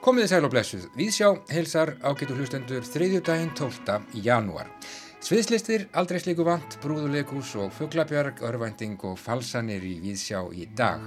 Komiði 0.00 0.30
sæl 0.30 0.46
og 0.46 0.52
blessuð, 0.54 0.86
við 0.96 1.10
sjá 1.12 1.26
heilsar 1.52 1.90
ágætu 2.00 2.32
hlustendur 2.38 2.86
þriðjudaginn 2.88 3.50
12. 3.58 3.98
í 4.16 4.22
janúar. 4.24 4.70
Sviðslistir, 5.20 5.84
aldrei 5.92 6.22
slíku 6.24 6.46
vant, 6.48 6.78
brúðuleikus 6.80 7.52
og 7.60 7.74
fugglabjörg, 7.76 8.40
örvænting 8.48 8.96
og 9.04 9.20
falsanir 9.20 9.84
í 9.84 9.98
viðsjá 10.00 10.40
í 10.56 10.64
dag. 10.72 11.04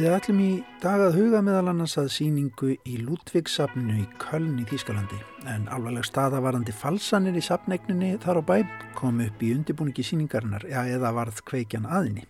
Við 0.00 0.14
ætlum 0.16 0.38
í 0.40 0.52
dag 0.80 1.02
að 1.04 1.16
huga 1.18 1.40
meðal 1.44 1.74
annars 1.74 1.98
að 2.00 2.06
síningu 2.14 2.70
í 2.88 2.94
Ludvigsafninu 3.02 3.98
í 4.00 4.04
Köln 4.22 4.54
í 4.62 4.64
Þýskalandi 4.70 5.18
en 5.52 5.66
alvarleg 5.68 6.06
staðavarandi 6.08 6.72
falsanir 6.72 7.36
í 7.36 7.42
safneigninni 7.44 8.14
þar 8.22 8.40
á 8.40 8.42
bæ 8.48 8.54
kom 8.96 9.20
upp 9.20 9.44
í 9.44 9.50
undibúningi 9.58 10.06
síningarnar 10.08 10.64
ja, 10.70 10.86
eða 10.88 11.10
varð 11.18 11.42
kveikjan 11.50 11.84
aðinni. 11.84 12.24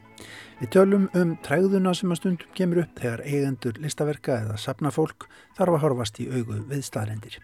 Við 0.59 0.73
tölum 0.75 1.06
um 1.14 1.37
træðuna 1.47 1.95
sem 1.95 2.11
að 2.11 2.23
stundum 2.25 2.59
kemur 2.59 2.83
upp 2.83 2.98
þegar 3.05 3.23
eigendur 3.28 3.78
listaverka 3.87 4.41
eða 4.48 4.59
safnafólk 4.59 5.28
þarf 5.55 5.78
að 5.78 5.83
horfast 5.87 6.19
í 6.19 6.27
augu 6.27 6.64
við 6.73 6.83
staðrendir. 6.91 7.39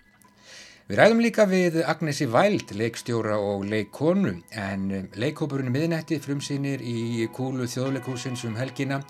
Við 0.86 1.00
ræðum 1.00 1.18
líka 1.18 1.44
við 1.50 1.80
Agnesi 1.82 2.28
Væld, 2.30 2.70
leikstjóra 2.78 3.40
og 3.42 3.64
leikonu, 3.66 4.36
en 4.54 4.84
um, 4.94 5.08
leikhópurinn 5.18 5.72
miðnætti 5.74 6.20
frumsýnir 6.22 6.84
í 6.86 7.26
kúlu 7.34 7.66
þjóðleikúsins 7.66 8.44
um 8.46 8.54
helgina 8.54 9.00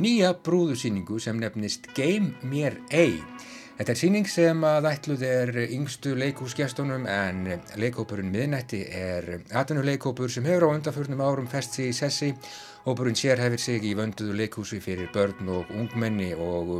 nýja 0.00 0.30
brúðusýningu 0.46 1.20
sem 1.20 1.36
nefnist 1.36 1.90
Game 1.92 2.32
Mér 2.40 2.78
Ei. 2.88 3.20
Þetta 3.76 3.92
er 3.92 4.00
síning 4.00 4.32
sem 4.32 4.64
að 4.64 4.88
ætluð 4.94 5.26
er 5.28 5.54
yngstu 5.66 6.16
leikúsgestunum 6.16 7.04
en 7.04 7.44
leikhópurinn 7.84 8.32
miðnætti 8.32 8.86
er 8.88 9.34
atvinnuleikhópur 9.52 10.32
sem 10.32 10.48
hefur 10.48 10.70
á 10.72 10.74
undanförnum 10.78 11.20
árum 11.20 11.52
festi 11.52 11.90
í 11.90 11.96
sessi. 12.00 12.32
Hópurinn 12.88 13.20
sér 13.20 13.44
hefur 13.44 13.60
sig 13.60 13.84
í 13.84 13.92
vönduðu 13.98 14.40
leikhúsi 14.40 14.80
fyrir 14.80 15.12
börn 15.12 15.52
og 15.52 15.68
ungmenni 15.76 16.32
og 16.32 16.78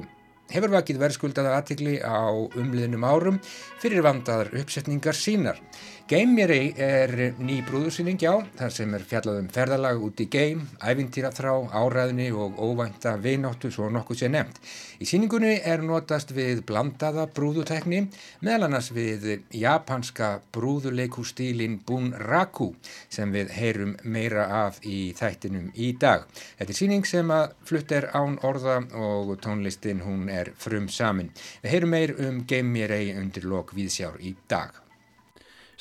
hefur 0.52 0.72
vakið 0.76 1.00
verðskuldaða 1.02 1.56
aðtikli 1.58 1.96
á 2.02 2.30
umliðnum 2.30 3.06
árum 3.06 3.40
fyrir 3.82 4.04
vandaðar 4.06 4.52
uppsetningar 4.62 5.16
sínar. 5.18 5.60
Geimjari 6.06 6.68
er 6.78 7.10
ný 7.42 7.56
brúðursýning 7.66 8.20
já, 8.22 8.36
þar 8.54 8.70
sem 8.70 8.92
er 8.94 9.02
fjallað 9.10 9.40
um 9.40 9.46
ferðalag 9.50 10.04
út 10.06 10.20
í 10.22 10.26
geim, 10.30 10.60
ævintýraþrá, 10.78 11.54
áræðni 11.74 12.28
og 12.30 12.60
óvænta 12.62 13.16
vináttu 13.18 13.72
svo 13.74 13.88
nokkuð 13.90 14.20
sé 14.20 14.30
nefnt. 14.30 14.60
Í 15.02 15.08
síningunni 15.10 15.56
er 15.66 15.82
notast 15.82 16.30
við 16.36 16.62
blandaða 16.68 17.24
brúðutekni, 17.34 18.04
meðal 18.38 18.68
annars 18.68 18.92
við 18.94 19.26
japanska 19.50 20.30
brúðuleikústílin 20.54 21.80
Bunraku 21.90 22.70
sem 23.10 23.34
við 23.34 23.50
heyrum 23.58 23.98
meira 24.06 24.46
af 24.62 24.78
í 24.86 25.10
þættinum 25.18 25.74
í 25.74 25.90
dag. 25.98 26.30
Þetta 26.62 26.70
er 26.70 26.82
síning 26.84 27.10
sem 27.16 27.34
að 27.34 27.58
flutt 27.66 27.98
er 27.98 28.12
án 28.14 28.38
orða 28.46 28.78
og 28.94 29.34
tónlistin 29.42 30.06
hún 30.06 30.30
er 30.30 30.54
frum 30.54 30.86
samin. 30.86 31.34
Við 31.66 31.74
heyrum 31.74 31.96
meir 31.98 32.16
um 32.30 32.44
Geimjari 32.46 33.16
undir 33.18 33.50
lok 33.50 33.74
viðsjár 33.74 34.22
í 34.22 34.36
dag. 34.46 34.85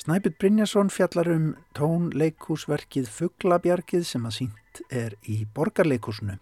Snæpit 0.06 0.36
Brynjason 0.38 0.86
fjallar 0.86 1.26
um 1.32 1.46
tónleikúsverkið 1.74 3.08
Fugglabjarkið 3.10 4.04
sem 4.06 4.28
að 4.28 4.36
sínt 4.36 4.80
er 4.94 5.16
í 5.26 5.40
borgarleikúsinu. 5.56 6.36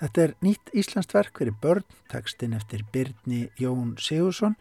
Þetta 0.00 0.22
er 0.22 0.32
nýtt 0.46 0.72
Íslands 0.72 1.12
verk 1.12 1.36
fyrir 1.36 1.58
börn, 1.60 1.84
tekstinn 2.08 2.56
eftir 2.56 2.86
Byrni 2.94 3.50
Jón 3.60 3.98
Sigursson 4.00 4.56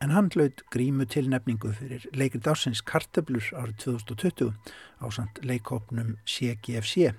en 0.00 0.16
hann 0.16 0.32
hlaut 0.32 0.64
grímu 0.72 1.04
tilnefningu 1.04 1.74
fyrir 1.76 2.08
leikrið 2.16 2.48
ásins 2.54 2.80
Kartablur 2.80 3.44
árið 3.52 3.76
2020 3.84 4.56
á 5.04 5.06
samt 5.12 5.44
leikópnum 5.44 6.16
CGFC. 6.24 7.12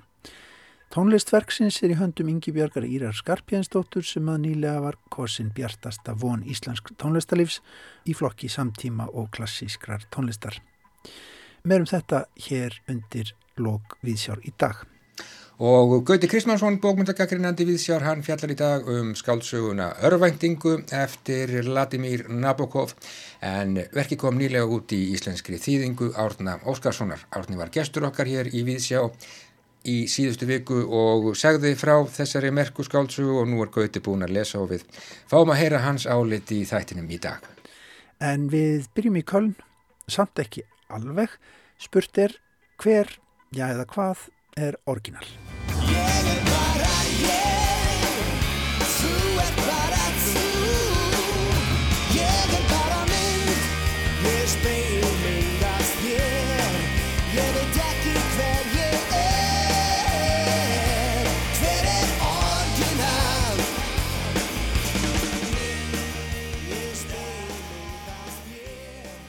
Tónlistverksins 0.87 1.81
er 1.83 1.91
í 1.91 1.97
höndum 1.99 2.29
Ingi 2.31 2.53
Björgar 2.55 2.85
Írar 2.87 3.15
Skarpjænsdóttur 3.17 4.05
sem 4.07 4.29
að 4.31 4.45
nýlega 4.45 4.79
var 4.85 4.95
kosin 5.11 5.49
bjartasta 5.55 6.15
von 6.15 6.45
íslensk 6.47 6.93
tónlistalífs 7.01 7.59
í 8.07 8.15
flokki 8.15 8.47
samtíma 8.47 9.09
og 9.11 9.27
klassískrar 9.35 10.07
tónlistar. 10.15 10.61
Merum 11.67 11.89
þetta 11.91 12.25
hér 12.47 12.79
undir 12.87 13.35
lok 13.59 13.97
viðsjár 13.99 14.39
í 14.47 14.55
dag. 14.55 14.85
Og 15.57 16.03
Gauti 16.05 16.27
Kristmánsson, 16.29 16.75
bókmyndagakrinandi 16.77 17.65
viðsjár, 17.65 18.03
hann 18.05 18.19
fjallar 18.21 18.51
í 18.53 18.57
dag 18.59 18.89
um 18.93 19.15
skálsöguna 19.17 19.87
Örvæntingu 20.05 20.75
eftir 20.93 21.49
Vladimir 21.65 22.27
Nabokov 22.29 22.93
en 23.41 23.73
verki 23.95 24.19
kom 24.21 24.37
nýlega 24.37 24.69
út 24.69 24.93
í 24.93 24.99
íslenskri 25.15 25.57
þýðingu 25.57 26.11
Árna 26.13 26.59
Óskarssonar. 26.61 27.25
Árni 27.33 27.57
var 27.57 27.73
gestur 27.73 28.05
okkar 28.05 28.29
hér 28.29 28.51
í 28.53 28.61
viðsjá 28.69 29.01
í 29.87 29.97
síðustu 30.11 30.47
viku 30.49 30.81
og 30.83 31.29
segði 31.39 31.73
frá 31.79 31.95
þessari 32.11 32.51
merku 32.55 32.85
skáltsugu 32.85 33.39
og 33.41 33.49
nú 33.49 33.61
er 33.63 33.71
Gauti 33.73 34.01
búin 34.03 34.25
að 34.25 34.35
lesa 34.37 34.61
og 34.61 34.71
við 34.73 34.85
fáum 35.29 35.53
að 35.53 35.61
heyra 35.61 35.83
hans 35.85 36.07
álit 36.07 36.51
í 36.51 36.63
þættinum 36.67 37.09
í 37.09 37.19
dag. 37.23 37.43
En 38.19 38.47
við 38.51 38.89
byrjum 38.97 39.19
í 39.21 39.25
Köln, 39.27 39.53
samt 40.09 40.39
ekki 40.41 40.65
alveg, 40.93 41.29
spurt 41.81 42.17
er 42.17 42.35
hver, 42.81 43.11
já 43.53 43.67
eða 43.69 43.85
hvað, 43.93 44.27
er 44.57 44.79
orginal. 44.89 45.25
Ég 45.87 46.33
er 46.33 46.43
bara 46.49 46.97
ég, 47.21 47.56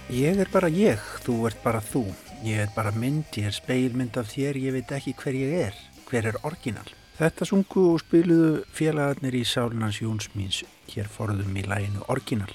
þú 0.09 1.47
ert 1.47 1.63
bara 1.63 1.81
þú. 1.81 2.05
Ég 2.45 2.63
er 2.63 2.71
bara 2.75 2.93
mynd, 2.95 3.27
ég 3.37 3.49
er 3.49 3.53
speilmynd 3.53 4.17
af 4.17 4.31
þér, 4.31 4.57
ég 4.57 4.73
veit 4.73 4.93
ekki 4.95 5.13
hver 5.19 5.35
ég 5.35 5.53
er. 5.67 5.75
Hver 6.09 6.29
er 6.31 6.39
orginal? 6.47 6.87
Þetta 7.19 7.45
sungu 7.45 7.83
og 7.93 8.01
spiluðu 8.01 8.63
félagarnir 8.73 9.35
í 9.35 9.43
Sálunans 9.45 9.99
Jónsmíns 10.01 10.63
hér 10.89 11.09
forðum 11.11 11.57
í 11.59 11.65
læginu 11.67 12.05
orginal 12.09 12.53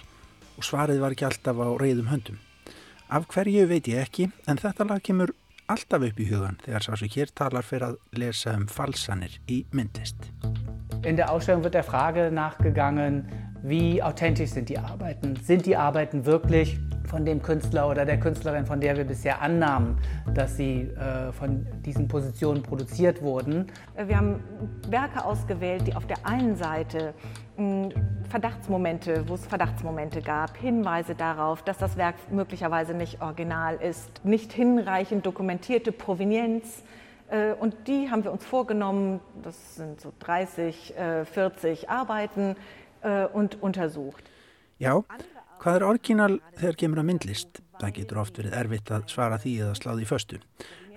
og 0.57 0.63
svarið 0.63 1.01
var 1.03 1.13
ekki 1.13 1.27
alltaf 1.27 1.59
á 1.59 1.67
reyðum 1.77 2.09
höndum. 2.09 2.39
Af 3.09 3.27
hverju 3.27 3.67
veit 3.67 3.89
ég 3.91 4.01
ekki, 4.01 4.29
en 4.47 4.57
þetta 4.57 4.87
lag 4.87 5.03
kemur 5.03 5.33
alltaf 5.67 6.07
upp 6.07 6.19
í 6.19 6.29
hugan 6.31 6.57
þegar 6.63 6.85
sá 6.87 6.95
sem 6.95 7.11
hér 7.11 7.33
talar 7.35 7.67
fyrir 7.67 7.91
að 7.91 7.99
lesa 8.17 8.55
um 8.57 8.65
falsanir 8.71 9.37
í 9.45 9.65
myndist. 9.75 10.31
In 11.03 11.17
der 11.17 11.29
Ausstellung 11.29 11.63
wird 11.63 11.75
der 11.75 11.83
Frage 11.83 12.31
nachgegangen, 12.31 13.27
wie 13.61 14.01
authentisch 14.01 14.55
sind 14.55 14.69
die 14.69 14.79
Arbeiten? 14.79 15.35
Sind 15.35 15.65
die 15.65 15.75
Arbeiten 15.75 16.25
wirklich 16.25 16.79
von 17.07 17.25
dem 17.25 17.41
Künstler 17.41 17.89
oder 17.89 18.05
der 18.05 18.19
Künstlerin, 18.19 18.65
von 18.65 18.79
der 18.79 18.97
wir 18.97 19.03
bisher 19.03 19.41
annahmen, 19.41 19.97
dass 20.33 20.57
sie 20.57 20.81
äh, 20.81 21.31
von 21.31 21.65
diesen 21.85 22.07
Positionen 22.07 22.63
produziert 22.63 23.21
wurden? 23.21 23.67
Wir 23.95 24.17
haben 24.17 24.43
Werke 24.89 25.23
ausgewählt, 25.23 25.87
die 25.87 25.95
auf 25.95 26.05
der 26.05 26.25
einen 26.25 26.55
Seite 26.55 27.13
mh, 27.57 27.89
Verdachtsmomente, 28.29 29.27
wo 29.27 29.35
es 29.35 29.45
Verdachtsmomente 29.45 30.21
gab, 30.21 30.57
Hinweise 30.57 31.15
darauf, 31.15 31.61
dass 31.63 31.77
das 31.77 31.97
Werk 31.97 32.15
möglicherweise 32.31 32.93
nicht 32.93 33.21
original 33.21 33.75
ist, 33.75 34.25
nicht 34.25 34.53
hinreichend 34.53 35.25
dokumentierte 35.25 35.91
Provenienz, 35.91 36.83
äh, 37.29 37.53
und 37.53 37.75
die 37.87 38.09
haben 38.11 38.23
wir 38.23 38.31
uns 38.31 38.45
vorgenommen, 38.45 39.19
das 39.43 39.75
sind 39.75 40.01
so 40.01 40.11
30, 40.19 40.93
40 41.25 41.89
Arbeiten, 41.89 42.55
äh, 43.03 43.25
und 43.25 43.61
untersucht. 43.61 44.23
Já, 44.79 45.03
hvað 45.63 45.77
er 45.77 45.83
orginal 45.87 46.33
þegar 46.59 46.75
kemur 46.81 46.99
að 46.99 47.05
myndlist? 47.07 47.59
Það 47.79 47.91
getur 47.95 48.17
oft 48.19 48.39
verið 48.39 48.55
erfitt 48.59 48.89
að 48.91 49.05
svara 49.13 49.37
því 49.39 49.53
eða 49.63 49.75
sláði 49.79 50.03
í 50.03 50.07
föstu. 50.09 50.39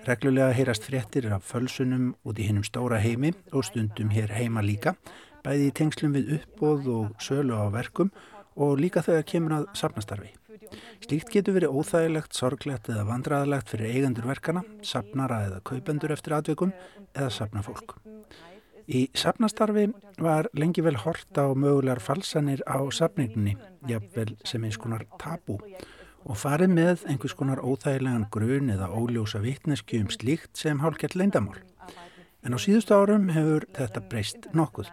Reglulega 0.07 0.55
heyrast 0.57 0.87
fréttir 0.87 1.27
af 1.31 1.45
fölsunum 1.47 2.09
út 2.27 2.39
í 2.39 2.47
hinnum 2.49 2.65
stóra 2.67 2.99
heimi 2.99 3.31
og 3.55 3.63
stundum 3.67 4.11
hér 4.11 4.33
heima 4.35 4.63
líka, 4.63 4.97
bæði 5.45 5.69
í 5.69 5.75
tengslum 5.79 6.17
við 6.17 6.33
uppbóð 6.41 6.89
og 6.97 7.23
sölu 7.23 7.55
á 7.55 7.71
verkum 7.71 8.11
og 8.59 8.75
líka 8.81 9.05
þegar 9.05 9.27
kemur 9.31 9.55
að 9.61 9.69
safnastarfi. 9.79 10.33
Slíkt 11.05 11.31
getur 11.31 11.55
verið 11.55 11.71
óþægilegt, 11.71 12.35
sorglegt 12.35 12.91
eða 12.91 13.07
vandraðalegt 13.07 13.71
fyrir 13.71 13.93
eigendur 13.95 14.27
verkana, 14.27 14.65
safnara 14.83 15.45
eða 15.47 15.63
kaupendur 15.63 16.11
eftir 16.11 16.35
atveikum 16.35 16.75
eða 17.13 17.31
safnafólk. 17.31 17.95
Í 18.87 19.09
safnastarfi 19.19 19.89
var 20.23 20.47
lengi 20.55 20.79
vel 20.85 20.95
hort 21.01 21.35
á 21.35 21.51
mögulegar 21.51 21.99
falsanir 21.99 22.61
á 22.63 22.79
safningunni, 22.87 23.57
jafnvel 23.83 24.37
sem 24.47 24.63
eins 24.63 24.79
konar 24.79 25.03
tabú 25.19 25.57
og 26.27 26.39
farið 26.39 26.71
með 26.71 27.03
einhvers 27.11 27.35
konar 27.35 27.59
óþægilegan 27.59 28.29
grun 28.31 28.71
eða 28.71 28.87
óljósa 28.87 29.41
vittnesku 29.43 29.99
um 29.99 30.07
slíkt 30.11 30.55
sem 30.55 30.79
hálkett 30.79 31.15
leindamál. 31.19 31.59
En 32.43 32.55
á 32.55 32.59
síðustu 32.63 32.95
árum 32.95 33.27
hefur 33.35 33.67
þetta 33.75 34.05
breyst 34.07 34.49
nokkuð. 34.55 34.87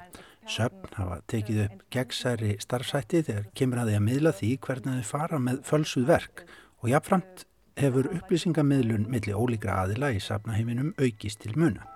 Söfn 0.50 0.90
hafa 0.98 1.22
tekið 1.30 1.62
upp 1.68 1.86
gegnsæri 1.94 2.58
starfsætti 2.66 3.22
þegar 3.30 3.48
kemur 3.54 3.84
að 3.84 3.92
því 3.92 3.98
að 4.00 4.06
miðla 4.10 4.36
því 4.40 4.52
hvernig 4.66 5.00
þau 5.00 5.10
fara 5.14 5.42
með 5.46 5.64
fölsuð 5.70 6.10
verk 6.10 6.46
og 6.82 6.90
jáfnframt 6.90 7.46
hefur 7.78 8.10
upplýsingamiðlun 8.10 9.08
millir 9.10 9.38
ólíkra 9.38 9.84
aðila 9.84 10.10
í 10.14 10.22
safnaheiminum 10.22 10.96
aukist 10.98 11.46
til 11.46 11.54
muna. 11.54 11.93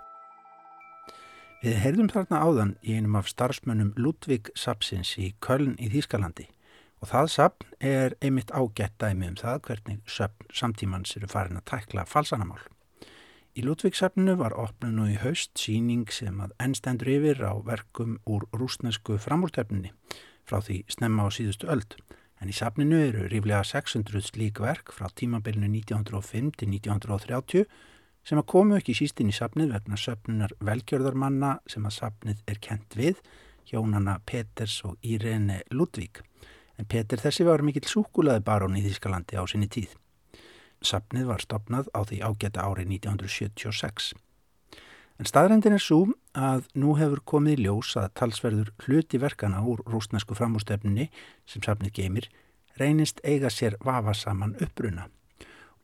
Við 1.58 1.74
heyrðum 1.82 2.06
þarna 2.12 2.38
áðan 2.38 2.72
í 2.86 2.92
einum 2.94 3.16
af 3.18 3.26
starfsmönnum 3.32 3.88
Ludvig 3.98 4.46
Sapsins 4.54 5.16
í 5.18 5.32
Köln 5.42 5.72
í 5.82 5.88
Þýskalandi 5.90 6.44
og 7.02 7.10
það 7.10 7.30
sapn 7.32 7.72
er 7.82 8.14
einmitt 8.22 8.52
ágætt 8.54 8.94
dæmi 9.02 9.26
um 9.32 9.38
það 9.40 9.64
hvernig 9.66 10.12
sapn 10.14 10.52
samtímans 10.54 11.16
eru 11.18 11.26
farin 11.32 11.58
að 11.58 11.66
tækla 11.72 12.04
falsanamál. 12.06 12.62
Í 13.58 13.66
Ludvig 13.66 13.98
sapninu 13.98 14.36
var 14.38 14.54
opnunu 14.54 15.08
í 15.10 15.18
haust 15.18 15.58
síning 15.58 16.06
sem 16.14 16.38
að 16.38 16.54
ennstendur 16.62 17.10
yfir 17.16 17.42
á 17.42 17.58
verkum 17.66 18.20
úr 18.22 18.46
rúsnesku 18.54 19.18
framúrtefninni 19.18 19.90
frá 20.46 20.62
því 20.62 20.84
snemma 20.94 21.26
á 21.26 21.28
síðustu 21.34 21.66
öld 21.74 21.98
en 22.38 22.54
í 22.54 22.54
sapninu 22.54 23.02
eru 23.02 23.26
ríflega 23.26 23.64
600 23.66 24.30
slík 24.30 24.62
verk 24.62 24.94
frá 24.94 25.10
tímabilinu 25.10 25.72
1905 25.74 26.54
til 26.54 26.70
1930 26.78 27.66
sem 28.28 28.36
að 28.36 28.48
komu 28.52 28.76
ekki 28.76 28.92
sístinn 28.96 29.30
í 29.32 29.36
sapnið 29.36 29.70
vegna 29.72 29.96
söpnunar 29.96 30.52
velgjörðarmanna 30.64 31.54
sem 31.70 31.86
að 31.88 31.94
sapnið 31.96 32.42
er 32.52 32.60
kent 32.60 32.96
við, 32.98 33.22
hjónana 33.70 34.18
Peters 34.28 34.82
og 34.84 34.98
Irene 35.00 35.62
Ludvík. 35.72 36.20
En 36.78 36.84
Peter 36.84 37.20
þessi 37.20 37.46
var 37.48 37.64
mikill 37.64 37.88
súkulaði 37.88 38.44
barón 38.44 38.76
í 38.76 38.84
Þískalandi 38.84 39.40
á 39.40 39.44
sinni 39.48 39.70
tíð. 39.72 39.96
Sapnið 40.84 41.30
var 41.32 41.42
stopnað 41.42 41.88
á 41.96 42.04
því 42.04 42.20
ágæta 42.28 42.68
ári 42.68 42.84
1976. 42.86 44.12
En 45.18 45.26
staðrendin 45.26 45.74
er 45.74 45.82
svo 45.82 46.04
að 46.36 46.68
nú 46.78 46.94
hefur 47.00 47.24
komið 47.32 47.56
í 47.56 47.64
ljós 47.64 47.96
að 47.98 48.12
talsverður 48.20 48.74
hluti 48.84 49.18
verkana 49.18 49.64
úr 49.64 49.82
rúsnesku 49.88 50.36
framústefninni 50.38 51.08
sem 51.48 51.64
sapnið 51.64 51.96
geymir 51.96 52.28
reynist 52.78 53.24
eiga 53.24 53.50
sér 53.50 53.80
vafa 53.82 54.14
saman 54.14 54.54
uppbruna 54.60 55.08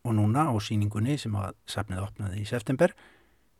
og 0.04 0.14
núna 0.14 0.48
á 0.52 0.54
síningunni 0.60 1.16
sem 1.18 1.34
að 1.36 1.54
safnið 1.66 2.02
opnaði 2.04 2.42
í 2.42 2.48
september 2.48 2.92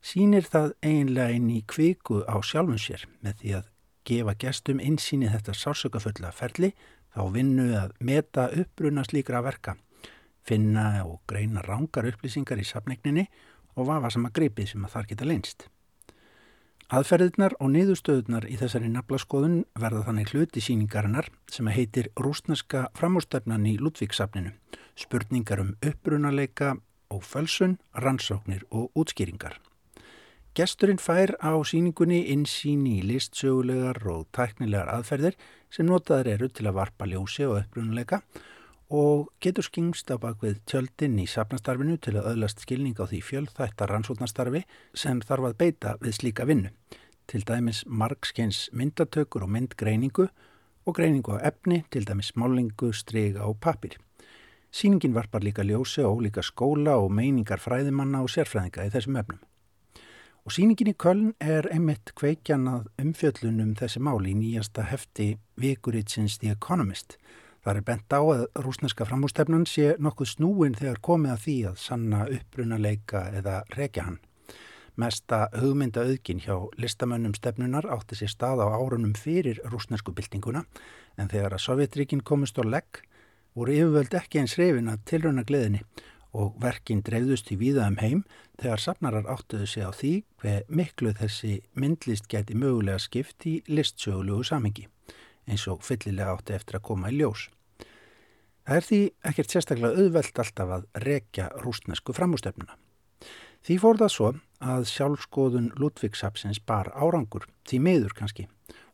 sínir 0.04 0.44
það 0.44 0.74
eiginlega 0.84 1.36
inn 1.38 1.48
í 1.50 1.62
kviku 1.66 2.20
á 2.28 2.36
sjálfum 2.44 2.80
sér 2.80 3.06
með 3.24 3.40
því 3.40 3.54
að 3.58 3.70
gefa 4.04 4.34
gestum 4.44 4.82
insýni 4.84 5.30
þetta 5.32 5.56
sársökafulla 5.56 6.32
ferli 6.36 6.74
þá 7.14 7.22
vinnu 7.32 7.68
að 7.78 7.94
meta 8.04 8.50
uppbruna 8.52 9.04
slíkra 9.06 9.40
verka, 9.44 9.76
finna 10.44 11.04
og 11.06 11.22
greina 11.30 11.62
rángar 11.64 12.10
upplýsingar 12.10 12.60
í 12.60 12.66
safnegninni 12.68 13.28
og 13.78 13.88
vafa 13.88 14.10
sama 14.12 14.32
gripið 14.34 14.74
sem 14.74 14.84
að 14.84 14.96
þar 14.96 15.08
geta 15.12 15.28
leinst. 15.30 15.68
Aðferðirnar 16.94 17.54
og 17.64 17.70
niðurstöðunar 17.72 18.44
í 18.44 18.58
þessari 18.60 18.90
naflaskoðun 18.92 19.62
verða 19.80 20.02
þannig 20.10 20.34
hluti 20.34 20.60
síningarinnar 20.60 21.30
sem 21.50 21.70
heitir 21.72 22.10
Rúsneska 22.20 22.90
framúrstefnan 22.98 23.64
í 23.70 23.78
Ludvíksafninu 23.80 24.52
spurningar 24.96 25.60
um 25.60 25.74
upprunaleika 25.82 26.76
og 27.10 27.22
fölsun, 27.22 27.78
rannsóknir 27.94 28.64
og 28.70 28.90
útskýringar. 28.94 29.58
Gesturinn 30.54 31.00
fær 31.02 31.34
á 31.42 31.50
síningunni 31.66 32.30
insýni 32.30 33.00
í 33.00 33.06
listsögulegar 33.06 33.98
og 34.06 34.28
tæknilegar 34.30 34.92
aðferðir 34.92 35.34
sem 35.70 35.86
notaður 35.86 36.30
eru 36.34 36.48
til 36.48 36.68
að 36.70 36.76
varpa 36.78 37.08
ljósi 37.10 37.42
og 37.48 37.58
upprunalega 37.64 38.20
og 38.94 39.32
getur 39.42 39.66
skingst 39.66 40.12
á 40.14 40.16
bakvið 40.22 40.60
tjöldinn 40.70 41.18
í 41.18 41.26
sapnastarfinu 41.26 41.96
til 41.98 42.14
að 42.20 42.30
öðlast 42.34 42.62
skilning 42.62 42.94
á 43.02 43.04
því 43.10 43.20
fjöldþættar 43.26 43.90
rannsóknastarfi 43.90 44.62
sem 44.94 45.22
þarf 45.26 45.50
að 45.50 45.58
beita 45.58 45.96
við 45.98 46.18
slíka 46.20 46.46
vinnu, 46.46 46.70
til 47.26 47.42
dæmis 47.42 47.82
margskeins 47.88 48.68
myndatökur 48.70 49.48
og 49.48 49.50
myndgreiningu 49.56 50.28
og 50.86 50.94
greiningu 50.94 51.34
á 51.34 51.50
efni, 51.50 51.82
til 51.90 52.06
dæmis 52.06 52.34
málingu, 52.36 52.92
strega 52.92 53.42
og 53.48 53.58
papir. 53.58 53.98
Sýningin 54.74 55.14
varpar 55.14 55.44
líka 55.46 55.62
ljósi 55.62 56.02
og 56.02 56.24
líka 56.24 56.42
skóla 56.42 56.96
og 56.98 57.12
meiningar 57.14 57.60
fræðimanna 57.62 58.24
og 58.24 58.30
sérfræðinga 58.32 58.88
í 58.88 58.90
þessum 58.90 59.20
efnum. 59.20 59.38
Og 60.42 60.50
sýningin 60.50 60.90
í 60.90 60.94
Köln 60.98 61.28
er 61.38 61.68
einmitt 61.70 62.10
kveikjan 62.18 62.66
að 62.66 62.88
umfjöllunum 63.04 63.76
þessi 63.78 64.02
máli 64.02 64.32
í 64.32 64.40
nýjasta 64.40 64.88
hefti 64.90 65.28
Vikuritsins 65.62 66.40
The 66.42 66.56
Economist. 66.56 67.14
Það 67.62 67.78
er 67.78 67.86
bent 67.92 68.18
á 68.18 68.18
að 68.18 68.42
rúsneska 68.66 69.06
framhústefnan 69.06 69.62
sé 69.70 69.94
nokkuð 70.02 70.32
snúin 70.32 70.74
þegar 70.74 71.00
komið 71.06 71.36
að 71.36 71.46
því 71.46 71.56
að 71.70 71.80
sanna 71.84 72.26
uppbrunaleika 72.34 73.24
eða 73.30 73.56
rekja 73.78 74.08
hann. 74.10 74.20
Mesta 74.98 75.44
hugmynda 75.54 76.02
auðgin 76.02 76.42
hjá 76.42 76.58
listamönnum 76.82 77.38
stefnunar 77.38 77.86
átti 77.94 78.18
sér 78.18 78.34
stað 78.34 78.66
á 78.66 78.74
árunum 78.74 79.14
fyrir 79.14 79.62
rúsnesku 79.70 80.10
byltinguna 80.10 80.66
en 81.14 81.30
þegar 81.30 81.54
að 81.54 81.66
Sovjetríkin 81.70 82.26
komist 82.26 82.58
á 82.58 82.66
legg 82.66 83.04
voru 83.54 83.74
yfirvöld 83.74 84.14
ekki 84.18 84.42
eins 84.42 84.56
reyfin 84.58 84.90
að 84.90 85.04
tilröna 85.10 85.44
gleðinni 85.46 85.84
og 86.34 86.56
verkinn 86.62 87.02
dreifðust 87.06 87.52
í 87.54 87.58
víða 87.60 87.86
um 87.90 87.98
heim 88.00 88.24
þegar 88.58 88.82
safnarar 88.82 89.28
áttuðu 89.30 89.68
sig 89.70 89.86
á 89.86 89.90
því 89.94 90.12
hver 90.42 90.64
miklu 90.68 91.12
þessi 91.14 91.60
myndlist 91.78 92.26
geti 92.30 92.56
mögulega 92.58 92.98
skipt 93.02 93.46
í 93.46 93.60
listsögulegu 93.70 94.42
samengi 94.46 94.88
eins 95.46 95.66
og 95.70 95.84
fyllilega 95.86 96.34
átti 96.34 96.56
eftir 96.56 96.80
að 96.80 96.86
koma 96.88 97.12
í 97.12 97.18
ljós. 97.20 97.48
Það 98.64 98.78
er 98.80 98.86
því 98.88 99.00
ekkert 99.30 99.52
sérstaklega 99.52 100.00
auðvelt 100.00 100.40
alltaf 100.40 100.74
að 100.78 100.86
rekja 101.04 101.50
rústnesku 101.60 102.14
framústefnuna. 102.16 102.78
Því 103.64 103.76
fór 103.80 104.00
það 104.00 104.12
svo 104.12 104.30
að 104.64 104.86
sjálfskoðun 104.88 105.70
Ludvíksapsins 105.80 106.60
bar 106.64 106.90
árangur, 106.96 107.44
því 107.68 107.80
meður 107.84 108.16
kannski, 108.16 108.46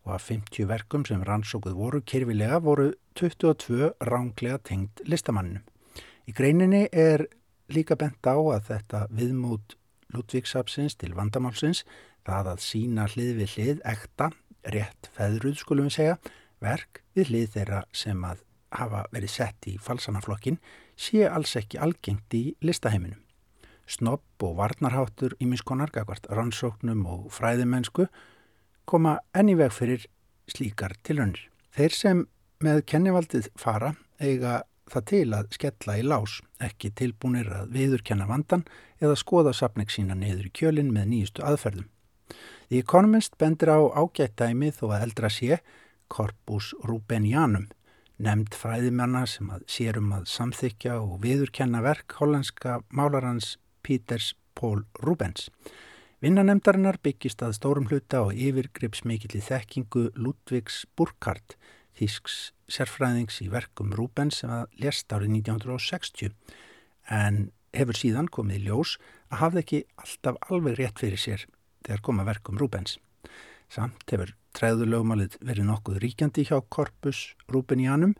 og 0.07 0.15
að 0.17 0.27
50 0.29 0.69
verkum 0.71 1.05
sem 1.09 1.23
rannsókuð 1.27 1.77
voru 1.77 2.01
kyrfilega 2.03 2.61
voru 2.65 2.91
22 3.19 3.93
ránglega 4.09 4.61
tengd 4.65 5.03
listamanninu. 5.05 5.61
Í 6.29 6.33
greininni 6.37 6.87
er 6.93 7.27
líka 7.71 7.97
bent 7.99 8.25
á 8.27 8.35
að 8.37 8.67
þetta 8.71 9.07
viðmút 9.11 9.77
Ludvíksapsins 10.11 10.97
til 10.99 11.13
vandamálsins, 11.15 11.85
það 12.27 12.53
að 12.55 12.63
sína 12.65 13.07
hlið 13.13 13.33
við 13.39 13.55
hlið, 13.55 13.83
ekta, 13.87 14.31
rétt 14.75 15.11
feðruð 15.15 15.61
skulum 15.61 15.89
við 15.89 15.97
segja, 15.97 16.17
verk 16.61 17.03
við 17.17 17.31
hlið 17.31 17.53
þeirra 17.55 17.83
sem 17.97 18.25
að 18.27 18.43
hafa 18.77 19.05
verið 19.15 19.35
sett 19.35 19.69
í 19.71 19.77
falsanaflokkin, 19.83 20.59
sé 20.99 21.25
alls 21.27 21.57
ekki 21.59 21.81
algengt 21.83 22.35
í 22.37 22.45
listaheiminum. 22.63 23.23
Snopp 23.91 24.45
og 24.47 24.59
varnarháttur 24.61 25.35
í 25.43 25.49
miskonar, 25.51 25.91
rannsóknum 26.31 27.07
og 27.11 27.31
fræðimennsku 27.35 28.07
koma 28.91 29.19
enni 29.37 29.55
veg 29.59 29.73
fyrir 29.75 30.07
slíkar 30.51 30.97
tilhörnir. 31.07 31.47
Þeir 31.77 31.95
sem 31.95 32.27
með 32.61 32.83
kennivaldið 32.91 33.49
fara 33.59 33.95
eiga 34.21 34.61
það 34.91 35.07
til 35.11 35.27
að 35.37 35.51
skella 35.55 35.97
í 36.01 36.05
lás, 36.05 36.41
ekki 36.59 36.91
tilbúinir 36.99 37.51
að 37.55 37.75
viðurkenna 37.77 38.27
vandan 38.29 38.67
eða 39.01 39.19
skoða 39.19 39.55
sapning 39.57 39.91
sína 39.93 40.17
niður 40.19 40.49
í 40.51 40.55
kjölinn 40.61 40.91
með 40.95 41.11
nýjustu 41.13 41.45
aðferðum. 41.47 41.89
The 42.71 42.83
Economist 42.83 43.37
bendir 43.39 43.71
á 43.71 43.79
ágættæmi 43.79 44.71
þó 44.75 44.85
að 44.93 45.05
eldra 45.07 45.31
sé 45.31 45.61
Corpus 46.11 46.73
Rubenianum, 46.87 47.69
nefnd 48.19 48.55
fræðimanna 48.59 49.25
sem 49.31 49.51
að 49.51 49.65
sérum 49.71 50.11
að 50.15 50.27
samþykja 50.31 50.99
og 51.01 51.21
viðurkenna 51.25 51.83
verk 51.87 52.19
hollandska 52.19 52.81
málarans 52.91 53.57
Peters 53.87 54.35
Paul 54.59 54.85
Rubens. 55.03 55.49
Vinnanemdarinnar 56.21 56.99
byggist 57.01 57.41
að 57.41 57.55
stórum 57.57 57.87
hluta 57.89 58.19
og 58.27 58.35
yfirgripsmikill 58.37 59.39
í 59.39 59.41
þekkingu 59.41 60.03
Ludvigs 60.21 60.83
Burkhardt, 60.93 61.55
þísks 61.97 62.51
sérfræðings 62.69 63.39
í 63.41 63.47
verkum 63.49 63.95
Rubens 63.97 64.43
sem 64.43 64.53
að 64.53 64.67
lest 64.85 65.09
árið 65.17 65.33
1960 65.39 66.35
en 67.17 67.39
hefur 67.73 67.97
síðan 67.97 68.29
komið 68.29 68.59
í 68.59 68.67
ljós 68.67 68.99
að 69.31 69.41
hafði 69.47 69.63
ekki 69.65 69.81
alltaf 70.05 70.43
alveg 70.53 70.77
rétt 70.83 71.01
fyrir 71.01 71.25
sér 71.25 71.47
þegar 71.87 72.05
koma 72.11 72.29
verkum 72.29 72.61
Rubens. 72.61 72.99
Samt 73.73 74.05
hefur 74.13 74.35
træðulögmalið 74.61 75.41
verið 75.41 75.71
nokkuð 75.71 76.03
ríkjandi 76.05 76.45
hjá 76.51 76.59
korpus 76.69 77.31
Rubenianum 77.49 78.13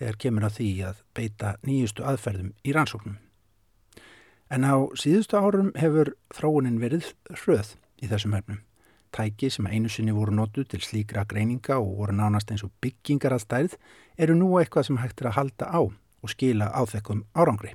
þegar 0.00 0.20
kemur 0.26 0.50
að 0.50 0.58
því 0.58 0.70
að 0.90 1.06
beita 1.14 1.54
nýjustu 1.62 2.02
aðferðum 2.02 2.50
í 2.66 2.74
rannsóknum. 2.74 3.20
En 4.50 4.64
á 4.64 4.74
síðustu 4.96 5.36
árum 5.36 5.72
hefur 5.76 6.14
þróunin 6.32 6.80
verið 6.80 7.12
hröð 7.42 7.74
í 8.00 8.08
þessum 8.08 8.36
hefnum. 8.36 8.62
Tæki 9.12 9.50
sem 9.50 9.66
einu 9.66 9.88
sinni 9.88 10.12
voru 10.12 10.34
notu 10.36 10.64
til 10.68 10.80
slíkra 10.84 11.24
greininga 11.28 11.78
og 11.80 11.96
voru 12.00 12.16
nánast 12.16 12.50
eins 12.52 12.64
og 12.64 12.72
byggingar 12.84 13.36
að 13.36 13.44
stærð 13.44 13.76
eru 14.20 14.36
nú 14.36 14.50
eitthvað 14.60 14.88
sem 14.88 15.00
hægt 15.00 15.20
er 15.22 15.30
að 15.30 15.38
halda 15.38 15.68
á 15.68 15.80
og 15.84 16.32
skila 16.32 16.70
áþekkum 16.76 17.24
árangri. 17.34 17.74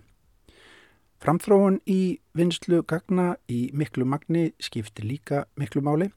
Framþróun 1.23 1.79
í 1.87 2.19
vinslu 2.35 2.81
gagna 2.83 3.37
í 3.47 3.69
miklu 3.73 4.05
magni 4.05 4.49
skiptir 4.59 5.07
líka 5.07 5.45
miklu 5.55 5.81
máli 5.85 6.09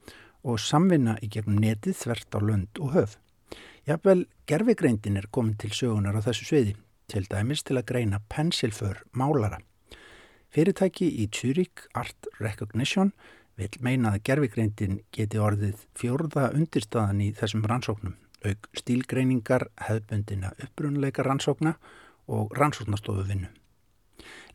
og 0.43 0.59
samvinna 0.59 1.15
í 1.23 1.29
gegnum 1.31 1.61
netið 1.63 1.95
þvert 2.01 2.35
á 2.35 2.39
lönd 2.43 2.81
og 2.83 2.91
höf. 2.97 3.15
Jafnvel 3.87 4.25
gerfigreindin 4.51 5.17
er 5.17 5.29
komin 5.31 5.55
til 5.55 5.71
sögunar 5.71 6.19
á 6.19 6.21
þessu 6.25 6.49
sviði, 6.49 6.75
til 7.07 7.23
dæmis 7.31 7.63
til 7.63 7.79
að 7.79 7.87
greina 7.93 8.19
pensilför 8.27 9.05
málara. 9.15 9.61
Fyrirtæki 10.53 11.09
í 11.21 11.27
Zurich 11.33 11.87
Art 11.93 12.29
Recognition 12.39 13.11
vil 13.57 13.73
meina 13.83 14.13
að 14.13 14.23
gerfigreindin 14.29 15.01
geti 15.15 15.41
orðið 15.41 15.83
fjórða 15.97 16.51
undirstaðan 16.55 17.21
í 17.25 17.31
þessum 17.35 17.65
rannsóknum, 17.67 18.15
auk 18.45 18.69
stílgreiningar, 18.77 19.67
hefðbundina 19.89 20.53
upprunleika 20.63 21.25
rannsókna 21.25 21.75
og 22.31 22.53
rannsóknastofuvinnu. 22.57 23.49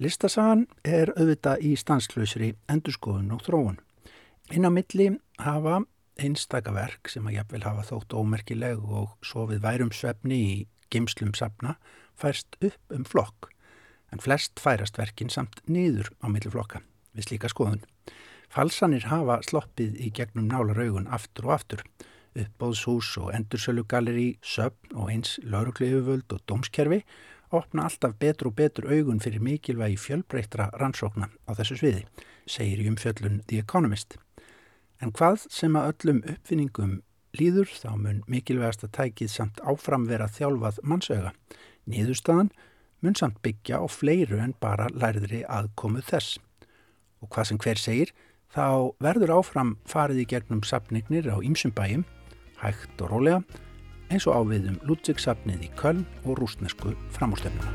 Listasagan 0.03 0.67
er 0.85 1.13
auðvitað 1.17 1.65
í 1.69 1.75
stanslausri 1.79 2.53
endurskoðun 2.73 3.35
og 3.37 3.45
þróun. 3.47 3.79
Inn 4.53 4.67
á 4.67 4.71
milli 4.73 5.13
hafa 5.43 5.83
einstakaverk 6.21 7.11
sem 7.13 7.27
að 7.29 7.39
jafnvel 7.39 7.65
hafa 7.67 7.87
þótt 7.89 8.17
ómerkileg 8.17 8.83
og 8.83 9.17
svo 9.25 9.47
við 9.51 9.63
værum 9.65 9.93
svefni 9.95 10.41
í 10.41 10.57
geimslum 10.93 11.33
sapna 11.37 11.77
færst 12.19 12.59
upp 12.61 12.97
um 12.97 13.07
flokk 13.09 13.52
en 14.13 14.23
flest 14.23 14.61
færast 14.61 14.99
verkin 15.01 15.33
samt 15.33 15.63
niður 15.67 16.13
á 16.21 16.29
milli 16.29 16.53
flokka 16.53 16.83
við 17.17 17.29
slíka 17.29 17.51
skoðun. 17.53 17.83
Falsanir 18.53 19.09
hafa 19.09 19.41
sloppið 19.47 19.97
í 20.01 20.11
gegnum 20.13 20.49
nálaraugun 20.51 21.09
aftur 21.09 21.49
og 21.49 21.57
aftur 21.57 21.85
uppbóðshús 22.39 23.17
og 23.21 23.33
endursölugalleri, 23.37 24.39
söpn 24.41 24.97
og 24.97 25.11
eins 25.13 25.37
laurukliðuvöld 25.45 26.33
og 26.33 26.41
dómskerfi 26.49 27.03
opna 27.53 27.85
alltaf 27.85 28.15
betur 28.21 28.49
og 28.49 28.57
betur 28.57 28.89
augun 28.89 29.21
fyrir 29.21 29.43
mikilvægi 29.45 29.99
fjölbreyttra 30.01 30.71
rannsókna 30.81 31.29
á 31.45 31.51
þessu 31.59 31.77
sviði, 31.83 32.05
segir 32.49 32.81
í 32.81 32.89
umfjöllun 32.89 33.43
The 33.49 33.61
Economist. 33.61 34.17
En 35.03 35.13
hvað 35.13 35.45
sem 35.53 35.77
að 35.77 35.91
öllum 35.93 36.23
uppfinningum 36.33 37.01
líður 37.37 37.69
þá 37.69 37.91
mun 37.99 38.23
mikilvægast 38.31 38.87
að 38.87 38.95
tækið 38.97 39.33
samt 39.35 39.61
áfram 39.69 40.07
vera 40.09 40.31
þjálfað 40.33 40.81
mannsauga. 40.89 41.35
Nýðustafan 41.89 42.53
mun 43.03 43.17
samt 43.19 43.41
byggja 43.43 43.83
á 43.83 43.87
fleiru 43.91 44.39
en 44.43 44.55
bara 44.63 44.89
lærðri 44.95 45.43
aðkomu 45.51 46.03
þess. 46.07 46.39
Og 47.23 47.31
hvað 47.35 47.51
sem 47.51 47.61
hver 47.63 47.81
segir, 47.83 48.15
þá 48.55 48.95
verður 49.03 49.37
áfram 49.39 49.77
farið 49.89 50.25
í 50.25 50.29
gegnum 50.35 50.63
sapnignir 50.67 51.31
á 51.31 51.37
ýmsum 51.43 51.75
bæjum, 51.75 52.07
hægt 52.63 53.03
og 53.03 53.13
rólega, 53.13 53.43
eins 54.13 54.27
og 54.29 54.43
áviðum 54.43 54.79
Ludvigsafnið 54.87 55.67
í 55.67 55.71
Köln 55.79 56.05
og 56.25 56.39
rúsnesku 56.43 56.95
framústefnuna. 57.17 57.73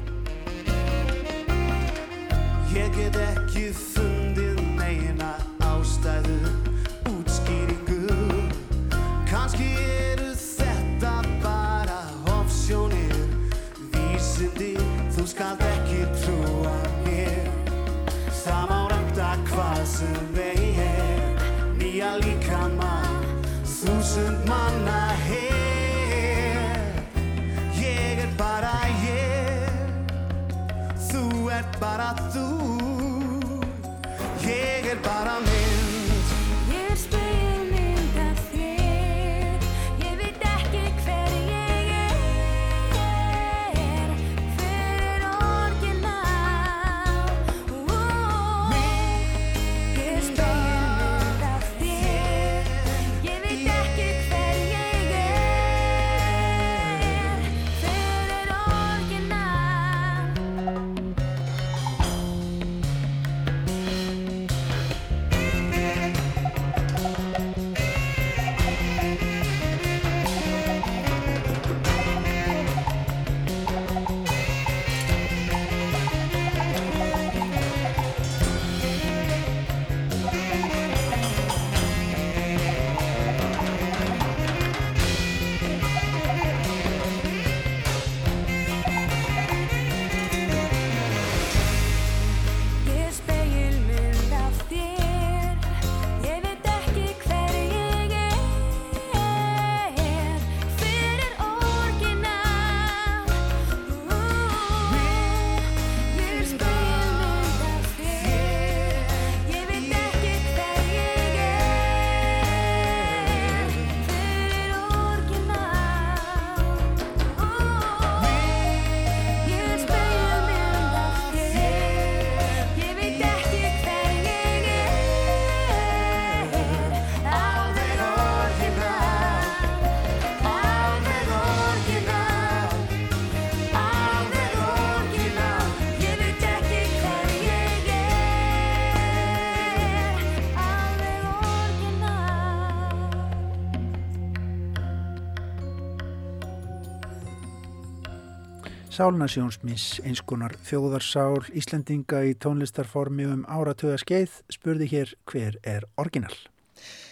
Sálnasjónsmiss, 148.97 149.99
einskonar 150.09 150.55
þjóðarsál 150.65 151.43
Íslendinga 151.53 152.23
í 152.25 152.31
tónlistarformi 152.41 153.27
um 153.29 153.43
áratöða 153.45 153.99
skeið, 154.01 154.39
spurði 154.49 154.87
hér 154.89 155.11
hver 155.29 155.59
er 155.61 155.85
orginal. 156.01 156.33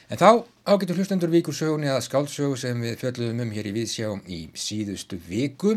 En 0.10 0.18
þá 0.18 0.46
ágetur 0.66 0.98
hlustendur 0.98 1.30
vikur 1.30 1.54
sögunni 1.54 1.92
að 1.94 2.02
skáldsögu 2.08 2.58
sem 2.58 2.82
við 2.82 2.98
fjöldum 3.04 3.44
um 3.46 3.54
hér 3.54 3.70
í 3.70 3.76
Víðsjá 3.78 4.10
í 4.26 4.40
síðustu 4.58 5.20
viku. 5.30 5.76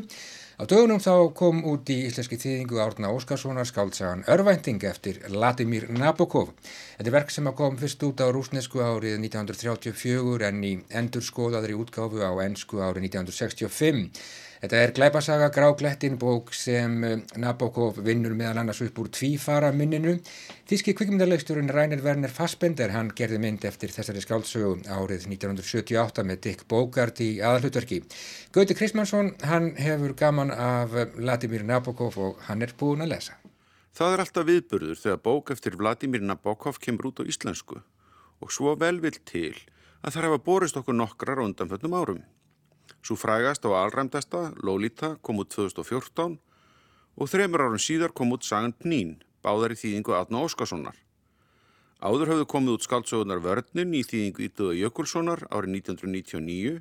Á 0.57 0.65
dögunum 0.65 0.99
þá 1.05 1.29
kom 1.37 1.61
út 1.69 1.93
í 1.93 1.99
íslenski 2.09 2.41
þýðingu 2.41 2.81
Árna 2.83 3.13
Óskarssonar 3.13 3.69
skáldsagan 3.69 4.25
Örvænting 4.33 4.89
eftir 4.89 5.21
Latimir 5.29 5.91
Nabokov. 5.93 6.55
Þetta 6.97 7.09
er 7.13 7.17
verk 7.21 7.37
sem 7.37 7.53
kom 7.53 7.77
fyrst 7.79 8.09
út 8.09 8.25
á 8.25 8.33
rúsnesku 8.33 8.81
árið 8.81 9.21
1934 9.29 10.49
en 10.49 10.65
í 10.65 10.75
endurskoðaðri 10.89 11.77
útgáfu 11.77 12.25
á 12.25 12.33
ennsku 12.49 12.81
árið 12.81 13.11
1965. 13.13 14.09
Þetta 14.59 14.79
er 14.83 14.91
glæpasaga 14.91 15.49
Gráklettin 15.55 16.17
bók 16.19 16.49
sem 16.57 16.95
eh, 17.07 17.21
Nabokov 17.39 18.01
vinnur 18.03 18.33
meðal 18.35 18.65
annars 18.65 18.81
upp 18.83 18.97
úr 18.99 19.11
tvífara 19.15 19.69
minninu. 19.71 20.17
Þíski 20.67 20.97
kvikmyndarlegsturinn 20.99 21.71
Rainer 21.71 22.01
Werner 22.03 22.33
Fassbender 22.35 22.91
hann 22.91 23.13
gerði 23.15 23.39
mynd 23.45 23.67
eftir 23.69 23.93
þessari 23.95 24.25
skáldsögu 24.25 24.73
árið 24.91 25.29
1978 25.31 26.25
með 26.27 26.41
Dick 26.49 26.65
Bogart 26.67 27.23
í 27.23 27.29
aðalhutverki. 27.39 28.01
Gauti 28.51 28.75
Kristmannsson 28.75 29.31
hann 29.47 29.77
hefur 29.79 30.17
gaman 30.19 30.51
af 30.51 30.97
Vladimir 31.15 31.63
Nabokov 31.63 32.19
og 32.19 32.41
hann 32.49 32.67
er 32.67 32.75
búin 32.81 33.07
að 33.07 33.13
lesa. 33.15 33.39
Það 33.95 34.17
er 34.17 34.23
alltaf 34.25 34.49
viðburður 34.49 34.99
þegar 35.05 35.23
bók 35.23 35.53
eftir 35.55 35.79
Vladimir 35.79 36.27
Nabokov 36.27 36.83
kemur 36.83 37.13
út 37.13 37.23
á 37.23 37.31
íslensku 37.31 37.79
og 38.43 38.51
svo 38.55 38.75
vel 38.79 38.99
vil 39.07 39.15
til 39.23 39.55
að 40.03 40.17
það 40.17 40.29
hefa 40.29 40.43
borist 40.51 40.83
okkur 40.83 40.99
nokkrar 40.99 41.39
á 41.43 41.47
undanföllum 41.47 41.95
árum. 41.95 42.21
Svo 43.03 43.17
frægast 43.17 43.65
á 43.65 43.71
alræmdasta, 43.73 44.53
Lolita, 44.63 45.17
kom 45.23 45.41
út 45.43 45.51
2014 45.55 46.39
og 47.19 47.31
þreymur 47.31 47.65
árum 47.67 47.83
síðar 47.83 48.15
kom 48.15 48.33
út 48.35 48.47
Sagan 48.47 48.75
Pnín, 48.77 49.17
báðar 49.43 49.75
í 49.75 49.79
þýðingu 49.81 50.15
Adna 50.15 50.43
Óskarssonar. 50.47 50.97
Áður 51.99 52.33
höfðu 52.33 52.47
komið 52.53 52.77
út 52.77 52.87
skaldsögunar 52.87 53.43
Vörnin 53.43 53.95
í 53.99 54.05
þýðingu 54.07 54.45
Ítuða 54.47 54.77
Jökulssonar 54.79 55.43
árið 55.51 55.81
1999 55.81 56.79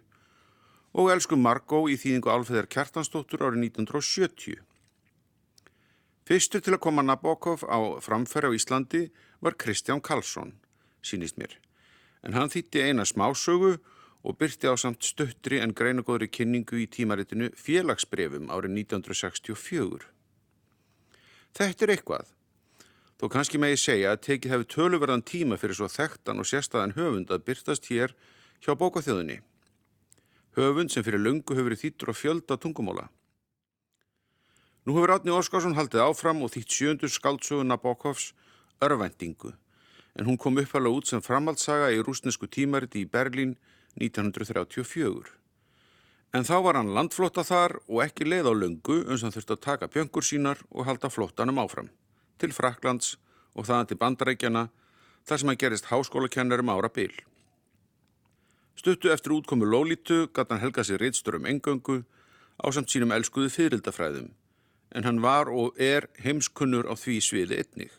og 0.94 1.12
Elsku 1.14 1.40
Margó 1.42 1.84
í 1.90 1.98
þýðingu 1.98 2.30
Alfeðar 2.30 2.70
Kjartansdóttur 2.70 3.48
árið 3.48 3.64
1970. 3.72 4.62
Fyrstur 6.28 6.62
til 6.62 6.76
að 6.76 6.84
koma 6.86 7.06
Nabokov 7.06 7.66
á 7.66 7.98
framfæri 8.04 8.52
á 8.52 8.58
Íslandi 8.58 9.08
var 9.42 9.58
Kristján 9.58 10.04
Karlsson, 10.04 10.54
sínist 11.02 11.38
mér, 11.40 11.56
en 12.22 12.36
hann 12.38 12.52
þýtti 12.54 12.84
eina 12.84 13.06
smásögu 13.08 13.78
og 13.78 13.97
byrti 14.34 14.70
á 14.70 14.74
samt 14.80 15.04
stuttri 15.06 15.60
en 15.62 15.74
greinagóðri 15.78 16.28
kynningu 16.32 16.80
í 16.82 16.88
tímaritinu 16.90 17.52
Félagsbrefum 17.56 18.50
árið 18.50 18.74
1964. 18.82 20.08
Þetta 21.58 21.86
er 21.86 21.94
eitthvað. 21.94 22.34
þó 23.18 23.26
kannski 23.34 23.58
megi 23.58 23.78
segja 23.82 24.12
að 24.14 24.24
tekið 24.28 24.52
hefur 24.54 24.72
töluverðan 24.74 25.24
tíma 25.26 25.58
fyrir 25.58 25.78
svo 25.78 25.88
þekktan 25.90 26.42
og 26.42 26.46
sérstæðan 26.46 26.94
höfund 26.98 27.32
að 27.34 27.46
byrtast 27.48 27.88
hér 27.90 28.14
hjá 28.62 28.76
bókaþjóðinni. 28.78 29.40
Höfund 30.58 30.94
sem 30.94 31.06
fyrir 31.06 31.22
lungu 31.22 31.58
hefur 31.58 31.74
þýttur 31.74 32.14
á 32.14 32.16
fjölda 32.18 32.58
tungumóla. 32.62 33.08
Nú 34.86 34.94
hefur 34.98 35.16
Átni 35.18 35.34
Óskarsson 35.34 35.76
haldið 35.76 36.06
áfram 36.06 36.44
og 36.46 36.54
þýtt 36.54 36.74
sjöndur 36.74 37.10
skaldsögun 37.10 37.74
Nabokovs 37.74 38.34
Örvendingu 38.82 39.54
en 40.18 40.26
hún 40.26 40.38
kom 40.38 40.58
upphæfla 40.58 40.90
út 40.90 41.10
sem 41.10 41.22
framhaldsaga 41.22 41.92
í 41.94 42.02
rúsnesku 42.02 42.50
tímariti 42.50 43.04
í 43.06 43.10
Berlín 43.10 43.56
1934. 44.00 45.34
En 46.36 46.44
þá 46.44 46.58
var 46.66 46.78
hann 46.80 46.94
landflotta 46.94 47.44
þar 47.48 47.78
og 47.88 48.02
ekki 48.04 48.28
leið 48.28 48.52
á 48.52 48.54
lungu 48.54 48.98
uns 49.08 49.24
hann 49.24 49.34
þurfti 49.34 49.56
að 49.56 49.64
taka 49.64 49.92
pjöngur 49.92 50.26
sínar 50.26 50.62
og 50.70 50.86
halda 50.90 51.10
flottanum 51.10 51.62
áfram 51.64 51.90
til 52.38 52.52
Fraklands 52.54 53.16
og 53.58 53.66
þaðan 53.70 53.90
til 53.90 54.00
Bandarækjana 54.02 54.68
þar 55.28 55.42
sem 55.42 55.52
hann 55.52 55.62
gerist 55.62 55.90
háskólakennarum 55.92 56.74
ára 56.74 56.92
byl. 56.94 57.14
Stuttu 58.78 59.10
eftir 59.10 59.34
útkomu 59.34 59.66
Lólítu 59.66 60.28
gatt 60.34 60.52
hann 60.52 60.62
helga 60.62 60.84
sér 60.86 61.02
reitsturum 61.02 61.48
engöngu 61.50 62.04
á 62.62 62.66
samt 62.70 62.92
sínum 62.94 63.16
elskuðu 63.16 63.50
fyririldafræðum 63.50 64.30
en 64.96 65.04
hann 65.04 65.22
var 65.22 65.50
og 65.52 65.80
er 65.82 66.08
heimskunnur 66.24 66.88
á 66.88 66.94
því 66.96 67.18
sviði 67.22 67.60
etnig. 67.64 67.92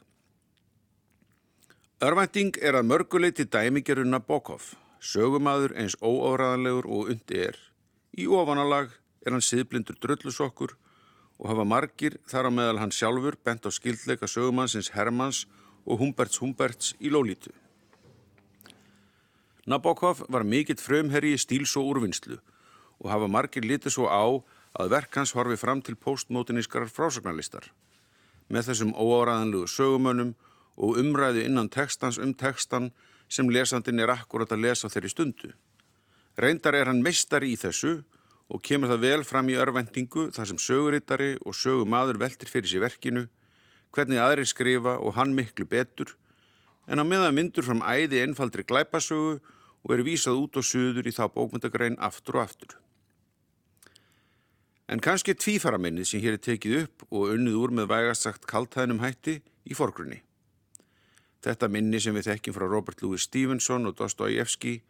Örvænting 1.99 2.55
er 2.62 2.78
að 2.78 2.87
mörguleiti 2.87 3.45
dæmigeruna 3.45 4.21
Bokov, 4.23 4.76
sögumadur 5.00 5.75
eins 5.78 5.97
óáraðanlegur 6.02 6.87
og 6.87 7.12
undi 7.14 7.40
er. 7.49 7.57
Í 8.19 8.26
ofanalag 8.26 8.90
er 9.25 9.35
hann 9.35 9.45
siðblindur 9.45 9.99
dröllusokkur 10.02 10.75
og 11.38 11.49
hafa 11.50 11.64
margir 11.64 12.19
þar 12.26 12.49
á 12.49 12.50
meðal 12.50 12.83
hann 12.83 12.95
sjálfur 12.95 13.38
bent 13.45 13.67
á 13.67 13.71
skildleika 13.71 14.26
sögumannsins 14.26 14.93
Hermanns 14.97 15.47
og 15.87 16.02
Humberts 16.02 16.40
Humberts 16.43 16.95
í 16.99 17.12
Lólítu. 17.14 17.52
Nabokov 19.69 20.25
var 20.33 20.47
mikill 20.49 20.81
frömherri 20.81 21.35
í 21.37 21.40
stíls 21.40 21.76
og 21.76 21.90
úrvinnslu 21.93 22.38
og 22.99 23.11
hafa 23.12 23.28
margir 23.31 23.67
litið 23.69 23.95
svo 23.95 24.09
á 24.09 24.25
að 24.78 24.93
verk 24.95 25.14
hans 25.21 25.35
horfi 25.37 25.59
fram 25.61 25.83
til 25.83 25.97
postmótinískar 25.97 26.88
frásagnarlistar. 26.90 27.69
Með 28.49 28.71
þessum 28.71 28.95
óáraðanlegu 28.97 29.69
sögumönnum 29.69 30.35
og 30.78 30.99
umræðu 31.02 31.45
innan 31.45 31.69
tekstans 31.69 32.19
um 32.19 32.33
tekstan 32.35 32.90
sem 33.28 33.49
lesandin 33.52 34.00
er 34.00 34.12
akkurat 34.12 34.52
að 34.52 34.64
lesa 34.64 34.90
þeirri 34.92 35.12
stundu. 35.12 35.50
Reyndar 36.38 36.76
er 36.78 36.88
hann 36.90 37.02
meistari 37.04 37.52
í 37.52 37.58
þessu 37.58 37.99
og 38.49 38.62
kemur 38.64 38.92
það 38.92 39.04
vel 39.04 39.25
fram 39.28 39.50
í 39.52 39.58
örvendingu 39.61 40.28
þar 40.32 40.50
sem 40.50 40.61
sögurittari 40.62 41.35
og 41.44 41.56
sögumadur 41.56 42.20
veltir 42.20 42.49
fyrir 42.49 42.70
sér 42.70 42.87
verkinu, 42.87 43.26
hvernig 43.92 44.20
aðri 44.23 44.47
skrifa 44.49 44.97
og 44.99 45.16
hann 45.18 45.35
miklu 45.37 45.66
betur, 45.68 46.14
en 46.88 47.00
á 47.00 47.04
meðan 47.04 47.37
myndur 47.37 47.66
fram 47.66 47.85
æði 47.85 48.23
einfaldri 48.25 48.64
glæpasögu 48.64 49.38
og 49.85 49.94
er 49.94 50.04
vísað 50.06 50.40
út 50.44 50.61
og 50.61 50.64
suður 50.64 51.08
í 51.08 51.14
þá 51.14 51.26
bókmyndagrein 51.35 51.99
aftur 52.00 52.40
og 52.40 52.49
aftur. 52.49 52.76
En 54.88 55.02
kannski 55.04 55.35
tvífaraminnið 55.37 56.08
sem 56.08 56.23
hér 56.25 56.38
er 56.38 56.44
tekið 56.44 56.78
upp 56.85 57.04
og 57.11 57.35
unnið 57.35 57.58
úr 57.61 57.75
með 57.76 57.90
vægast 57.92 58.25
sagt 58.25 58.49
kaltæðnum 58.49 59.02
hætti 59.04 59.42
í 59.68 59.76
forgrunni. 59.76 60.23
Þetta 61.45 61.68
minni 61.71 62.00
sem 62.02 62.16
við 62.16 62.33
þekkjum 62.33 62.57
frá 62.57 62.66
Robert 62.66 63.02
Louis 63.02 63.25
Stevenson 63.28 63.87
og 63.87 63.97
Dostoyevski 63.99 64.80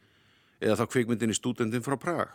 eða 0.60 0.78
þá 0.80 0.84
kvikmyndinni 0.94 1.36
Stúdendin 1.36 1.84
frá 1.84 1.98
Prag. 2.00 2.30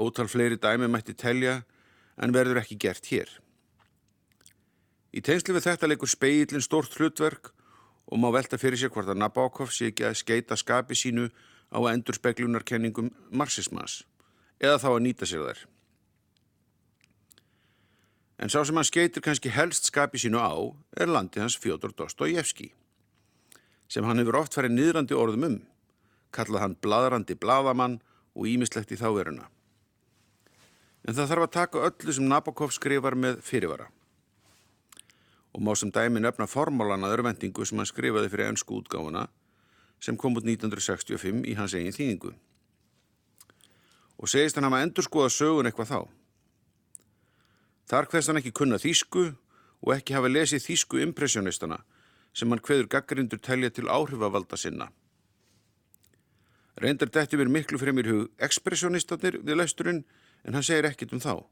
Ótal 0.00 0.30
fleiri 0.30 0.56
dæmi 0.58 0.88
mætti 0.90 1.14
telja 1.14 1.60
en 2.16 2.32
verður 2.34 2.62
ekki 2.62 2.78
gert 2.80 3.06
hér. 3.12 3.28
Í 5.14 5.22
tegnslu 5.22 5.54
við 5.54 5.68
þetta 5.68 5.90
leikur 5.90 6.10
speilin 6.10 6.64
stort 6.64 6.96
hlutverk 6.98 7.52
og 8.10 8.18
má 8.18 8.30
velta 8.34 8.58
fyrir 8.58 8.80
sér 8.80 8.90
hvort 8.94 9.12
að 9.12 9.20
Nabokov 9.20 9.70
sé 9.70 9.92
ekki 9.92 10.08
að 10.08 10.18
skeita 10.18 10.58
skapi 10.58 10.96
sínu 10.98 11.28
á 11.70 11.78
endurspeiklunarkenningum 11.92 13.12
marxismas 13.30 14.02
eða 14.58 14.80
þá 14.82 14.88
að 14.94 15.02
nýta 15.06 15.28
sér 15.28 15.46
þær. 15.46 15.62
En 18.38 18.50
sá 18.50 18.64
sem 18.66 18.74
hann 18.74 18.86
skeitir 18.88 19.22
kannski 19.22 19.52
helst 19.54 19.90
skapi 19.90 20.18
sínu 20.18 20.40
á 20.42 20.54
er 20.98 21.10
landi 21.10 21.40
hans 21.40 21.58
Fjóður 21.58 21.94
Dostojevski 21.94 22.72
sem 23.88 24.06
hann 24.08 24.18
hefur 24.18 24.40
oft 24.40 24.56
farið 24.56 24.74
niðrandi 24.74 25.14
orðum 25.14 25.44
um, 25.46 25.58
kallað 26.34 26.64
hann 26.64 26.78
bladrandi 26.82 27.36
bladamann 27.38 28.00
og 28.34 28.48
ímislegt 28.50 28.90
í 28.90 28.98
þáveruna. 28.98 29.46
En 31.04 31.14
það 31.14 31.30
þarf 31.30 31.46
að 31.46 31.54
taka 31.58 31.84
öllu 31.90 32.14
sem 32.16 32.26
Nabokov 32.26 32.72
skrifar 32.74 33.14
með 33.14 33.38
fyrirvara. 33.44 33.90
Og 35.54 35.62
má 35.62 35.70
sem 35.78 35.92
dæmi 35.94 36.22
nefna 36.24 36.48
formálana 36.50 37.12
örvendingu 37.14 37.66
sem 37.68 37.78
hann 37.78 37.90
skrifaði 37.90 38.32
fyrir 38.32 38.50
ennsku 38.50 38.80
útgáfuna 38.80 39.28
sem 40.02 40.18
kom 40.20 40.34
út 40.36 40.48
1965 40.48 41.44
í 41.48 41.54
hans 41.56 41.76
eigin 41.76 41.94
þýningu. 41.94 42.34
Og 44.18 44.30
segist 44.30 44.58
hann 44.58 44.66
hafa 44.66 44.82
endur 44.82 45.06
skoða 45.06 45.30
sögun 45.32 45.70
eitthvað 45.70 45.92
þá. 45.92 46.00
Þar 47.90 48.08
hverst 48.10 48.30
hann 48.30 48.40
ekki 48.40 48.54
kunna 48.56 48.80
þýsku 48.80 49.24
og 49.84 49.94
ekki 49.94 50.16
hafa 50.16 50.30
lesið 50.32 50.64
þýsku 50.64 51.00
impressionistana 51.04 51.82
sem 52.34 52.50
hann 52.50 52.62
hveður 52.64 52.88
gaggrindur 52.90 53.40
telja 53.42 53.70
til 53.70 53.90
áhrifavalda 53.92 54.58
sinna. 54.58 54.88
Reyndar 56.80 57.12
dætti 57.14 57.38
mér 57.38 57.52
miklu 57.52 57.78
fremir 57.78 58.08
hug 58.10 58.30
ekspressionistanir 58.42 59.38
við 59.44 59.60
lesturinn 59.60 60.00
en 60.44 60.56
hann 60.56 60.66
segir 60.66 60.88
ekkit 60.88 61.12
um 61.14 61.22
þá. 61.22 61.44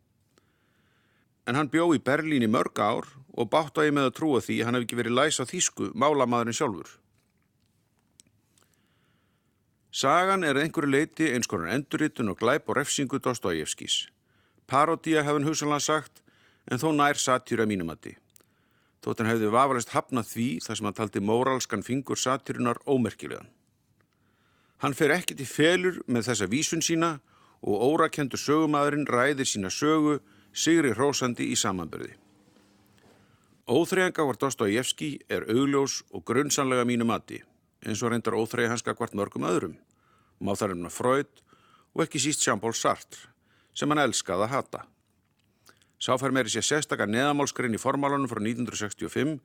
En 1.46 1.58
hann 1.58 1.70
bjó 1.70 1.88
í 1.94 2.02
Berlín 2.02 2.42
í 2.42 2.50
mörg 2.50 2.78
ár 2.82 3.06
og 3.32 3.50
bátt 3.50 3.78
á 3.78 3.86
ég 3.86 3.94
með 3.94 4.10
að 4.10 4.16
trúa 4.18 4.40
því 4.42 4.58
hann 4.64 4.78
hef 4.78 4.86
ekki 4.86 4.98
verið 4.98 5.16
læs 5.18 5.38
á 5.38 5.44
þýsku 5.46 5.92
málamadurinn 5.94 6.58
sjálfur. 6.58 6.90
Sagan 9.92 10.44
er 10.48 10.56
einhverju 10.56 10.88
leiti 10.88 11.30
eins 11.34 11.50
konar 11.50 11.74
endurittun 11.74 12.32
og 12.32 12.38
glæp 12.40 12.70
og 12.70 12.78
refsingu 12.78 13.20
Dostojevskis. 13.20 14.06
Parodía 14.72 15.20
hefði 15.20 15.42
hann 15.42 15.48
hugsanlega 15.50 15.84
sagt 15.84 16.22
en 16.70 16.80
þó 16.80 16.92
nær 16.96 17.18
satýra 17.20 17.66
mínumatti. 17.68 18.14
Þótt 19.04 19.20
hann 19.20 19.28
hefði 19.28 19.50
vafalist 19.52 19.90
hafnað 19.92 20.30
því 20.30 20.46
þar 20.64 20.78
sem 20.78 20.86
hann 20.88 20.96
taldi 20.96 21.20
móralskan 21.20 21.84
fingur 21.84 22.16
satýrunar 22.16 22.80
ómerkilegan. 22.88 23.50
Hann 24.80 24.96
fer 24.96 25.12
ekkit 25.12 25.42
í 25.44 25.46
felur 25.46 25.98
með 26.08 26.30
þessa 26.30 26.48
vísun 26.48 26.84
sína 26.86 27.10
og 27.60 27.84
órakendur 27.92 28.40
sögumadurinn 28.40 29.04
ræðir 29.10 29.50
sína 29.50 29.70
sögu 29.70 30.20
Sigri 30.52 30.94
Hrósandi 30.96 31.50
í 31.52 31.58
samanbyrði. 31.58 32.14
Óþreyjanga 33.68 34.24
var 34.26 34.40
Dostojevski 34.40 35.10
er 35.28 35.44
augljós 35.52 36.00
og 36.10 36.24
grunnsanlega 36.26 36.86
mínu 36.88 37.06
mati 37.08 37.42
eins 37.82 38.00
og 38.02 38.14
reyndar 38.14 38.38
óþreyja 38.38 38.72
hans 38.72 38.82
skakvart 38.82 39.14
mörgum 39.18 39.44
öðrum. 39.46 39.76
Má 40.40 40.54
þar 40.56 40.76
um 40.78 40.88
að 40.88 40.96
Freud 40.96 41.44
og 41.92 42.06
ekki 42.06 42.22
síst 42.22 42.46
Jean-Paul 42.46 42.74
Sartre 42.78 43.31
sem 43.74 43.90
hann 43.90 44.02
elskaði 44.02 44.46
að 44.46 44.54
hata. 44.56 44.84
Sáfær 46.02 46.34
meiri 46.34 46.50
sér 46.50 46.66
sérstakar 46.66 47.10
neðamálskrinn 47.10 47.76
í 47.76 47.80
formálunum 47.80 48.30
frá 48.30 48.40
1965 48.42 49.36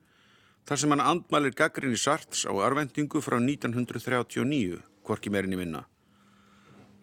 þar 0.68 0.80
sem 0.82 0.94
hann 0.94 1.04
andmælir 1.04 1.54
gaggrinni 1.56 1.98
Sarts 2.00 2.44
á 2.44 2.52
arvendingu 2.52 3.22
frá 3.24 3.38
1939, 3.38 4.80
hvorki 5.06 5.30
meirinni 5.30 5.60
minna. 5.60 5.84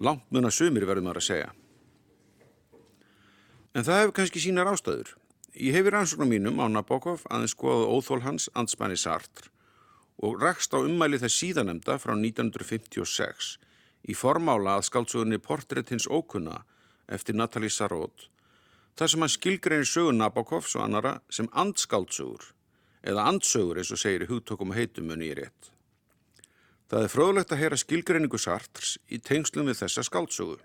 Langt 0.03 0.27
mun 0.29 0.49
að 0.49 0.57
sumir 0.57 0.85
verðum 0.85 1.13
að 1.13 1.23
segja. 1.23 1.53
En 3.75 3.83
það 3.83 4.01
hefur 4.01 4.15
kannski 4.19 4.43
sínar 4.43 4.69
ástöður. 4.71 5.15
Ég 5.55 5.75
hefur 5.75 5.95
ansóknum 5.95 6.33
mínum 6.35 6.59
á 6.59 6.67
Nabokov 6.67 7.23
aðeins 7.31 7.55
skoðað 7.55 7.91
óþól 7.95 8.21
hans 8.27 8.49
andspanni 8.59 8.99
Sartre 8.99 9.51
og 10.19 10.39
rakst 10.39 10.75
á 10.75 10.79
ummæli 10.79 11.19
þess 11.19 11.39
síðanemda 11.39 11.95
frá 11.99 12.13
1956 12.15 13.55
í 14.11 14.15
formála 14.15 14.77
að 14.77 14.87
skáltsugunni 14.89 15.39
Portrétt 15.43 15.91
hins 15.91 16.07
ókunna 16.07 16.61
eftir 17.07 17.37
Natalie 17.37 17.69
Sarraud 17.69 18.29
þar 18.95 19.11
sem 19.11 19.23
hann 19.25 19.31
skilgreinir 19.31 19.89
sögur 19.89 20.15
Nabokovs 20.15 20.75
og 20.77 20.85
annara 20.85 21.17
sem 21.29 21.49
andskáldsögur 21.51 22.51
eða 23.05 23.25
andsögur 23.29 23.81
eins 23.81 23.91
og 23.93 24.01
segir 24.01 24.25
í 24.25 24.29
hugtökum 24.29 24.71
og 24.71 24.79
heitumunni 24.79 25.29
í 25.29 25.35
rétt. 25.37 25.71
Það 26.89 27.03
er 27.03 27.11
fröðlegt 27.11 27.51
að 27.51 27.61
heyra 27.61 27.77
skilgreiningu 27.81 28.39
Sartres 28.41 28.95
í 29.09 29.19
tengslum 29.19 29.67
við 29.69 29.81
þessa 29.83 30.05
skáldsögu. 30.05 30.57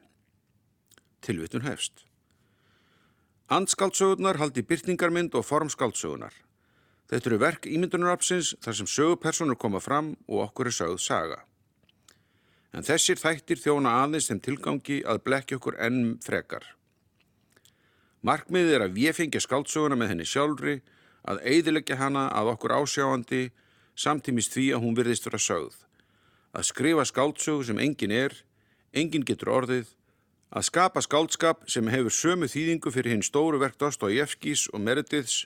Tilvitun 1.24 1.66
hefst. 1.66 2.04
Andskáldsögurnar 3.50 4.38
haldi 4.40 4.62
byrtingarmynd 4.62 5.34
og 5.34 5.44
formskáldsögunar. 5.48 6.32
Þetta 7.10 7.30
eru 7.30 7.38
verk 7.42 7.66
ímyndunarapsins 7.66 8.54
þar 8.62 8.76
sem 8.78 8.88
sögupersonur 8.88 9.58
koma 9.58 9.80
fram 9.82 10.14
og 10.28 10.44
okkur 10.46 10.70
er 10.70 10.76
sögð 10.76 11.00
saga. 11.02 11.40
En 12.70 12.86
þessir 12.86 13.18
þættir 13.18 13.58
þjóna 13.58 13.96
aðeins 14.04 14.28
þeim 14.30 14.40
tilgangi 14.44 15.00
að 15.02 15.22
blekja 15.26 15.58
okkur 15.58 15.78
enn 15.82 16.18
frekar. 16.22 16.62
Markmiðið 18.22 18.74
er 18.76 18.84
að 18.84 18.96
við 18.98 19.14
fengja 19.16 19.40
skáldsöguna 19.42 19.96
með 19.96 20.12
henni 20.12 20.26
sjálfri, 20.28 20.80
að 21.24 21.40
eidilegja 21.44 21.96
hana 22.00 22.28
að 22.36 22.52
okkur 22.54 22.76
ásjáandi, 22.78 23.46
samtímist 23.96 24.54
því 24.54 24.66
að 24.76 24.84
hún 24.84 24.98
virðist 24.98 25.26
vera 25.26 25.40
sögð. 25.40 25.78
Að 26.52 26.68
skrifa 26.68 27.06
skáldsögu 27.08 27.66
sem 27.66 27.80
engin 27.80 28.14
er, 28.14 28.34
engin 28.92 29.24
getur 29.26 29.52
orðið, 29.56 29.94
að 30.50 30.66
skapa 30.66 31.02
skáldskap 31.04 31.62
sem 31.70 31.88
hefur 31.92 32.14
sömu 32.14 32.48
þýðingu 32.50 32.92
fyrir 32.92 33.14
hinn 33.14 33.24
stóru 33.26 33.60
verk 33.62 33.78
Dostojevskis 33.78 34.66
og 34.74 34.82
Merediths 34.82 35.44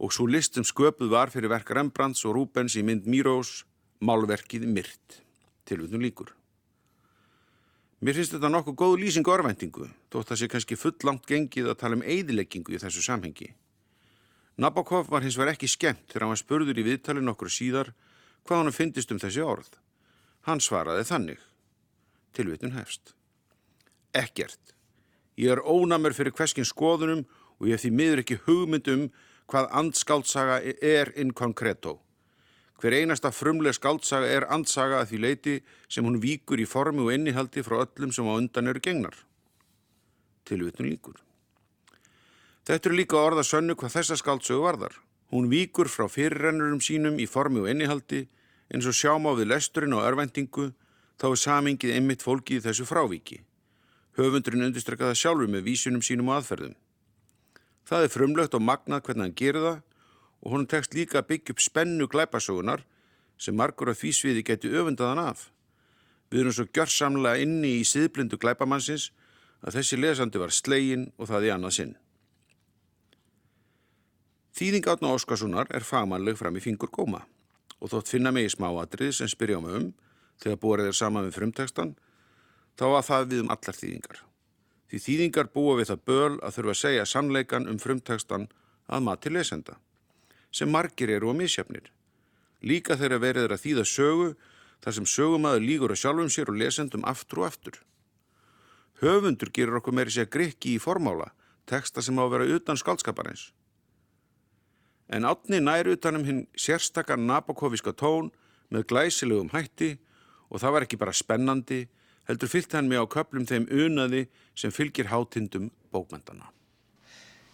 og 0.00 0.12
svo 0.12 0.26
listum 0.28 0.64
sköpuð 0.64 1.12
var 1.12 1.32
fyrir 1.32 1.52
verk 1.52 1.70
Rembrandts 1.72 2.24
og 2.28 2.36
Rubens 2.36 2.76
í 2.76 2.84
mynd 2.84 3.06
Mírós, 3.08 3.64
málverkið 4.00 4.66
Myrt, 4.68 5.20
tilvöldum 5.66 6.02
líkur. 6.04 6.32
Mér 8.04 8.18
finnst 8.18 8.34
þetta 8.36 8.50
nokkuð 8.52 8.76
góð 8.76 8.98
lýsing 9.00 9.28
og 9.28 9.38
örvendingu, 9.38 9.86
þótt 10.12 10.32
það 10.32 10.40
sé 10.40 10.48
kannski 10.52 10.76
full 10.76 10.96
langt 11.08 11.24
gengið 11.28 11.70
að 11.72 11.78
tala 11.80 11.96
um 11.96 12.04
eidileggingu 12.04 12.76
í 12.76 12.80
þessu 12.82 13.04
samhengi. 13.04 13.54
Nabokov 14.60 15.08
var 15.12 15.24
hins 15.24 15.36
vegar 15.36 15.54
ekki 15.54 15.68
skemmt 15.68 16.06
þegar 16.08 16.26
hann 16.26 16.32
var 16.34 16.40
spurður 16.40 16.80
í 16.80 16.84
viðtali 16.86 17.24
nokkur 17.24 17.52
síðar 17.52 17.92
hvað 18.46 18.62
hann 18.62 18.76
finnist 18.76 19.12
um 19.12 19.20
þessi 19.20 19.42
orð. 19.44 19.68
Hann 20.48 20.62
svaraði 20.62 21.04
þannig. 21.08 21.40
Tilvitun 22.36 22.76
hefst. 22.76 23.12
Ekkert. 24.16 24.60
Ég 25.36 25.52
er 25.52 25.64
ónamur 25.64 26.14
fyrir 26.16 26.32
hverskinn 26.36 26.68
skoðunum 26.68 27.26
og 27.60 27.68
ég 27.68 27.80
því 27.80 27.92
miður 27.92 28.22
ekki 28.22 28.38
hugmynd 28.46 28.88
um 28.92 29.06
hvað 29.50 29.68
andskáltsaga 29.80 30.60
er 30.80 31.12
in 31.16 31.32
concreto. 31.36 31.98
Hver 32.76 32.92
einasta 32.92 33.30
frumleg 33.32 33.72
skáltsaga 33.76 34.28
er 34.28 34.44
andsaga 34.52 35.00
að 35.00 35.12
því 35.12 35.20
leiti 35.22 35.54
sem 35.88 36.04
hún 36.04 36.20
víkur 36.20 36.60
í 36.60 36.68
formi 36.68 37.06
og 37.06 37.14
innihaldi 37.14 37.64
frá 37.64 37.78
öllum 37.86 38.12
sem 38.12 38.28
á 38.28 38.36
undan 38.36 38.68
eru 38.68 38.82
gengnar. 38.84 39.16
Tilvitun 40.44 40.90
líkur. 40.90 41.16
Þetta 42.66 42.90
eru 42.90 42.98
líka 42.98 43.16
orða 43.16 43.46
sönnu 43.46 43.78
hvað 43.78 43.96
þessa 43.96 44.18
skáltsögu 44.20 44.66
varðar. 44.66 44.92
Hún 45.32 45.48
víkur 45.48 45.88
frá 45.88 46.04
fyrirrennurum 46.10 46.82
sínum 46.84 47.16
í 47.22 47.26
formi 47.26 47.64
og 47.64 47.70
innihaldi 47.72 48.26
eins 48.68 48.86
og 48.86 48.94
sjáma 48.94 49.32
við 49.38 49.54
lesturinn 49.54 49.96
og 49.96 50.04
örvendingu 50.04 50.72
þá 51.16 51.26
er 51.30 51.40
samingið 51.42 51.96
einmitt 51.96 52.24
fólki 52.26 52.58
í 52.58 52.62
þessu 52.62 52.84
frávíki. 52.84 53.40
Höfundurinn 54.18 54.68
undistrekkaða 54.68 55.16
sjálfur 55.16 55.48
með 55.48 55.64
vísunum 55.70 56.04
sínum 56.04 56.28
og 56.28 56.40
aðferðum. 56.40 56.76
Það 57.86 58.04
er 58.04 58.12
frumlögt 58.12 58.56
og 58.58 58.64
magnað 58.66 59.04
hvernig 59.06 59.24
hann 59.24 59.38
gerir 59.38 59.64
það 59.64 59.82
og 60.46 60.52
honum 60.52 60.68
tekst 60.70 60.94
líka 60.94 61.18
að 61.18 61.32
byggja 61.32 61.56
upp 61.56 61.62
spennu 61.64 62.06
glæpasögunar 62.06 62.84
sem 63.34 63.56
margur 63.58 63.90
af 63.90 63.98
því 63.98 64.12
sviði 64.14 64.44
geti 64.46 64.70
öfundaðan 64.70 65.24
af. 65.24 65.48
Við 66.30 66.44
erum 66.44 66.54
svo 66.54 66.66
gjörsamlega 66.70 67.42
inni 67.42 67.80
í 67.80 67.86
siðblindu 67.86 68.38
glæpamannsins 68.38 69.08
að 69.66 69.80
þessi 69.80 69.98
lesandi 69.98 70.38
var 70.38 70.54
slegin 70.54 71.08
og 71.18 71.32
það 71.32 71.48
í 71.48 71.50
annað 71.54 71.74
sinn. 71.74 71.94
Þýðing 74.56 74.86
átna 74.88 75.10
Óskarssonar 75.16 75.72
er 75.74 75.84
fagmannleg 75.84 76.38
fram 76.38 76.54
í 76.56 76.62
fingur 76.62 76.94
góma 76.94 77.24
og 77.82 77.90
þótt 77.90 78.12
finna 78.14 78.30
mig 78.32 78.46
í 78.46 78.52
smáatrið 78.54 79.16
sem 79.18 79.28
spyrja 79.28 79.58
um 79.58 79.66
um 79.68 79.88
þegar 80.40 80.62
borðið 80.62 80.92
er 80.92 80.96
sama 81.00 81.24
við 81.26 81.40
frumtekstan 81.40 81.96
þá 82.78 82.86
var 82.94 83.04
það 83.08 83.26
við 83.32 83.42
um 83.42 83.50
allar 83.50 83.80
þýðingar. 83.80 84.22
Því 84.86 85.02
þýðingar 85.08 85.50
búa 85.50 85.74
við 85.80 85.90
það 85.90 86.06
böl 86.06 86.38
að 86.38 86.54
þurfa 86.54 86.76
að 86.76 86.80
segja 86.84 87.10
sannleikan 87.10 87.66
um 87.66 87.82
frumtekstan 87.82 88.46
að 88.86 89.04
mati 89.10 89.32
lesenda, 89.34 89.80
sem 90.56 90.70
margir 90.72 91.12
eru 91.12 91.32
á 91.32 91.34
misjafnir. 91.36 91.90
Líka 92.64 92.96
þeirra 92.96 93.20
verið 93.20 93.52
að 93.52 93.62
þýða 93.64 93.84
sögu 93.90 94.28
þar 94.84 94.96
sem 94.96 95.08
sögumæður 95.12 95.66
lígur 95.66 95.92
að 95.92 96.00
sjálfum 96.02 96.32
sér 96.32 96.52
og 96.52 96.58
lesendum 96.60 97.04
aftur 97.04 97.42
og 97.42 97.50
aftur. 97.50 97.76
Höfundur 99.02 99.52
gerur 99.52 99.80
okkur 99.80 99.96
meiri 99.96 100.14
sér 100.14 100.30
grikki 100.32 100.76
í 100.76 100.80
formála, 100.80 101.28
teksta 101.68 102.00
sem 102.00 102.16
á 102.16 102.24
að 102.24 102.32
vera 102.32 102.48
utan 102.56 102.80
skaldskaparins. 102.80 103.50
En 105.12 105.28
átni 105.28 105.60
nær 105.60 105.90
utanum 105.92 106.24
hinn 106.26 106.46
sérstakar 106.56 107.20
nabokovíska 107.20 107.92
tón 107.92 108.32
með 108.72 108.88
glæsilegum 108.90 109.52
hætti 109.52 109.92
og 110.48 110.62
það 110.62 110.74
var 110.74 110.86
ekki 110.86 110.98
bara 110.98 111.14
spennandi, 111.14 111.84
heldur 112.26 112.50
fyllt 112.50 112.74
hann 112.74 112.88
mig 112.88 112.98
á 112.98 113.06
köplum 113.06 113.46
þeim 113.46 113.68
unaði 113.70 114.26
sem 114.56 114.72
fylgir 114.74 115.12
hátindum 115.12 115.70
bókmyndana. 115.92 116.48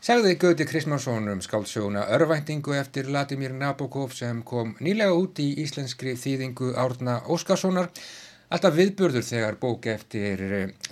Segði 0.03 0.33
Gauti 0.35 0.65
Kristmánsson 0.67 1.29
um 1.31 1.41
skáldsöguna 1.41 2.01
Örvæntingu 2.11 2.73
eftir 2.75 3.07
Latimír 3.07 3.53
Nabokov 3.55 4.17
sem 4.19 4.41
kom 4.43 4.73
nýlega 4.83 5.15
út 5.15 5.39
í 5.39 5.45
íslenskri 5.63 6.17
þýðingu 6.19 6.73
Árna 6.75 7.21
Óskarssonar. 7.31 7.87
Alltaf 8.51 8.75
viðburður 8.75 9.23
þegar 9.23 9.61
bók 9.63 9.87
eftir 9.93 10.43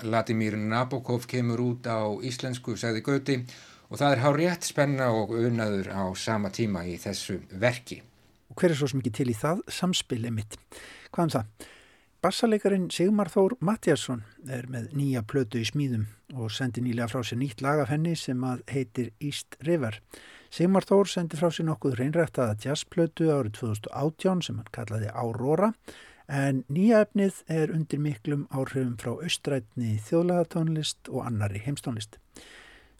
Latimír 0.06 0.54
Nabokov 0.54 1.26
kemur 1.26 1.58
út 1.64 1.90
á 1.90 2.06
íslensku, 2.22 2.76
segði 2.78 3.02
Gauti, 3.02 3.38
og 3.90 3.98
það 3.98 4.14
er 4.14 4.22
hár 4.22 4.38
rétt 4.38 4.70
spenna 4.70 5.10
og 5.10 5.34
unaður 5.34 5.90
á 5.90 6.06
sama 6.14 6.54
tíma 6.54 6.86
í 6.86 6.94
þessu 6.94 7.40
verki. 7.50 7.98
Og 8.46 8.62
hver 8.62 8.70
er 8.70 8.78
svo 8.78 8.94
mikið 8.94 9.18
til 9.18 9.30
í 9.34 9.38
það? 9.42 9.66
Samspilið 9.74 10.38
mitt. 10.38 10.54
Hvað 11.10 11.26
um 11.26 11.34
það? 11.34 11.70
Bassalegarin 12.20 12.90
Sigmar 12.92 13.30
Þór 13.32 13.54
Mattiasson 13.64 14.26
er 14.52 14.66
með 14.68 14.90
nýja 14.92 15.22
plötu 15.24 15.56
í 15.56 15.64
smíðum 15.64 16.02
og 16.36 16.50
sendi 16.52 16.82
nýlega 16.84 17.06
frá 17.08 17.22
sér 17.24 17.38
nýtt 17.40 17.62
lag 17.64 17.80
af 17.80 17.88
henni 17.88 18.12
sem 18.12 18.42
að 18.44 18.60
heitir 18.68 19.08
East 19.24 19.56
River. 19.64 19.96
Sigmar 20.52 20.84
Þór 20.84 21.08
sendi 21.08 21.40
frá 21.40 21.48
sér 21.48 21.70
nokkuð 21.70 21.96
reynrættaða 21.96 22.58
jazzplötu 22.60 23.30
árið 23.32 23.56
2018 23.62 24.44
sem 24.44 24.60
hann 24.60 24.68
kallaði 24.76 25.08
Aurora 25.14 25.72
en 26.28 26.60
nýja 26.68 27.06
efnið 27.06 27.40
er 27.56 27.72
undir 27.72 28.04
miklum 28.04 28.44
áhrifum 28.52 28.98
frá 29.00 29.14
austrætni 29.14 29.96
þjóðlagatónlist 30.10 31.08
og 31.08 31.24
annari 31.24 31.64
heimstónlist. 31.64 32.20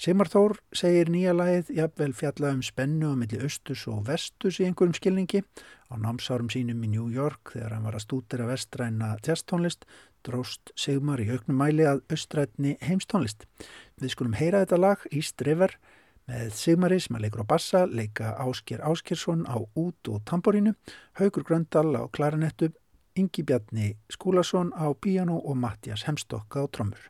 Sigmar 0.01 0.31
Þór 0.33 0.57
segir 0.73 1.11
nýja 1.13 1.35
lagið 1.37 1.75
jafnvel 1.77 2.15
fjalla 2.17 2.55
um 2.57 2.65
spennu 2.65 3.13
á 3.13 3.21
milli 3.21 3.37
austus 3.45 3.83
og 3.85 4.07
vestus 4.07 4.57
í 4.57 4.65
einhverjum 4.65 4.97
skilningi. 4.97 5.43
Á 5.91 5.99
námsárum 5.99 6.51
sínum 6.53 6.85
í 6.87 6.89
New 6.93 7.09
York 7.11 7.53
þegar 7.55 7.75
hann 7.75 7.87
var 7.89 7.97
að 7.99 8.05
stúdira 8.05 8.47
vestræna 8.47 9.17
jazztónlist 9.27 9.87
dróst 10.23 10.71
Sigmar 10.79 11.21
í 11.23 11.31
auknum 11.33 11.59
mæli 11.59 11.87
að 11.89 12.05
austrætni 12.13 12.77
heimstónlist. 12.85 13.47
Við 13.99 14.15
skulum 14.15 14.37
heyra 14.39 14.63
þetta 14.63 14.79
lag 14.79 15.07
East 15.11 15.43
River 15.43 15.75
með 16.31 16.53
Sigmari 16.55 17.01
sem 17.03 17.17
að 17.19 17.27
leikur 17.27 17.43
á 17.43 17.53
bassa, 17.53 17.81
leika 17.87 18.37
Ásker 18.39 18.85
Áskersson 18.87 19.43
á 19.51 19.59
út 19.59 20.13
og 20.13 20.23
tamborínu, 20.29 20.77
Haugur 21.19 21.47
Gröndal 21.49 21.91
á 21.99 22.07
klarinettu, 22.13 22.71
Ingi 23.19 23.43
Bjarni 23.43 23.97
Skúlason 24.13 24.71
á 24.77 24.95
piano 24.95 25.41
og 25.43 25.59
Mattias 25.59 26.07
Hemstokka 26.07 26.63
á 26.63 26.67
trommur. 26.71 27.03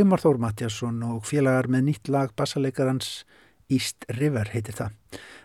Sigmar 0.00 0.22
Þór 0.22 0.38
Matjásson 0.40 1.02
og 1.04 1.26
félagar 1.28 1.66
með 1.68 1.82
nýtt 1.90 2.08
lag 2.08 2.30
bassalegarans 2.32 3.26
East 3.68 4.06
River 4.16 4.48
heitir 4.48 4.72
það. 4.78 4.94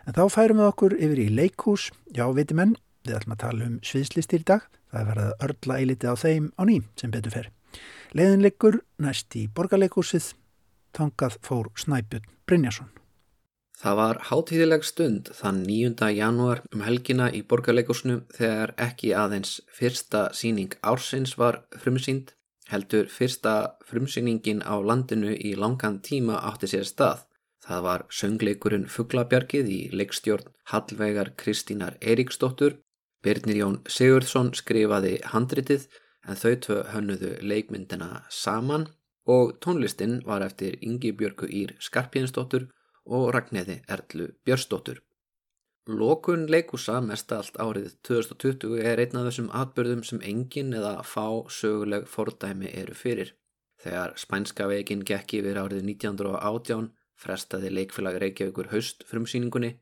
En 0.08 0.16
þá 0.16 0.22
færum 0.32 0.62
við 0.62 0.68
okkur 0.70 0.94
yfir 0.96 1.20
í 1.20 1.26
leikhús, 1.36 1.90
já 2.16 2.24
veitum 2.32 2.62
enn, 2.64 2.72
við 3.04 3.18
ætlum 3.18 3.36
að 3.36 3.42
tala 3.42 3.68
um 3.68 3.74
sviðslistir 3.84 4.46
í 4.46 4.48
dag, 4.48 4.64
það 4.94 5.02
er 5.02 5.10
verið 5.10 5.26
að 5.26 5.44
örla 5.48 5.80
eilitið 5.82 6.08
á 6.08 6.16
þeim 6.22 6.46
á 6.56 6.62
ný 6.70 6.78
sem 7.02 7.12
betur 7.12 7.36
fer. 7.36 7.50
Leðinleikur 8.16 8.78
næst 9.04 9.36
í 9.36 9.44
borgarleikhúsið, 9.58 10.30
tangað 10.96 11.36
fór 11.44 11.68
Snæbjörn 11.76 12.32
Brynjarsson. 12.48 12.94
Það 13.76 14.00
var 14.00 14.22
hátíðileg 14.30 14.88
stund 14.88 15.34
þann 15.36 15.66
9. 15.68 16.14
janúar 16.16 16.64
um 16.72 16.88
helgina 16.88 17.28
í 17.28 17.44
borgarleikusnu 17.44 18.22
þegar 18.40 18.72
ekki 18.88 19.12
aðeins 19.20 19.60
fyrsta 19.68 20.30
síning 20.32 20.80
ársins 20.80 21.36
var 21.36 21.66
frumsýnd, 21.76 22.32
heldur 22.72 23.08
fyrsta 23.12 23.56
frumsýningin 23.88 24.62
á 24.66 24.76
landinu 24.82 25.34
í 25.34 25.56
langan 25.56 26.00
tíma 26.08 26.40
átti 26.50 26.70
sér 26.72 26.88
stað. 26.90 27.26
Það 27.66 27.86
var 27.88 28.06
söngleikurinn 28.20 28.90
Fuglabjargið 28.94 29.70
í 29.74 29.80
leikstjórn 29.94 30.52
Hallvegar 30.72 31.32
Kristínar 31.42 31.98
Eiríksdóttur. 32.02 32.78
Birnir 33.24 33.58
Jón 33.62 33.80
Sigurðsson 33.90 34.52
skrifaði 34.54 35.16
handritið 35.32 35.88
en 36.28 36.38
þau 36.38 36.54
tvö 36.66 36.78
hönnuðu 36.94 37.32
leikmyndina 37.42 38.26
saman 38.30 38.88
og 39.26 39.56
tónlistinn 39.66 40.20
var 40.26 40.46
eftir 40.46 40.78
Ingi 40.82 41.12
Björgu 41.18 41.50
Ír 41.50 41.74
Skarpjensdóttur 41.82 42.70
og 43.06 43.32
Ragnæði 43.34 43.82
Erlu 43.90 44.30
Björnsdóttur. 44.46 45.02
Lokun 45.88 46.48
leikusa 46.50 46.98
mest 47.06 47.32
allt 47.36 47.58
árið 47.62 47.92
2020 48.08 48.80
er 48.82 49.02
einn 49.04 49.20
af 49.20 49.28
þessum 49.28 49.50
atbyrðum 49.54 50.00
sem 50.08 50.22
engin 50.26 50.74
eða 50.74 51.04
fá 51.06 51.46
söguleg 51.58 52.08
fordæmi 52.10 52.72
eru 52.74 52.96
fyrir. 52.98 53.36
Þegar 53.84 54.16
spænska 54.18 54.66
veginn 54.72 55.04
gekk 55.06 55.36
yfir 55.40 55.60
árið 55.62 55.84
1918 55.92 56.88
frestaði 57.22 57.70
leikfélag 57.70 58.18
Reykjavíkur 58.24 58.72
haust 58.72 59.06
frumsýningunni 59.12 59.76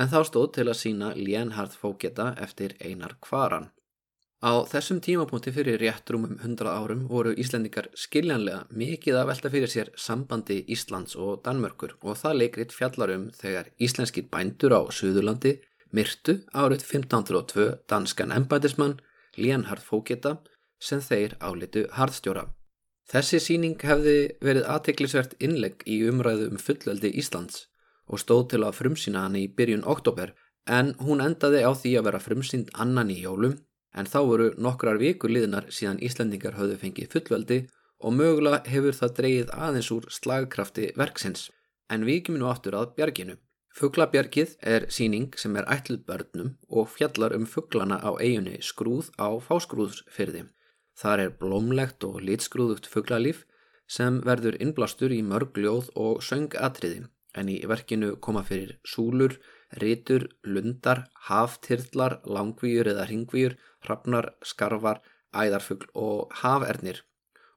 en 0.00 0.08
þá 0.08 0.20
stóð 0.30 0.48
til 0.56 0.66
að 0.70 0.80
sína 0.80 1.12
Lénhard 1.18 1.76
Fóketa 1.76 2.30
eftir 2.40 2.76
einar 2.80 3.18
kvaran. 3.20 3.68
Á 4.40 4.64
þessum 4.64 5.02
tímapunkti 5.04 5.52
fyrir 5.52 5.76
réttrumum 5.82 6.38
100 6.40 6.70
árum 6.72 7.02
voru 7.10 7.34
Íslendingar 7.36 7.90
skiljanlega 7.92 8.62
mikið 8.72 9.18
að 9.20 9.26
velta 9.28 9.50
fyrir 9.52 9.68
sér 9.68 9.90
sambandi 10.00 10.62
Íslands 10.72 11.12
og 11.20 11.42
Danmörkur 11.44 11.98
og 12.00 12.16
það 12.16 12.38
leikrit 12.38 12.72
fjallarum 12.72 13.28
þegar 13.36 13.68
íslenskir 13.76 14.30
bændur 14.32 14.72
á 14.72 14.80
Suðurlandi 14.88 15.58
myrtu 15.92 16.38
árið 16.56 16.86
1502 16.88 17.68
danskan 17.92 18.32
embætismann 18.32 18.96
Lénhard 19.36 19.84
Fóketa 19.84 20.38
sem 20.80 21.04
þeir 21.04 21.36
álitu 21.44 21.84
harðstjóra. 21.92 22.48
Þessi 23.12 23.44
síning 23.44 23.76
hefði 23.76 24.38
verið 24.40 24.68
aðteklisvert 24.72 25.36
innlegg 25.36 25.84
í 25.84 26.00
umræðu 26.08 26.48
um 26.54 26.60
fullveldi 26.64 27.12
Íslands 27.12 27.66
og 28.08 28.24
stóð 28.24 28.46
til 28.54 28.64
að 28.64 28.78
frumsýna 28.80 29.28
hann 29.28 29.36
í 29.36 29.50
byrjun 29.52 29.84
oktober 29.84 30.32
en 30.64 30.94
hún 31.04 31.20
endaði 31.20 31.60
á 31.60 31.76
því 31.76 31.98
að 31.98 32.06
vera 32.08 32.22
frumsýnd 32.24 32.72
annan 32.72 33.12
í 33.12 33.20
jólum 33.20 33.60
en 33.94 34.06
þá 34.06 34.18
voru 34.30 34.48
nokkrar 34.58 35.00
vikur 35.00 35.32
liðnar 35.32 35.68
síðan 35.74 36.00
Íslandingar 36.04 36.56
höfðu 36.58 36.78
fengið 36.80 37.12
fullveldi 37.14 37.60
og 38.00 38.16
mögulega 38.16 38.62
hefur 38.70 38.96
það 38.96 39.14
dreyið 39.18 39.54
aðeins 39.66 39.90
úr 39.94 40.08
slagkrafti 40.16 40.90
verksins. 40.96 41.50
En 41.90 42.06
við 42.06 42.20
ekki 42.20 42.34
minu 42.36 42.48
áttur 42.50 42.76
að 42.78 42.94
bjarginu. 42.96 43.36
Fuglabjargið 43.76 44.56
er 44.66 44.86
síning 44.90 45.30
sem 45.38 45.54
er 45.56 45.68
ætluð 45.70 46.02
börnum 46.08 46.54
og 46.68 46.90
fjallar 46.90 47.34
um 47.36 47.46
fugglana 47.46 48.00
á 48.02 48.10
eiginni 48.18 48.58
skrúð 48.66 49.12
á 49.14 49.30
fáskrúðsfyrði. 49.46 50.48
Þar 50.98 51.24
er 51.24 51.36
blómlegt 51.38 52.04
og 52.04 52.18
litskrúðugt 52.26 52.90
fugglalíf 52.90 53.44
sem 53.90 54.18
verður 54.26 54.58
innblástur 54.62 55.14
í 55.14 55.22
mörg 55.22 55.56
ljóð 55.58 55.90
og 55.94 56.22
söngatriði 56.26 57.06
en 57.38 57.50
í 57.50 57.60
verkinu 57.70 58.16
koma 58.22 58.42
fyrir 58.46 58.76
súlur, 58.86 59.36
rítur, 59.82 60.28
lundar, 60.42 61.04
haftyrlar, 61.28 62.18
langvíur 62.24 62.90
eða 62.90 63.06
ringvíur, 63.10 63.56
hrafnar, 63.86 64.32
skarvar, 64.42 65.02
æðarfugl 65.30 65.86
og 65.94 66.34
hafernir 66.42 67.04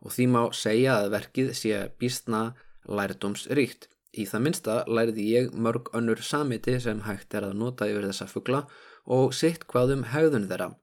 og 0.04 0.12
því 0.12 0.28
má 0.30 0.42
segja 0.54 1.00
að 1.00 1.14
verkið 1.16 1.52
sé 1.56 1.80
býstna 2.00 2.44
lærdómsríkt. 2.86 3.88
Í 4.14 4.28
það 4.30 4.44
minsta 4.46 4.74
lærði 4.86 5.26
ég 5.32 5.54
mörg 5.56 5.90
önnur 5.98 6.22
samiti 6.22 6.76
sem 6.84 7.02
hægt 7.08 7.34
er 7.34 7.48
að 7.48 7.58
nota 7.58 7.88
yfir 7.90 8.10
þessa 8.12 8.28
fuggla 8.30 8.66
og 9.10 9.34
sitt 9.34 9.66
hvað 9.72 9.96
um 9.96 10.08
hegðun 10.12 10.50
þeirra 10.52 10.74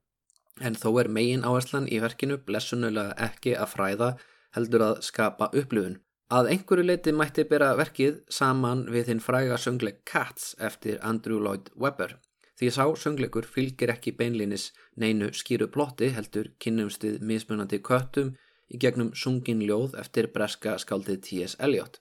en 0.61 0.77
þó 0.77 0.91
er 1.01 1.09
megin 1.09 1.45
áherslan 1.47 1.89
í 1.89 2.01
verkinu 2.03 2.39
blessunulega 2.47 3.17
ekki 3.29 3.57
að 3.57 3.73
fræða 3.75 4.11
heldur 4.57 4.85
að 4.89 5.03
skapa 5.07 5.51
upplifun. 5.57 5.99
Að 6.31 6.49
einhverju 6.53 6.87
leiti 6.87 7.13
mætti 7.17 7.45
bera 7.51 7.73
verkið 7.79 8.21
saman 8.31 8.85
við 8.95 9.11
hinn 9.11 9.23
fræga 9.25 9.57
söngleik 9.59 10.05
Cats 10.07 10.55
eftir 10.69 11.01
Andrew 11.03 11.41
Lloyd 11.43 11.73
Webber. 11.75 12.17
Því 12.59 12.71
sá 12.77 12.85
söngleikur 13.03 13.49
fylgir 13.49 13.91
ekki 13.91 14.13
beinlinis 14.15 14.69
neinu 14.97 15.33
skýru 15.35 15.67
plotti 15.75 16.13
heldur 16.15 16.53
kynnumstuð 16.63 17.21
mismunandi 17.27 17.81
köttum 17.83 18.35
í 18.71 18.79
gegnum 18.79 19.15
sungin 19.15 19.65
ljóð 19.67 19.97
eftir 19.99 20.31
breska 20.35 20.77
skáldið 20.79 21.23
T.S. 21.27 21.57
Eliot. 21.59 21.99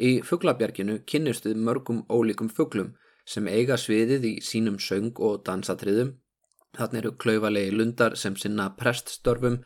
Í 0.00 0.22
fugglabjarginu 0.24 1.02
kynnustuð 1.04 1.58
mörgum 1.68 2.04
ólíkum 2.08 2.48
fugglum 2.48 2.94
sem 3.26 3.48
eiga 3.48 3.76
sviðið 3.76 4.30
í 4.30 4.36
sínum 4.40 4.78
söng 4.80 5.12
og 5.18 5.42
dansatriðum 5.44 6.14
Þannig 6.76 7.00
eru 7.00 7.12
klaufalegi 7.16 7.72
lundar 7.72 8.16
sem 8.20 8.36
sinna 8.36 8.68
preststörfum, 8.76 9.62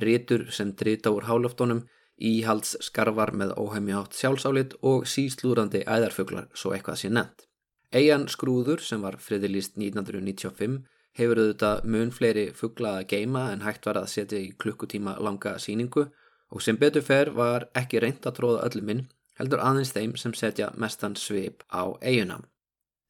rítur 0.00 0.46
sem 0.54 0.72
drita 0.80 1.12
úr 1.12 1.26
hálöftónum, 1.28 1.82
íhalds 2.18 2.76
skarvar 2.84 3.32
með 3.32 3.54
óhæmi 3.60 3.94
átt 3.96 4.16
sjálfsálit 4.18 4.76
og 4.82 5.06
síslúrandi 5.06 5.84
æðarfuglar 5.86 6.48
svo 6.54 6.74
eitthvað 6.74 7.02
sé 7.02 7.10
nefnt. 7.12 7.44
Eian 7.92 8.28
skrúður 8.28 8.82
sem 8.84 9.02
var 9.02 9.16
friðilist 9.22 9.78
1995 9.80 10.80
hefur 11.18 11.40
auðvitað 11.42 11.84
mun 11.88 12.10
fleiri 12.14 12.48
fugla 12.54 12.98
að 12.98 13.06
geima 13.14 13.48
en 13.52 13.64
hægt 13.64 13.86
var 13.88 14.00
að 14.00 14.10
setja 14.12 14.40
í 14.40 14.50
klukkutíma 14.60 15.16
langa 15.24 15.56
síningu 15.58 16.08
og 16.50 16.64
sem 16.64 16.76
betur 16.76 17.04
fer 17.04 17.32
var 17.36 17.68
ekki 17.78 18.02
reynd 18.04 18.26
að 18.26 18.36
tróða 18.40 18.66
öllum 18.68 18.92
inn 18.94 19.06
heldur 19.38 19.62
aðeins 19.62 19.94
þeim 19.94 20.14
sem 20.18 20.34
setja 20.34 20.70
mestan 20.76 21.16
svip 21.16 21.64
á 21.70 21.94
eiguna. 22.02 22.40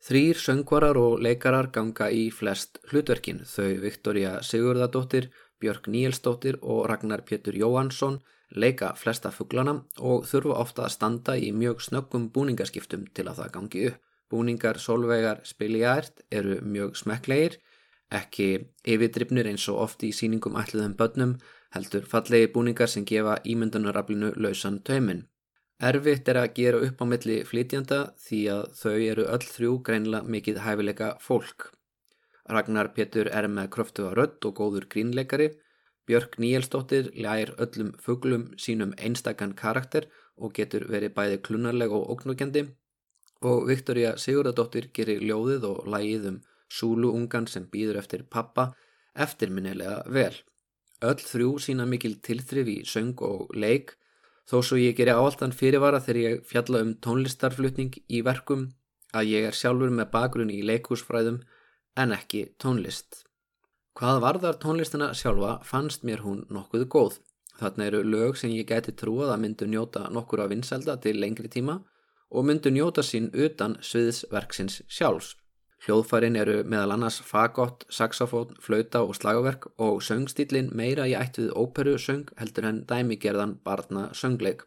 Þrýr 0.05 0.39
söngvarar 0.39 0.99
og 1.01 1.19
leikarar 1.25 1.73
ganga 1.75 2.07
í 2.15 2.29
flest 2.31 2.79
hlutverkin, 2.91 3.41
þau 3.43 3.81
Viktoria 3.83 4.37
Sigurðardóttir, 4.47 5.27
Björg 5.59 5.89
Níelsdóttir 5.91 6.61
og 6.63 6.85
Ragnar 6.87 7.25
Pétur 7.27 7.57
Jóhansson 7.59 8.21
leika 8.55 8.93
flesta 8.97 9.31
fugglana 9.35 9.75
og 9.99 10.27
þurfa 10.29 10.59
ofta 10.63 10.85
að 10.87 10.95
standa 10.95 11.37
í 11.37 11.51
mjög 11.53 11.83
snöggum 11.85 12.29
búningaskiptum 12.35 13.07
til 13.15 13.27
að 13.29 13.43
það 13.43 13.55
gangi 13.57 13.87
upp. 13.91 14.05
Búningar 14.29 14.77
Solveigar 14.77 15.41
Spiljært 15.49 16.21
eru 16.31 16.59
mjög 16.61 16.99
smekklegir, 17.01 17.55
ekki 18.13 18.49
yfirdrifnir 18.85 19.49
eins 19.49 19.65
og 19.73 19.81
oft 19.87 20.05
í 20.05 20.13
síningum 20.13 20.59
ætluðum 20.61 20.99
börnum, 20.99 21.39
heldur 21.73 22.05
fallegi 22.09 22.51
búningar 22.53 22.93
sem 22.93 23.07
gefa 23.09 23.39
ímyndunaraflinu 23.49 24.35
lausan 24.37 24.83
tauminn. 24.85 25.25
Erfitt 25.79 26.29
er 26.29 26.41
að 26.41 26.55
gera 26.59 26.83
upp 26.85 27.01
á 27.01 27.07
milli 27.07 27.39
flytjanda 27.47 27.99
því 28.21 28.41
að 28.53 28.63
þau 28.81 28.95
eru 28.99 29.27
öll 29.35 29.47
þrjú 29.47 29.75
greinlega 29.87 30.33
mikið 30.35 30.61
hæfileika 30.65 31.11
fólk. 31.25 31.69
Ragnar 32.49 32.91
Pétur 32.97 33.29
er 33.31 33.49
með 33.49 33.71
kröftu 33.77 34.09
á 34.09 34.13
rödd 34.17 34.45
og 34.49 34.57
góður 34.59 34.89
grínleikari, 34.93 35.53
Björk 36.09 36.39
Níelsdóttir 36.41 37.11
lær 37.15 37.53
öllum 37.61 37.93
fugglum 38.01 38.49
sínum 38.57 38.95
einstakann 38.97 39.55
karakter 39.59 40.09
og 40.37 40.55
getur 40.57 40.87
verið 40.89 41.15
bæði 41.19 41.41
klunarleg 41.45 41.93
og 41.93 42.09
óknúkjandi 42.15 42.65
og 43.49 43.69
Viktoria 43.69 44.17
Sigurðardóttir 44.19 44.89
gerir 44.97 45.21
ljóðið 45.23 45.69
og 45.69 45.87
lægið 45.93 46.29
um 46.33 46.41
súluungan 46.73 47.47
sem 47.47 47.69
býður 47.71 48.01
eftir 48.01 48.25
pappa 48.25 48.73
eftirminnilega 49.15 50.03
vel. 50.09 50.35
Öll 51.05 51.21
þrjú 51.23 51.53
sína 51.63 51.87
mikil 51.87 52.17
tilþrif 52.25 52.73
í 52.73 52.79
söng 52.89 53.21
og 53.23 53.55
leik 53.55 53.95
Þó 54.49 54.63
svo 54.65 54.79
ég 54.81 54.95
geri 54.97 55.13
áaldan 55.13 55.53
fyrirvara 55.53 56.01
þegar 56.01 56.19
ég 56.23 56.45
fjalla 56.49 56.81
um 56.81 56.95
tónlistarflutning 57.05 57.99
í 58.09 58.23
verkum 58.25 58.71
að 59.13 59.33
ég 59.35 59.49
er 59.49 59.57
sjálfur 59.57 59.93
með 59.93 60.09
bakgrunn 60.15 60.53
í 60.55 60.63
leikúsfræðum 60.65 61.43
en 62.01 62.15
ekki 62.17 62.47
tónlist. 62.57 63.28
Hvað 63.99 64.21
varðar 64.23 64.57
tónlistina 64.63 65.07
sjálfa 65.11 65.57
fannst 65.67 66.05
mér 66.07 66.21
hún 66.23 66.45
nokkuð 66.55 66.85
góð. 66.87 67.17
Þarna 67.59 67.87
eru 67.89 68.03
lög 68.07 68.37
sem 68.39 68.53
ég 68.55 68.69
geti 68.69 68.93
trúað 68.95 69.33
að 69.33 69.41
myndu 69.43 69.67
njóta 69.67 70.05
nokkur 70.15 70.45
af 70.45 70.53
vinselda 70.53 70.95
til 71.03 71.17
lengri 71.19 71.49
tíma 71.51 71.81
og 72.31 72.45
myndu 72.47 72.71
njóta 72.71 73.03
sín 73.03 73.27
utan 73.35 73.75
sviðsverksins 73.83 74.85
sjálfs. 74.87 75.33
Hljóðfærin 75.83 76.39
eru 76.39 76.61
meðal 76.63 76.95
annars 76.95 77.17
fagott, 77.27 77.89
saxofón, 77.91 78.55
flauta 78.63 79.03
og 79.03 79.17
slagaverk 79.19 79.67
og 79.83 79.99
söngstílin 80.07 80.71
meira 80.79 81.09
í 81.11 81.17
ætt 81.19 81.41
við 81.43 81.51
óperusöng 81.59 82.31
heldur 82.39 82.69
en 82.71 82.85
dæmigerðan 82.87 83.57
barna 83.67 84.13
söngleik. 84.15 84.63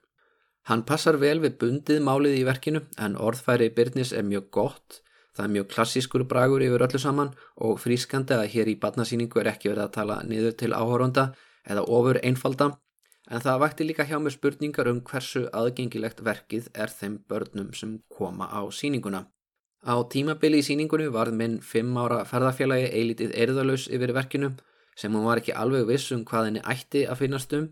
Hann 0.68 0.84
passar 0.84 1.22
vel 1.24 1.40
við 1.40 1.56
bundið 1.64 2.04
málið 2.04 2.36
í 2.42 2.44
verkinu 2.52 2.84
en 3.00 3.16
orðfæri 3.16 3.72
Byrnis 3.80 4.12
er 4.12 4.28
mjög 4.28 4.52
gott, 4.60 5.00
það 5.36 5.46
er 5.46 5.54
mjög 5.56 5.68
klassískur 5.74 6.28
bragur 6.28 6.64
yfir 6.66 6.86
öllu 6.88 7.00
saman 7.00 7.34
og 7.68 7.80
frískandi 7.80 8.36
að 8.38 8.50
hér 8.54 8.72
í 8.72 8.80
barnasýningu 8.82 9.42
er 9.42 9.52
ekki 9.54 9.72
verið 9.72 9.86
að 9.88 9.96
tala 9.98 10.22
niður 10.28 10.56
til 10.60 10.72
áhóronda 10.76 11.28
eða 11.64 11.86
ofur 11.98 12.20
einfalda 12.24 12.72
en 13.32 13.44
það 13.44 13.62
vakti 13.64 13.88
líka 13.88 14.06
hjá 14.08 14.18
mér 14.20 14.36
spurningar 14.36 14.90
um 14.92 15.04
hversu 15.08 15.46
aðgengilegt 15.56 16.24
verkið 16.26 16.68
er 16.74 16.92
þeim 16.92 17.20
börnum 17.30 17.70
sem 17.74 18.00
koma 18.12 18.50
á 18.52 18.62
síninguna. 18.76 19.28
Á 19.82 19.96
tímabili 20.14 20.60
í 20.62 20.66
síningunni 20.66 21.08
varð 21.14 21.38
minn 21.38 21.60
fimm 21.66 21.96
ára 21.98 22.22
ferðarfélagi 22.28 22.92
eilítið 22.92 23.32
erðalus 23.44 23.88
yfir 23.90 24.14
verkinu 24.18 24.52
sem 25.00 25.14
hún 25.16 25.26
var 25.26 25.42
ekki 25.42 25.56
alveg 25.58 25.88
viss 25.88 26.12
um 26.12 26.26
hvað 26.28 26.50
henni 26.50 26.66
ætti 26.74 27.06
að 27.08 27.24
finnast 27.24 27.56
um, 27.58 27.70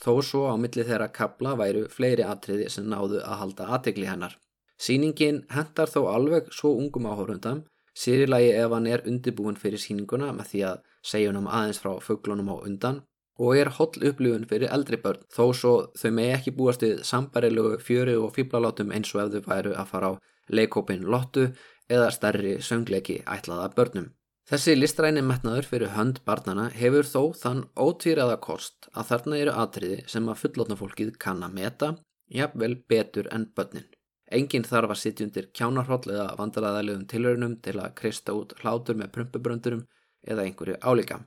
þó 0.00 0.12
svo 0.24 0.46
á 0.48 0.54
milli 0.56 0.86
þeirra 0.86 1.10
kabla 1.12 1.56
væru 1.58 1.88
fleiri 1.92 2.24
atriði 2.24 2.70
sem 2.72 2.86
náðu 2.88 3.20
að 3.24 3.42
halda 3.42 3.68
aðtegli 3.76 4.08
hennar. 4.08 4.38
Sýningin 4.80 5.42
hendar 5.52 5.90
þó 5.92 6.06
alveg 6.14 6.48
svo 6.56 6.72
ungum 6.80 7.08
áhórundam, 7.10 7.64
sérilagi 7.92 8.54
ef 8.56 8.72
hann 8.72 8.86
er 8.88 9.04
undibúin 9.08 9.58
fyrir 9.60 9.82
síninguna 9.82 10.30
með 10.32 10.52
því 10.52 10.62
að 10.70 10.82
segja 11.12 11.32
hann 11.32 11.48
aðeins 11.48 11.80
frá 11.82 11.92
fugglunum 12.00 12.52
á 12.52 12.56
undan 12.64 13.02
og 13.40 13.56
er 13.56 13.70
holl 13.76 14.06
upplifun 14.10 14.46
fyrir 14.48 14.72
eldri 14.72 14.98
börn 15.00 15.24
þó 15.32 15.44
svo 15.56 15.74
þau 16.00 16.10
megi 16.16 16.32
ekki 16.36 16.54
búast 16.56 16.84
við 16.84 17.02
sambarilegu 17.10 17.76
fjöri 17.84 18.16
og 18.20 18.32
fýblalátum 18.36 18.92
eins 18.96 19.12
og 19.14 19.22
ef 19.24 19.34
þau 19.34 19.52
væru 19.52 19.76
að 19.76 19.92
fara 19.92 20.10
á 20.12 20.12
leikópin 20.48 21.06
lottu 21.14 21.46
eða 21.90 22.10
stærri 22.14 22.56
söngleiki 22.64 23.20
ætlaða 23.36 23.70
börnum. 23.76 24.10
Þessi 24.50 24.74
listræni 24.76 25.22
metnaður 25.22 25.68
fyrir 25.70 25.94
hönd 25.94 26.20
barnana 26.26 26.68
hefur 26.74 27.06
þó 27.06 27.22
þann 27.38 27.62
ótvíraða 27.78 28.40
kost 28.42 28.88
að 28.92 29.12
þarna 29.12 29.40
eru 29.44 29.56
atriði 29.62 30.02
sem 30.10 30.28
að 30.28 30.40
fullotna 30.42 30.76
fólkið 30.80 31.14
kann 31.22 31.44
að 31.46 31.56
meta, 31.60 31.90
jafnvel 32.34 32.74
betur 32.90 33.30
en 33.30 33.46
börnin. 33.54 33.86
Engin 34.30 34.66
þarf 34.66 34.94
að 34.94 35.00
sitja 35.00 35.26
undir 35.26 35.48
kjánarhóll 35.56 36.12
eða 36.12 36.28
vandræðalegum 36.38 37.06
tilhörunum 37.10 37.56
til 37.64 37.76
að 37.82 37.94
kreista 37.98 38.34
út 38.36 38.54
hlátur 38.60 38.98
með 38.98 39.10
prumpubröndurum 39.16 39.82
eða 40.22 40.44
einhverju 40.46 40.76
álíka. 40.86 41.18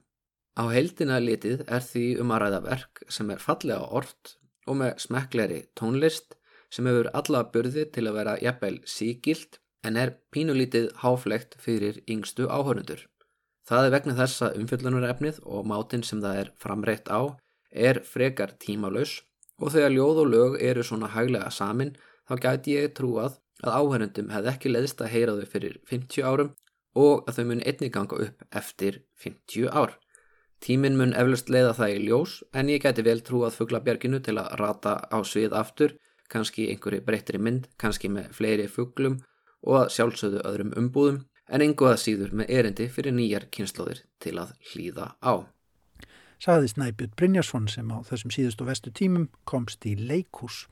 Á 0.56 0.64
heildina 0.70 1.18
litið 1.20 1.66
er 1.68 1.84
því 1.84 2.06
um 2.24 2.32
að 2.32 2.46
ræða 2.46 2.62
verk 2.68 3.04
sem 3.12 3.32
er 3.34 3.44
fallega 3.44 3.90
orrt 4.00 4.36
og 4.70 4.80
með 4.80 4.94
smekkleri 5.04 5.60
tónlist 5.76 6.38
sem 6.74 6.88
hefur 6.88 7.10
alla 7.14 7.44
burði 7.54 7.88
til 7.94 8.06
að 8.08 8.18
vera 8.20 8.38
jafnveil 8.42 8.80
síkilt 8.88 9.60
en 9.84 9.98
er 10.00 10.16
pínulítið 10.32 10.92
háflegt 11.04 11.58
fyrir 11.60 12.00
yngstu 12.08 12.48
áhörundur. 12.48 13.02
Það 13.68 13.88
er 13.88 13.94
vegna 13.98 14.16
þess 14.16 14.46
að 14.46 14.62
umfjöllunarefnið 14.62 15.42
og 15.44 15.68
mátin 15.68 16.04
sem 16.08 16.24
það 16.24 16.40
er 16.44 16.54
framreitt 16.60 17.12
á 17.12 17.36
er 17.74 18.00
frekar 18.06 18.56
tímalös 18.62 19.22
og 19.60 19.74
þegar 19.74 19.94
ljóð 19.96 20.22
og 20.24 20.32
lög 20.34 20.58
eru 20.62 20.84
svona 20.86 21.10
hæglega 21.14 21.50
samin 21.52 21.94
þá 22.30 22.36
gæti 22.46 22.78
ég 22.78 22.94
trúað 22.98 23.40
að 23.64 23.78
áhörundum 23.80 24.32
hefði 24.34 24.52
ekki 24.54 24.72
leðist 24.72 25.02
að 25.02 25.14
heyra 25.14 25.36
þau 25.40 25.50
fyrir 25.54 25.80
50 25.90 26.28
árum 26.28 26.54
og 27.00 27.28
að 27.28 27.40
þau 27.40 27.46
mun 27.50 27.64
einni 27.66 27.90
ganga 27.94 28.20
upp 28.28 28.48
eftir 28.52 29.02
50 29.24 29.70
ár. 29.72 29.98
Tímin 30.64 30.96
mun 31.00 31.16
eflust 31.20 31.50
leiða 31.52 31.74
það 31.76 31.94
í 31.96 32.00
ljós 32.08 32.38
en 32.56 32.72
ég 32.72 32.84
gæti 32.84 33.04
vel 33.04 33.20
trúað 33.26 33.58
fugglabjarginu 33.58 34.22
til 34.24 34.38
að 34.40 34.54
rata 34.62 34.96
á 35.12 35.18
svið 35.28 35.56
aftur, 35.60 35.98
kannski 36.32 36.70
einhverju 36.72 37.04
breyttri 37.04 37.40
mynd, 37.40 37.68
kannski 37.78 38.10
með 38.10 38.32
fleiri 38.38 38.70
fugglum 38.72 39.20
og 39.64 39.82
að 39.82 39.92
sjálfsögðu 39.98 40.44
öðrum 40.48 40.72
umbúðum 40.80 41.20
en 41.52 41.66
einhverða 41.66 42.00
síður 42.00 42.32
með 42.40 42.54
erindi 42.56 42.88
fyrir 42.92 43.16
nýjar 43.16 43.50
kynnslóðir 43.52 44.06
til 44.24 44.38
að 44.40 44.56
hlýða 44.72 45.12
á. 45.20 45.44
Saði 46.44 46.72
Snæbjörn 46.72 47.14
Brynjarsson 47.20 47.70
sem 47.72 47.92
á 47.92 48.04
þessum 48.08 48.32
síðustu 48.36 48.68
vestu 48.68 48.92
tímum 48.92 49.30
komst 49.48 49.86
í 49.88 49.96
leikús. 50.00 50.66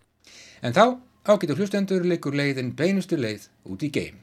En 0.64 0.76
þá 0.76 1.00
Ágætu 1.22 1.54
hlustendur 1.54 2.02
leikur 2.02 2.34
leiðin 2.34 2.72
beinustu 2.74 3.14
leið 3.14 3.44
út 3.70 3.84
í 3.86 3.92
geim. 3.94 4.18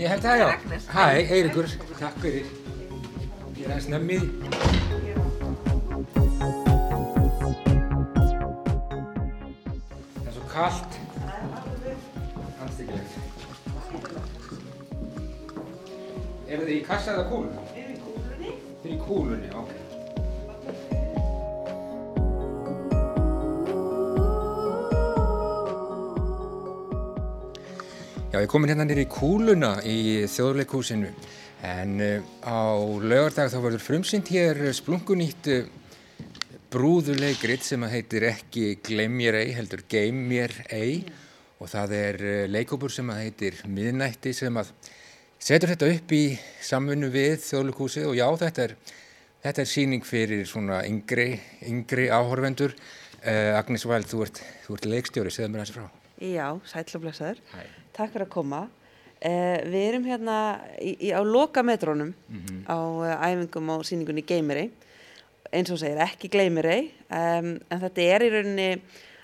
Ég 0.00 0.08
held 0.08 0.24
það 0.24 0.40
já. 0.40 0.48
Hæ, 0.90 1.06
Eirikur, 1.30 1.70
takk 2.00 2.18
fyrir. 2.24 2.50
Ég 3.54 3.66
er 3.68 3.76
aðeins 3.76 3.90
nefnið. 3.94 4.69
Kallt 10.60 10.92
Handstyggilegt 12.60 13.14
Er 16.50 16.58
þið 16.60 16.72
í 16.74 16.80
kassa 16.84 17.14
eða 17.14 17.28
kúlu? 17.30 17.48
Við 17.70 17.78
erum 17.80 17.94
í 17.94 18.00
kúlunni? 18.02 18.50
Þið 18.82 18.88
er 18.90 18.92
í 18.92 18.98
kúlunni, 19.06 19.48
ok. 19.54 19.70
Já, 28.30 28.38
ég 28.42 28.50
kom 28.50 28.66
hérna 28.66 28.84
nýri 28.88 29.06
í 29.06 29.10
kúluna 29.10 29.72
í 29.86 29.98
þjóðleikúsinu 30.30 31.10
en 31.70 31.96
uh, 32.02 32.20
á 32.44 32.60
lögardag 33.00 33.52
þá 33.54 33.60
verður 33.62 33.86
frumsynd 33.86 34.26
hér 34.34 34.60
splungunýtt 34.76 35.54
uh, 35.54 35.64
brúðuleikrit 36.70 37.64
sem 37.66 37.82
heitir 37.90 38.28
ekki 38.28 38.76
Gleim 38.84 39.16
mér 39.18 39.40
ei, 39.40 39.50
heldur 39.56 39.82
Geim 39.90 40.20
mér 40.30 40.52
ei 40.70 41.00
og 41.58 41.68
það 41.70 41.94
er 41.96 42.18
eh, 42.22 42.42
leikópur 42.46 42.92
sem 42.94 43.08
heitir 43.10 43.56
Miðnætti 43.66 44.30
sem 44.36 44.54
að 44.60 44.70
setur 45.42 45.72
þetta 45.72 45.88
upp 45.96 46.12
í 46.14 46.22
samfunnu 46.62 47.08
við 47.10 47.40
þjóðlugúsið 47.42 48.06
og 48.12 48.14
já 48.20 48.26
þetta 48.44 48.66
er, 48.68 48.74
þetta 49.46 49.62
er 49.64 49.70
síning 49.72 50.06
fyrir 50.06 50.44
svona 50.48 50.82
yngri, 50.86 51.32
yngri 51.66 52.10
áhorfendur. 52.12 52.76
Uh, 53.20 53.52
Agnes 53.52 53.82
Væld, 53.84 54.06
þú 54.08 54.22
ert, 54.24 54.38
þú 54.64 54.76
ert 54.78 54.86
leikstjóri, 54.88 55.32
segð 55.34 55.50
mér 55.52 55.60
þessi 55.60 55.74
frá. 55.74 55.88
Já, 56.24 56.46
sætlublesaður. 56.70 57.42
Takk 57.92 58.14
fyrir 58.14 58.24
að 58.24 58.30
koma. 58.32 58.60
Uh, 59.20 59.58
við 59.66 59.82
erum 59.90 60.06
hérna 60.08 60.36
í, 60.80 60.94
í, 60.94 61.10
á 61.12 61.20
lokametrónum 61.20 62.14
mm 62.14 62.38
-hmm. 62.38 62.62
á 62.64 62.78
uh, 62.80 63.26
æfingum 63.28 63.68
á 63.68 63.76
síningunni 63.84 64.24
Geimiri 64.24 64.70
eins 65.54 65.70
og 65.72 65.80
segir 65.80 66.00
ekki 66.04 66.30
gleymir 66.32 66.68
ei 66.70 66.82
um, 67.08 67.54
en 67.58 67.82
þetta 67.84 68.10
er 68.16 68.26
í 68.26 68.32
rauninni 68.34 68.68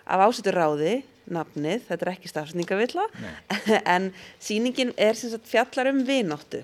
af 0.07 0.25
ásettur 0.29 0.59
ráði 0.59 0.95
nafnið, 1.27 1.83
þetta 1.89 2.07
er 2.07 2.13
ekki 2.13 2.31
stafsningavilla 2.31 3.07
en 3.95 4.13
síningin 4.43 4.95
er 4.97 5.19
sem 5.19 5.33
sagt 5.33 5.49
fjallar 5.51 5.91
um 5.91 6.05
vináttu 6.07 6.63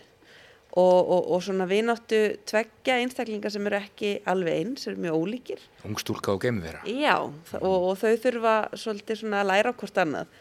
og, 0.73 0.99
og, 1.01 1.27
og 1.35 1.43
svona 1.45 1.67
vináttu 1.69 2.21
tveggja 2.49 2.97
einstaklingar 3.03 3.53
sem 3.53 3.67
eru 3.69 3.77
ekki 3.77 4.15
alveg 4.31 4.63
eins, 4.63 4.87
eru 4.89 5.03
mjög 5.05 5.19
ólíkir. 5.19 5.67
Ungstúlka 5.85 6.33
og 6.33 6.41
geimvera. 6.47 6.81
Já, 6.89 7.19
og, 7.19 7.75
og 7.75 7.99
þau 8.01 8.15
þurfa 8.23 8.55
svolítið 8.81 9.21
svona 9.21 9.43
að 9.43 9.51
læra 9.51 9.75
hvort 9.77 10.01
annað. 10.01 10.33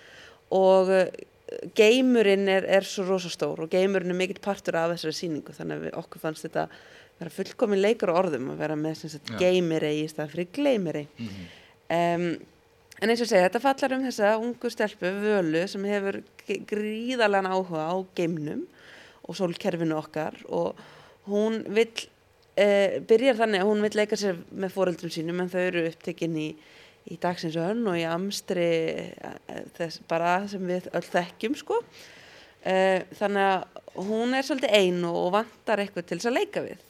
Og 0.55 0.93
uh, 0.95 1.03
geimurinn 1.75 2.47
er, 2.51 2.67
er 2.79 2.87
svo 2.87 3.05
rosastór 3.09 3.65
og 3.65 3.71
geimurinn 3.73 4.13
er 4.13 4.19
mikill 4.21 4.39
partur 4.43 4.79
af 4.79 4.93
þessari 4.93 5.17
síningu 5.17 5.55
þannig 5.55 5.79
að 5.79 5.85
við, 5.87 5.95
okkur 5.99 6.23
fannst 6.23 6.47
þetta 6.47 6.67
vera 7.21 7.33
fullkomin 7.35 7.81
leikur 7.81 8.13
á 8.13 8.19
orðum 8.21 8.51
að 8.53 8.63
vera 8.63 8.77
með 8.79 9.19
geimiri 9.39 9.91
í 10.01 10.07
stað 10.11 10.33
fyrir 10.35 10.49
gleimiri 10.55 11.05
mm 11.07 11.27
-hmm. 11.27 11.51
um, 11.97 12.27
en 13.01 13.09
eins 13.09 13.21
og 13.21 13.29
segja 13.29 13.47
þetta 13.47 13.63
fallar 13.63 13.97
um 13.97 14.05
þessa 14.07 14.37
ungu 14.37 14.69
stelpu 14.69 15.13
völu 15.21 15.67
sem 15.67 15.85
hefur 15.85 16.21
gríðalega 16.47 17.53
áhuga 17.53 17.87
á 17.89 17.95
geimnum 18.15 18.65
og 19.21 19.37
sólkerfinu 19.37 19.97
okkar 19.97 20.37
og 20.49 20.75
hún 21.27 21.63
vil 21.69 21.89
uh, 22.59 22.99
byrjar 23.07 23.39
þannig 23.39 23.61
að 23.61 23.69
hún 23.69 23.81
vil 23.81 23.95
leika 23.95 24.15
sér 24.15 24.37
með 24.51 24.75
fóreldrum 24.75 25.13
sínum 25.13 25.41
en 25.41 25.49
þau 25.49 25.61
eru 25.61 25.87
upptekinn 25.87 26.37
í 26.37 26.49
í 27.09 27.17
dagsins 27.21 27.57
önn 27.59 27.85
og 27.89 27.97
í 27.97 28.05
amstri 28.07 28.67
eh, 28.93 29.61
þess 29.77 30.03
bara 30.09 30.41
sem 30.51 30.63
við 30.69 30.89
öll 30.93 31.05
þekkjum 31.07 31.57
sko. 31.57 31.81
Uh, 32.61 33.01
þannig 33.17 33.41
að 33.41 34.03
hún 34.05 34.35
er 34.37 34.45
svolítið 34.45 34.75
einu 34.77 35.09
og 35.17 35.31
vantar 35.33 35.81
eitthvað 35.81 36.03
til 36.05 36.17
þess 36.19 36.29
að 36.29 36.35
leika 36.35 36.61
við 36.61 36.83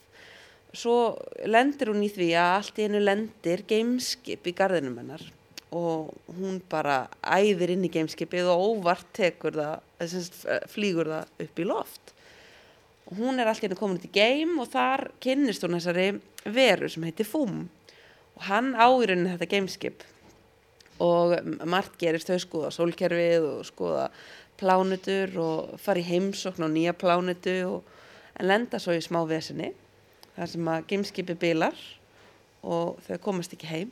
svo 0.73 1.17
lendir 1.45 1.91
hún 1.91 2.03
í 2.05 2.09
því 2.11 2.31
að 2.39 2.55
allt 2.55 2.79
í 2.79 2.85
hennu 2.87 3.01
lendir 3.03 3.63
gameskip 3.67 4.47
í 4.47 4.55
gardinum 4.55 4.97
hennar 5.01 5.23
og 5.71 6.11
hún 6.35 6.59
bara 6.71 7.05
æðir 7.23 7.75
inn 7.75 7.85
í 7.87 7.91
gameskipið 7.91 8.49
og 8.51 8.63
óvart 8.71 9.07
tekur 9.15 9.55
það 9.55 10.63
flýgur 10.71 11.11
það 11.11 11.45
upp 11.45 11.61
í 11.61 11.67
loft. 11.67 12.13
Og 13.07 13.19
hún 13.19 13.39
er 13.39 13.47
allt 13.47 13.63
í 13.63 13.67
hennu 13.67 13.79
komin 13.79 13.99
út 13.99 14.07
í 14.07 14.11
game 14.15 14.59
og 14.59 14.71
þar 14.71 15.09
kynnist 15.23 15.63
hún 15.63 15.77
þessari 15.77 16.09
veru 16.43 16.89
sem 16.91 17.07
heitir 17.07 17.27
Fum 17.27 17.69
og 18.35 18.47
hann 18.47 18.73
áirunni 18.75 19.31
þetta 19.33 19.51
gameskip 19.51 20.05
og 21.01 21.37
margt 21.67 21.97
gerist 22.01 22.29
þau 22.29 22.39
skoða 22.41 22.71
sólkerfið 22.75 23.47
og 23.47 23.65
skoða 23.67 24.05
plánutur 24.59 25.33
og 25.41 25.79
fara 25.81 26.01
í 26.01 26.05
heimsokn 26.05 26.67
og 26.67 26.73
nýja 26.73 26.93
plánutu 26.97 27.55
og 27.67 28.43
lenda 28.43 28.79
svo 28.79 28.95
í 28.95 29.03
smá 29.03 29.23
vesinni 29.29 29.71
þar 30.41 30.53
sem 30.55 30.69
að 30.73 30.85
gameskipi 30.89 31.37
bilar 31.37 31.81
og 32.61 33.01
þau 33.07 33.17
komast 33.21 33.53
ekki 33.55 33.69
heim 33.69 33.91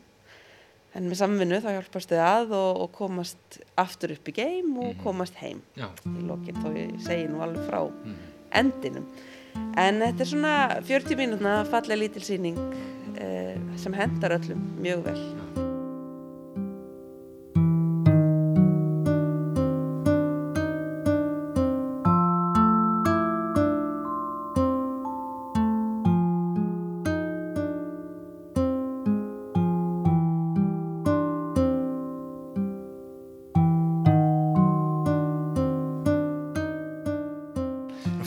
en 0.98 1.06
með 1.06 1.20
samvinnu 1.22 1.60
þá 1.62 1.70
hjálpast 1.76 2.14
þau 2.14 2.22
að 2.26 2.54
og, 2.58 2.84
og 2.84 2.94
komast 2.98 3.60
aftur 3.78 4.16
upp 4.16 4.32
í 4.32 4.36
game 4.40 4.74
og 4.74 4.92
mhm. 4.96 5.02
komast 5.06 5.38
heim 5.44 5.62
Já. 5.78 5.90
í 6.10 6.26
lokin 6.26 6.62
þó 6.64 6.70
ég 6.74 6.96
segi 7.06 7.30
nú 7.30 7.44
alveg 7.46 7.70
frá 7.70 7.84
mm. 7.86 8.20
endinum 8.62 9.10
en 9.78 10.04
þetta 10.04 10.26
er 10.26 10.32
svona 10.34 10.54
40 10.90 11.20
mínútna 11.20 11.60
fallega 11.70 12.02
lítilsýning 12.04 12.60
uh, 12.60 13.56
sem 13.80 13.98
hendar 13.98 14.40
öllum 14.40 14.62
mjög 14.82 15.10
vel. 15.10 15.69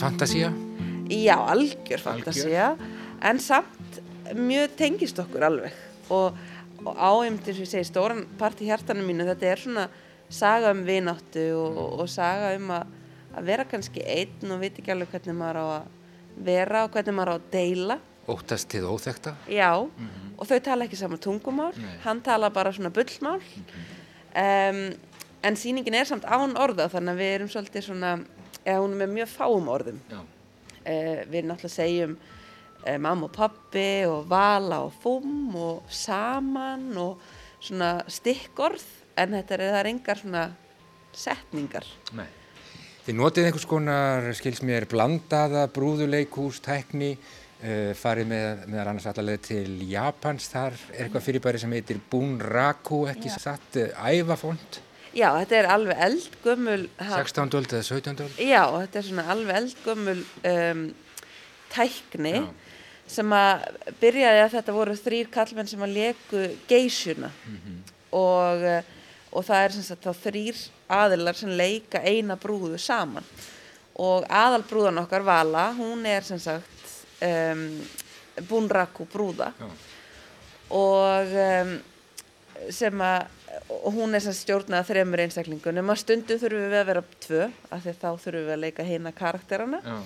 Fantasía? 0.03 0.51
Já, 1.09 1.37
algjör 1.47 1.99
fantasía, 1.99 2.75
en 3.21 3.39
samt 3.39 4.01
mjög 4.35 4.75
tengist 4.75 5.19
okkur 5.19 5.45
alveg. 5.47 5.77
Og, 6.11 6.35
og 6.83 6.97
áheimt 6.97 7.47
eins 7.47 7.59
og 7.61 7.63
ég 7.63 7.71
segi 7.71 7.87
stóran 7.87 8.25
part 8.39 8.59
í 8.59 8.67
hjartanum 8.67 9.07
mínu, 9.07 9.23
þetta 9.29 9.47
er 9.47 9.61
svona 9.63 9.85
saga 10.27 10.73
um 10.75 10.81
vináttu 10.83 11.45
og, 11.55 11.79
og 12.03 12.11
saga 12.11 12.51
um 12.57 12.73
að, 12.75 12.91
að 13.31 13.47
vera 13.47 13.67
kannski 13.69 14.03
einn 14.03 14.51
og 14.51 14.59
viti 14.65 14.83
ekki 14.83 14.91
alveg 14.91 15.13
hvernig 15.13 15.39
maður 15.39 15.61
á 15.63 15.65
að 15.77 15.87
vera 16.51 16.83
og 16.83 16.91
hvernig 16.97 17.17
maður 17.21 17.31
á 17.31 17.35
að 17.37 17.47
deila. 17.55 17.99
Óttast 18.27 18.71
til 18.75 18.83
óþekta? 18.83 19.37
Já, 19.51 19.71
og 19.79 20.51
þau 20.51 20.59
tala 20.67 20.89
ekki 20.89 20.99
saman 20.99 21.23
tungumál, 21.23 21.73
hann 22.03 22.23
tala 22.27 22.51
bara 22.51 22.75
svona 22.75 22.91
bullmál, 22.91 23.39
um, 23.39 24.85
en 25.43 25.59
sýningin 25.59 25.95
er 25.95 26.11
samt 26.11 26.27
án 26.27 26.59
orða 26.59 26.91
þannig 26.91 27.15
að 27.15 27.23
við 27.23 27.35
erum 27.37 27.51
svolítið 27.55 27.87
svona, 27.87 28.17
eða 28.63 28.79
hún 28.81 28.95
er 28.95 29.01
með 29.03 29.13
mjög 29.19 29.31
fáum 29.33 29.69
orðum. 29.71 29.99
Uh, 30.13 31.21
við 31.31 31.47
náttúrulega 31.47 31.71
segjum 31.71 32.17
uh, 32.17 32.97
mamma 32.99 33.29
og 33.29 33.35
pappi 33.35 34.03
og 34.09 34.27
vala 34.31 34.81
og 34.87 34.95
fum 35.03 35.55
og 35.55 35.91
saman 35.93 36.89
og 36.99 37.23
svona 37.63 37.95
stikkorð 38.11 38.83
en 39.19 39.37
þetta 39.37 39.57
er, 39.57 39.65
það 39.77 39.91
engar 39.93 40.23
svona 40.23 40.47
setningar. 41.15 41.87
Nei. 42.17 42.27
Þið 43.03 43.17
notið 43.19 43.47
einhvers 43.49 43.67
konar, 43.67 44.29
skils 44.37 44.61
mér, 44.63 44.85
blandaða, 44.91 45.65
brúðuleikús, 45.75 46.61
tækni, 46.63 47.11
uh, 47.17 47.91
farið 47.99 48.29
með, 48.31 48.63
meðal 48.71 48.87
annars 48.93 49.09
allavega 49.11 49.43
til 49.49 49.83
Japans, 49.91 50.47
þar 50.51 50.77
er 50.77 51.05
eitthvað 51.05 51.25
fyrirbæri 51.27 51.61
sem 51.63 51.75
heitir 51.75 51.99
Bunraku, 52.11 53.03
ekki 53.11 53.31
Já. 53.31 53.37
satt, 53.49 53.79
ævafont, 53.99 54.79
Já, 55.13 55.27
þetta 55.37 55.57
er 55.59 55.67
alveg 55.69 55.99
eldgömmul 56.07 56.83
16. 56.97 57.55
öld 57.59 57.73
eða 57.77 57.85
17. 57.85 58.21
öld. 58.25 58.37
Já, 58.41 58.63
þetta 58.81 58.99
er 58.99 59.05
svona 59.07 59.25
alveg 59.29 59.59
eldgömmul 59.59 60.23
um, 60.49 60.83
tækni 61.73 62.33
Já. 62.39 62.47
sem 63.13 63.35
að 63.37 63.67
byrjaði 64.01 64.41
að 64.41 64.55
þetta 64.55 64.75
voru 64.77 64.95
þrýr 64.97 65.29
kallmenn 65.33 65.69
sem 65.69 65.85
að 65.85 65.93
leku 65.99 66.45
geysjuna 66.69 67.29
og, 68.09 68.65
uh, 68.65 68.79
og 69.33 69.45
það 69.45 69.67
er 69.67 69.75
sem 69.75 69.85
sagt 69.85 70.07
þá 70.07 70.23
þrýr 70.25 70.63
aðilar 70.97 71.37
sem 71.37 71.53
leika 71.61 72.01
eina 72.01 72.37
brúðu 72.39 72.81
saman 72.81 73.29
og 74.01 74.25
aðalbrúðan 74.33 75.03
okkar 75.03 75.25
Vala, 75.25 75.67
hún 75.77 76.07
er 76.09 76.25
sem 76.25 76.41
sagt 76.41 76.89
um, 77.21 77.67
Bunraku 78.49 79.05
brúða 79.13 79.51
Já. 79.61 79.69
og 80.73 81.37
um, 81.45 81.77
sem 82.73 83.05
að 83.05 83.42
og 83.83 83.97
hún 83.97 84.15
er 84.15 84.23
sem 84.23 84.35
stjórnað 84.37 84.87
þremur 84.91 85.23
einstaklingunum 85.25 85.91
að 85.93 86.01
stundum 86.03 86.39
þurfum 86.41 86.69
við 86.71 86.79
að 86.79 86.89
vera 86.91 87.03
tvö 87.25 87.41
af 87.47 87.83
því 87.83 87.95
þá 88.01 88.07
þurfum 88.25 88.47
við 88.47 88.53
að 88.55 88.63
leika 88.63 88.87
heina 88.87 89.11
karakterana. 89.17 89.81
Já. 89.83 89.97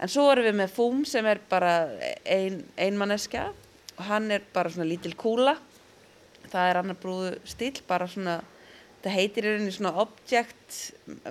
en 0.00 0.12
svo 0.12 0.26
erum 0.32 0.48
við 0.48 0.58
með 0.60 0.74
Fúm 0.76 1.04
sem 1.08 1.26
er 1.26 1.40
bara 1.50 1.72
ein, 2.24 2.60
einmanneskja 2.76 3.46
og 3.96 4.04
hann 4.10 4.30
er 4.30 4.44
bara 4.52 4.72
svona 4.72 4.88
lítil 4.88 5.14
kúla. 5.16 5.56
Það 6.50 6.70
er 6.70 6.80
annar 6.82 7.00
brúðu 7.02 7.32
stíl 7.48 7.80
bara 7.88 8.08
svona 8.08 8.40
það 9.06 9.14
heitir 9.20 9.46
í 9.46 9.54
rauninni 9.54 9.74
svona 9.74 9.94
object 10.02 10.76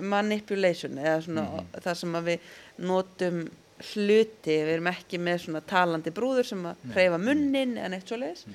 manipulation 0.00 0.98
eða 1.00 1.20
svona 1.26 1.46
það 1.76 2.00
sem 2.00 2.18
að 2.18 2.28
við 2.30 2.50
notum 2.88 3.40
hluti, 3.76 4.54
við 4.64 4.72
erum 4.78 4.88
ekki 4.88 5.20
með 5.20 5.42
svona 5.44 5.60
talandi 5.68 6.12
brúður 6.16 6.48
sem 6.48 6.62
að 6.64 6.84
hreyfa 6.94 7.18
munnin 7.20 7.76
eða 7.76 7.90
neitt 7.92 8.08
svoleiðis 8.08 8.46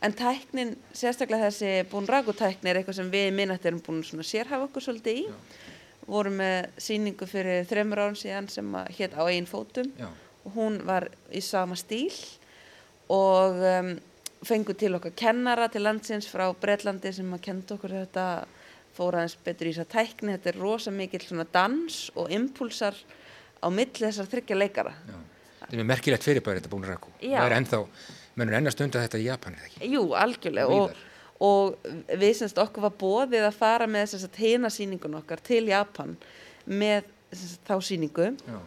en 0.00 0.14
tæknin, 0.16 0.74
sérstaklega 0.96 1.50
þessi 1.50 1.72
búnraku 1.90 2.34
tækni 2.36 2.70
er 2.70 2.80
eitthvað 2.80 3.00
sem 3.00 3.10
við 3.12 3.30
minnætt 3.36 3.66
erum 3.68 3.82
búin 3.84 4.02
svona 4.06 4.24
sérhafa 4.26 4.68
okkur 4.68 4.86
svolítið 4.86 5.22
í 5.22 5.24
vorum 6.10 6.38
með 6.40 6.70
síningu 6.80 7.28
fyrir 7.28 7.66
þremur 7.68 8.02
árum 8.04 8.18
síðan 8.18 8.48
sem 8.50 8.68
að 8.74 8.92
hétt 8.98 9.16
á 9.16 9.22
einn 9.28 9.48
fótum 9.48 9.90
Já. 9.98 10.08
og 10.44 10.54
hún 10.56 10.80
var 10.88 11.10
í 11.30 11.42
sama 11.44 11.76
stíl 11.78 12.14
og 13.12 13.60
um, 13.60 13.92
fengu 14.46 14.74
til 14.78 14.94
okkar 14.96 15.14
kennara 15.18 15.68
til 15.68 15.84
landsins 15.84 16.28
frá 16.30 16.48
Breitlandi 16.56 17.12
sem 17.14 17.36
að 17.36 17.44
kenda 17.44 17.76
okkur 17.76 17.98
þetta 18.00 18.26
fór 18.96 19.20
aðeins 19.20 19.36
betur 19.44 19.70
í 19.70 19.74
þess 19.74 19.84
að 19.84 19.92
tækni 19.94 20.36
þetta 20.36 20.52
er 20.54 20.62
rosa 20.62 20.94
mikill 20.94 21.22
svona 21.26 21.46
dans 21.52 22.00
og 22.16 22.32
impulsar 22.34 22.96
á 23.60 23.68
milli 23.68 24.06
þessar 24.06 24.32
þryggja 24.32 24.58
leikara 24.58 24.94
Já. 25.04 25.18
Þetta 25.60 25.76
er 25.76 25.84
mjög 25.84 25.90
merkilegt 25.92 26.24
fyrirbæri 26.26 26.58
þetta 26.58 26.70
Bunraku. 26.72 27.12
Já. 27.22 27.36
Það 27.36 27.44
er 27.44 27.52
ennþá, 27.60 27.78
mennur 28.40 28.58
enn 28.58 28.70
að 28.70 28.76
stunda 28.76 29.04
þetta 29.04 29.20
í 29.20 29.28
Japan 29.28 29.56
eða 29.58 29.70
ekki? 29.70 29.92
Jú, 29.94 30.02
algjörlega 30.24 30.80
Og 30.80 31.06
og, 31.40 31.86
við 32.20 32.34
semst 32.36 32.58
okkur 32.60 32.84
var 32.84 32.98
bóðið 33.00 33.46
að 33.46 33.54
fara 33.56 33.86
með 33.88 34.10
þess 34.10 34.26
að 34.26 34.42
hina 34.42 34.68
sýningun 34.68 35.14
okkar 35.22 35.40
til 35.40 35.62
Japan 35.70 36.18
með 36.68 37.06
sagt, 37.32 37.62
þá 37.64 37.76
sýningu 37.86 38.26
Já. 38.44 38.58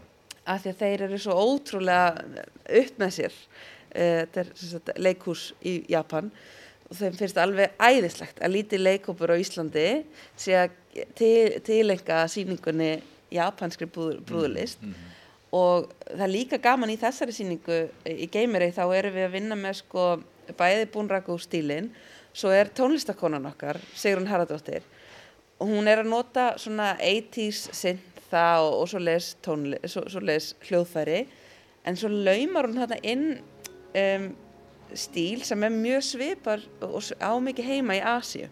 af 0.49 0.63
því 0.63 0.71
að 0.71 0.79
þeir 0.79 1.03
eru 1.05 1.19
svo 1.21 1.35
ótrúlega 1.37 2.23
upp 2.81 2.97
með 3.03 3.13
sér 3.19 3.37
Eh, 3.93 4.25
þetta 4.33 4.93
er 4.95 5.01
leikhús 5.05 5.51
í 5.69 5.75
Japan 5.91 6.31
og 6.87 6.95
þeim 6.97 7.17
finnst 7.17 7.37
alveg 7.37 7.75
æðislegt 7.77 8.39
að 8.41 8.55
lítið 8.55 8.81
leikhópur 8.87 9.29
á 9.29 9.37
Íslandi 9.37 9.83
sé 10.33 10.55
að 10.57 10.73
til, 11.13 11.59
tilenga 11.65 12.23
sýningunni 12.29 12.95
japanskri 13.33 13.85
brúð, 13.93 14.17
brúðlist 14.25 14.81
og 15.53 15.91
það 16.09 16.23
er 16.25 16.31
líka 16.33 16.57
gaman 16.63 16.89
í 16.93 16.97
þessari 17.01 17.35
sýningu 17.35 17.77
í 18.09 18.25
Geimirei 18.33 18.71
þá 18.73 18.83
erum 18.97 19.13
við 19.17 19.27
að 19.27 19.35
vinna 19.37 19.57
með 19.59 19.75
sko 19.83 20.05
bæði 20.59 20.87
búnraku 20.93 21.35
stílin 21.39 21.91
svo 22.33 22.49
er 22.51 22.71
tónlistakonan 22.73 23.45
okkar 23.51 23.77
Sigrun 23.93 24.25
Haraldóttir 24.31 24.81
og 25.61 25.69
hún 25.69 25.87
er 25.87 26.01
að 26.01 26.09
nota 26.09 26.47
svona 26.59 26.95
80s 26.97 27.67
syntha 27.77 28.45
og, 28.65 28.81
og 28.81 28.89
svo 28.89 28.99
les, 29.05 29.27
svo, 29.85 30.01
svo 30.09 30.19
les 30.25 30.47
hljóðfæri. 30.65 31.19
En 31.85 31.95
svo 31.99 32.09
laumar 32.09 32.65
hún 32.67 32.79
þarna 32.81 32.97
inn 33.05 33.23
um, 33.93 34.25
stíl 34.97 35.43
sem 35.45 35.63
er 35.63 35.71
mjög 35.71 36.01
svipar 36.09 36.65
og 36.83 36.97
s- 37.05 37.13
á 37.21 37.31
mikið 37.39 37.69
heima 37.69 37.95
í 37.95 38.01
Asíu. 38.01 38.49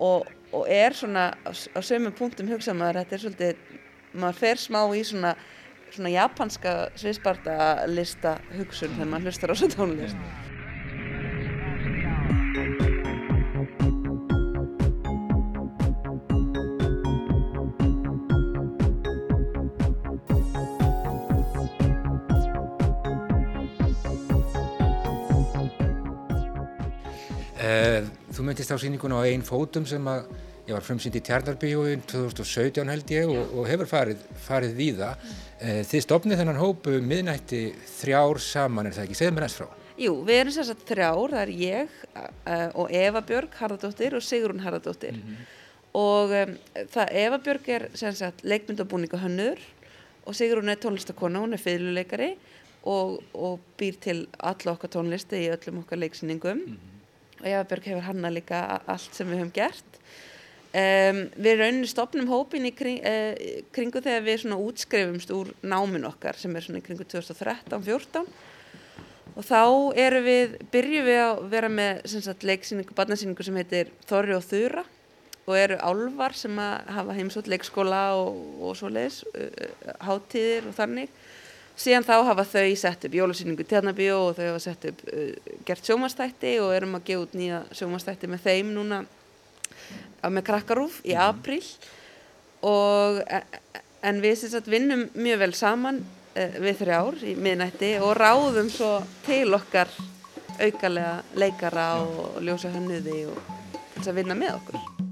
Og, 0.00 0.26
og 0.54 0.64
er 0.72 0.96
svona 0.96 1.28
á, 1.44 1.50
s- 1.52 1.68
á 1.76 1.78
sömu 1.84 2.10
punktum 2.18 2.48
hugsa 2.50 2.74
maður 2.74 3.02
þetta 3.04 3.14
er 3.18 3.22
svolítið, 3.26 3.62
maður 4.18 4.40
fer 4.40 4.62
smá 4.64 4.80
í 4.96 5.04
svona 5.06 5.36
svona 5.94 6.10
japanska 6.12 6.74
sviðsparta 6.98 7.86
lista 7.90 8.36
hugsun 8.56 8.94
þegar 8.96 9.10
maður 9.12 9.28
hlustar 9.28 9.52
á 9.52 9.54
svo 9.58 9.68
tónlist. 9.72 10.18
Uh, 27.58 28.06
þú 28.32 28.44
myndist 28.46 28.70
á 28.70 28.78
sýninguna 28.78 29.18
á 29.18 29.28
einn 29.28 29.42
fótum 29.44 29.84
sem 29.88 30.04
að 30.08 30.28
ég 30.68 30.76
var 30.76 30.84
frumsýnd 30.84 31.16
í 31.16 31.22
Tjarnarbíóin 31.24 32.02
2017 32.10 32.90
held 32.92 33.10
ég 33.14 33.30
og, 33.32 33.52
og 33.56 33.68
hefur 33.70 33.88
farið, 33.88 34.24
farið 34.44 34.74
víða. 34.76 35.14
Uh, 35.62 35.80
þið 35.88 36.02
stopnið 36.04 36.42
þennan 36.42 36.60
hópu 36.60 36.98
miðnætti 37.00 37.62
þrjár 37.94 38.40
saman 38.44 38.90
er 38.90 38.96
það 38.96 39.06
ekki? 39.06 39.16
Segðu 39.16 39.36
mér 39.36 39.46
næst 39.46 39.62
frá. 39.62 39.70
Jú, 39.98 40.12
við 40.28 40.40
erum 40.42 40.54
sér 40.54 40.68
satt 40.68 40.84
þrjár, 40.86 41.32
það 41.32 41.40
er 41.40 41.52
ég 41.56 41.94
uh, 42.12 42.68
og 42.82 42.92
Eva 42.94 43.22
Björg 43.26 43.56
Harðardóttir 43.58 44.18
og 44.18 44.26
Sigrun 44.26 44.60
Harðardóttir 44.62 45.16
og 45.96 46.34
um, 46.36 46.52
það 46.92 47.16
Eva 47.22 47.40
Björg 47.48 47.72
er 47.74 47.88
sagt 47.96 48.44
leikmyndabúninga 48.44 49.22
hönnur 49.24 49.64
og 50.28 50.36
Sigrun 50.36 50.68
er 50.68 50.78
tónlistakona, 50.82 51.40
hún 51.42 51.56
er 51.56 51.62
fiðluleikari 51.64 52.34
og, 52.84 53.18
og 53.32 53.64
býr 53.80 53.96
til 54.04 54.20
alla 54.36 54.76
okkar 54.76 54.92
tónlisti 54.98 55.46
í 55.46 55.50
öllum 55.56 55.80
okkar 55.80 56.04
leiksýningum 56.04 56.62
og 57.40 57.48
Eva 57.48 57.64
Björg 57.64 57.88
hefur 57.88 58.06
hanna 58.12 58.30
líka 58.36 58.60
allt 58.84 59.16
sem 59.16 59.32
við 59.32 59.42
höfum 59.42 59.56
gert 59.56 59.97
um, 60.72 61.22
við 61.38 61.56
rauninni 61.62 61.88
stopnum 61.88 62.28
hópin 62.30 62.68
í 62.68 62.74
kring, 62.76 63.00
uh, 63.06 63.62
kringu 63.74 64.02
þegar 64.04 64.26
við 64.26 64.42
svona 64.42 64.60
útskrifumst 64.62 65.32
úr 65.34 65.52
námin 65.62 66.06
okkar 66.08 66.38
sem 66.38 66.54
er 66.56 66.66
svona 66.66 66.82
í 66.82 66.86
kringu 66.86 67.06
2013-14 67.08 68.28
og 69.38 69.46
þá 69.46 69.62
erum 70.02 70.26
við, 70.26 70.54
byrjum 70.72 71.08
við 71.08 71.20
að 71.22 71.42
vera 71.52 71.72
með 71.72 72.06
sagt, 72.10 72.46
leiksýningu, 72.46 72.94
barnasýningu 72.98 73.46
sem 73.46 73.58
heitir 73.60 73.92
Þorri 74.08 74.34
og 74.36 74.46
Þura 74.46 74.84
og 75.48 75.56
eru 75.56 75.78
álvar 75.80 76.34
sem 76.36 76.58
að 76.60 76.90
hafa 76.98 77.16
heimsótt 77.16 77.48
leikskóla 77.48 78.02
og, 78.18 78.40
og 78.60 78.74
svoleiðis, 78.76 79.22
uh, 79.32 79.92
hátíðir 80.04 80.68
og 80.68 80.76
þannig. 80.76 81.12
Síðan 81.78 82.04
þá 82.08 82.16
hafa 82.26 82.42
þau 82.50 82.72
sett 82.76 83.04
upp 83.06 83.14
jólasýningu 83.14 83.64
tjarnabíó 83.70 84.16
og 84.26 84.34
þau 84.36 84.48
hafa 84.48 84.64
sett 84.66 84.88
upp 84.90 85.04
uh, 85.12 85.54
gert 85.68 85.86
sjómastætti 85.86 86.56
og 86.60 86.74
erum 86.74 86.98
að 86.98 87.06
gefa 87.08 87.24
út 87.24 87.38
nýja 87.38 87.62
sjómastætti 87.78 88.28
með 88.28 88.44
þeim 88.48 88.74
núna 88.74 89.04
með 90.22 90.46
krakkarúf 90.50 91.00
í 91.06 91.16
apríl. 91.18 91.62
Og 92.66 93.20
en 94.02 94.22
við 94.22 94.38
sem 94.40 94.52
sagt 94.52 94.70
vinnum 94.70 95.06
mjög 95.18 95.42
vel 95.44 95.52
saman 95.58 96.00
uh, 96.02 96.56
við 96.62 96.80
þrjár 96.82 97.20
í 97.26 97.34
miðnætti 97.38 97.92
og 98.02 98.16
ráðum 98.18 98.70
svo 98.72 98.96
til 99.26 99.48
okkar 99.58 99.92
aukalega 100.58 101.18
leikara 101.38 101.90
og 102.02 102.40
ljósa 102.42 102.72
hönnuði 102.74 103.20
og 103.30 103.52
til 104.00 104.10
að 104.10 104.18
vinna 104.22 104.38
með 104.38 104.58
okkur 104.58 105.07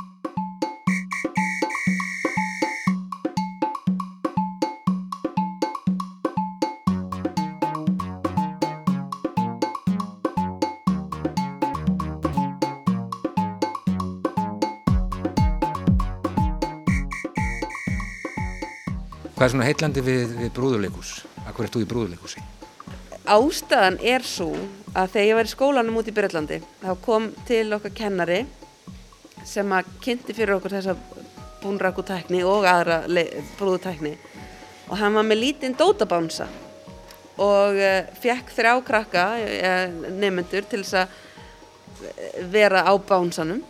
Hvað 19.37 19.45
er 19.45 19.53
svona 19.53 19.65
heitlandi 19.69 20.01
við, 20.01 20.31
við 20.33 20.53
brúðuleikus? 20.57 21.09
Akkur 21.45 21.67
ert 21.67 21.75
þú 21.75 21.81
í 21.85 21.87
brúðuleikusi? 21.91 22.41
Ástæðan 23.29 23.99
er 24.01 24.23
svo 24.25 24.47
að 24.97 25.11
þegar 25.13 25.27
ég 25.27 25.37
var 25.37 25.49
í 25.49 25.51
skólanum 25.51 25.99
út 26.01 26.07
í 26.09 26.15
Breitlandi 26.17 26.57
þá 26.81 26.87
kom 27.05 27.27
til 27.45 27.67
okkar 27.77 27.93
kennari 27.99 28.39
sem 29.45 29.75
að 29.77 29.91
kynnti 30.07 30.33
fyrir 30.33 30.55
okkur 30.55 30.73
þessa 30.79 30.95
búnrakutækni 31.61 32.41
og 32.49 32.65
aðra 32.71 33.03
brúðutækni 33.59 34.15
og 34.87 34.95
hann 35.03 35.19
var 35.19 35.27
með 35.29 35.43
lítinn 35.43 35.77
dótabánsa 35.77 36.47
og 37.37 37.77
eh, 37.77 38.09
fekk 38.23 38.55
þrjá 38.57 38.73
krakka 38.89 39.27
uh, 39.43 39.99
nefnendur 40.17 40.65
til 40.71 40.81
þess 40.81 41.03
að 41.03 42.49
vera 42.57 42.87
á 42.89 42.97
bánsanum 42.97 43.61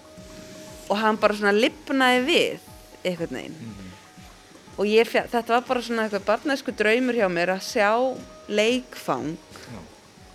og 0.86 1.02
hann 1.02 1.18
bara 1.18 1.40
svona 1.40 1.56
lipnaði 1.58 2.22
við 2.30 2.70
eitthvað 3.02 3.34
neginn 3.34 3.58
mm 3.58 3.74
-hmm 3.74 3.85
og 4.76 4.88
ég, 4.88 5.08
þetta 5.08 5.56
var 5.56 5.64
bara 5.66 5.82
svona 5.84 6.06
eitthvað 6.06 6.26
barnæsku 6.28 6.74
draumur 6.76 7.16
hjá 7.16 7.28
mér 7.32 7.54
að 7.56 7.64
sjá 7.64 7.90
leikfang 8.48 9.36
Já. 9.36 9.78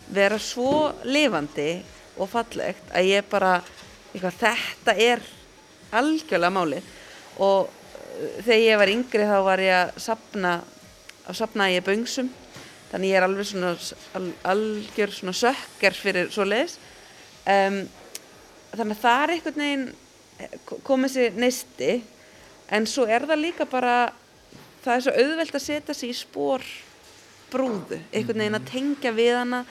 vera 0.09 0.39
svo 0.41 0.91
lifandi 1.05 1.71
og 2.17 2.29
fallegt 2.31 2.89
að 2.91 3.11
ég 3.11 3.29
bara 3.29 3.59
eitthvað, 4.11 4.41
þetta 4.41 4.97
er 4.97 5.23
algjörlega 5.95 6.53
máli 6.53 6.81
og 7.39 7.69
uh, 7.69 8.37
þegar 8.43 8.63
ég 8.65 8.81
var 8.81 8.93
yngri 8.93 9.27
þá 9.29 9.37
var 9.45 9.63
ég 9.63 9.77
að 9.77 9.97
sapna 10.03 10.59
að 11.27 11.37
sapna 11.37 11.69
ég 11.71 11.85
böngsum. 11.85 12.29
Þannig 12.91 13.11
ég 13.13 13.19
er 13.19 13.25
alveg 13.25 13.47
svona 13.47 13.75
al, 14.17 14.29
algjör 14.51 15.13
svona 15.15 15.35
sökker 15.37 15.95
fyrir 15.95 16.31
svo 16.33 16.43
leiðis 16.43 16.75
um, 17.47 17.77
þannig 18.73 18.97
að 18.97 19.03
það 19.03 19.21
er 19.21 19.33
einhvern 19.35 19.61
veginn 19.63 19.85
eh, 20.41 20.57
komið 20.87 21.13
sér 21.15 21.37
neisti. 21.39 21.93
En 22.71 22.87
svo 22.87 23.05
er 23.07 23.27
það 23.27 23.43
líka 23.45 23.67
bara 23.69 23.95
það 24.83 24.95
er 24.95 25.05
svo 25.05 25.13
auðvelt 25.17 25.57
að 25.57 25.65
setja 25.65 25.95
sér 25.97 26.13
í 26.13 26.17
spór 26.17 26.65
brúðu, 27.51 27.99
einhvern 28.13 28.41
veginn 28.43 28.59
að 28.59 28.69
tengja 28.71 29.11
við 29.15 29.35
hana 29.35 29.61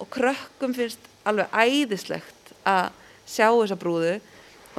og 0.00 0.10
krökkum 0.14 0.74
finnst 0.76 1.08
alveg 1.28 1.52
æðislegt 1.52 2.52
að 2.68 2.90
sjá 3.28 3.48
þessa 3.50 3.78
brúðu 3.78 4.18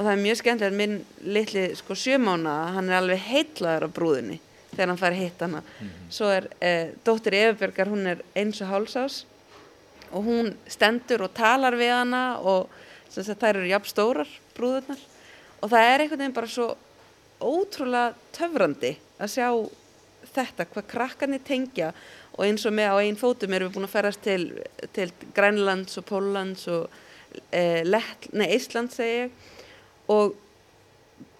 það 0.00 0.12
er 0.12 0.22
mjög 0.24 0.38
skemmtilegt 0.40 0.78
minn 0.78 0.96
litli 1.36 1.64
sko 1.78 1.96
sjömána, 1.98 2.54
hann 2.74 2.88
er 2.90 2.98
alveg 2.98 3.20
heitlaður 3.28 3.86
af 3.86 3.96
brúðinni 3.96 4.38
þegar 4.70 4.92
hann 4.92 5.00
fær 5.00 5.16
hitt 5.18 5.42
hana. 5.44 5.62
-hmm. 5.62 5.90
svo 6.10 6.30
er 6.30 6.48
eh, 6.60 6.88
dóttir 7.04 7.34
Efibergar, 7.34 7.88
hún 7.88 8.06
er 8.06 8.22
eins 8.34 8.60
og 8.62 8.70
hálsás 8.70 9.24
og 10.12 10.24
hún 10.24 10.54
stendur 10.66 11.22
og 11.22 11.34
talar 11.34 11.76
við 11.76 11.92
hana 11.92 12.38
og 12.38 12.68
það 13.10 13.48
eru 13.48 13.66
jafn 13.66 13.88
stórar 13.88 14.28
brúðurnar. 14.54 14.98
Og 15.60 15.70
það 15.70 15.86
er 15.86 16.00
einhvern 16.00 16.18
veginn 16.18 16.34
bara 16.34 16.46
svo 16.46 16.76
ótrúlega 17.40 18.14
töfrandi 18.36 18.94
að 19.20 19.32
sjá 19.34 19.48
þetta, 20.34 20.66
hvað 20.72 20.88
krakkarnir 20.90 21.44
tengja. 21.44 21.92
Og 22.36 22.44
eins 22.46 22.66
og 22.68 22.74
með 22.76 22.92
á 22.92 22.96
einn 23.02 23.18
fótum 23.18 23.54
erum 23.56 23.70
við 23.70 23.76
búin 23.76 23.88
að 23.88 23.94
ferast 23.94 24.22
til, 24.24 24.42
til 24.94 25.08
Grænlands 25.36 25.98
og 26.00 26.06
Póllands 26.08 26.68
og 26.70 26.92
e, 27.52 27.82
Ísland 28.46 28.94
segi 28.94 29.26
og 30.10 30.36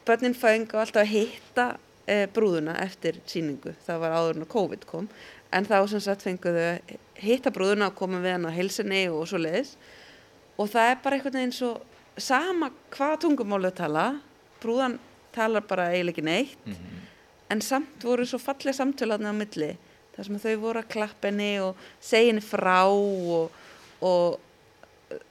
börnin 0.06 0.36
fæðinga 0.36 0.80
alltaf 0.80 1.04
að 1.04 1.12
hitta 1.12 1.66
e, 2.06 2.26
brúðuna 2.34 2.76
eftir 2.82 3.20
síningu, 3.30 3.74
það 3.86 4.02
var 4.02 4.16
áður 4.16 4.40
en 4.40 4.50
COVID 4.50 4.86
kom. 4.90 5.08
En 5.54 5.66
þá 5.66 5.78
sem 5.90 6.02
sagt 6.02 6.26
fenguðu 6.26 6.66
hitta 7.20 7.52
brúðuna 7.54 7.90
og 7.90 7.98
koma 7.98 8.20
við 8.22 8.36
hann 8.36 8.48
á 8.50 8.52
helsinni 8.54 9.06
og 9.10 9.26
svo 9.28 9.40
leiðis 9.40 9.74
og 10.60 10.68
það 10.68 10.90
er 10.90 10.98
bara 11.02 11.16
einhvern 11.16 11.38
veginn 11.38 11.56
svo 11.56 11.70
sama 12.20 12.68
hvað 12.92 13.14
tungumálu 13.24 13.70
tala. 13.74 14.10
Brúðan 14.60 14.98
talar 15.34 15.66
bara 15.66 15.90
eiginlega 15.92 16.16
ekki 16.16 16.26
neitt 16.26 16.66
mm 16.66 16.74
-hmm 16.74 17.00
en 17.50 17.62
samt 17.62 18.04
voru 18.06 18.26
svo 18.26 18.38
fallega 18.40 18.78
samtölaðna 18.78 19.34
á 19.34 19.36
milli 19.36 19.74
þar 20.14 20.26
sem 20.26 20.38
þau 20.42 20.54
voru 20.62 20.82
að 20.82 20.90
klappa 20.94 21.30
henni 21.30 21.52
og 21.62 21.78
segja 22.02 22.30
henni 22.30 22.44
frá 22.44 22.78
og, 22.86 23.50
og 24.04 24.38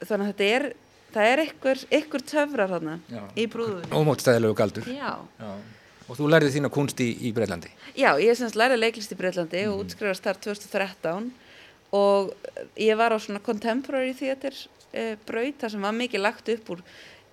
þannig 0.04 0.26
að 0.26 0.32
þetta 0.32 0.47
er 0.58 0.68
það 1.14 1.32
er 1.32 1.43
ykkur, 1.47 1.84
ykkur 2.02 2.26
töfrar 2.32 2.74
þarna 2.76 2.97
Já. 3.10 3.22
í 3.39 3.45
brúðunni 3.52 3.91
Ómótstæðilegu 3.95 4.58
galdur 4.60 4.89
Já. 4.91 5.14
Já. 5.39 5.52
Og 6.10 6.18
þú 6.18 6.32
lærið 6.34 6.56
þína 6.58 6.72
kunst 6.74 7.04
í, 7.06 7.12
í 7.30 7.32
Breitlandi 7.36 7.72
Já, 7.93 8.12
ég 8.20 8.34
er 8.34 8.38
semst 8.39 8.58
lærið 8.60 8.84
leiklist 8.84 9.14
í 9.14 9.20
Breitlandi 9.20 9.64
mm. 9.64 9.72
og 9.72 9.86
útskrifast 9.86 10.26
þar 10.26 10.41
2013 10.50 11.32
og 11.95 12.34
ég 12.78 13.00
var 13.00 13.16
á 13.16 13.18
svona 13.22 13.41
contemporary 13.41 14.12
theater 14.18 14.58
eh, 14.91 15.16
braut 15.26 15.62
þar 15.62 15.74
sem 15.74 15.88
var 15.88 15.95
mikið 15.97 16.26
lagt 16.26 16.52
upp 16.54 16.76
úr 16.76 16.84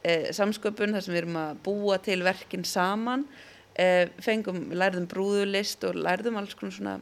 eh, 0.02 0.30
samsköpun 0.36 0.96
þar 0.96 1.04
sem 1.04 1.14
við 1.14 1.22
erum 1.24 1.38
að 1.40 1.60
búa 1.66 1.98
til 2.02 2.22
verkinn 2.26 2.64
saman 2.64 3.26
eh, 3.74 4.08
fengum, 4.22 4.70
lærðum 4.72 5.08
brúðulist 5.10 5.84
og 5.88 5.98
lærðum 6.00 6.40
alls 6.40 6.56
konar 6.58 6.76
svona 6.76 6.96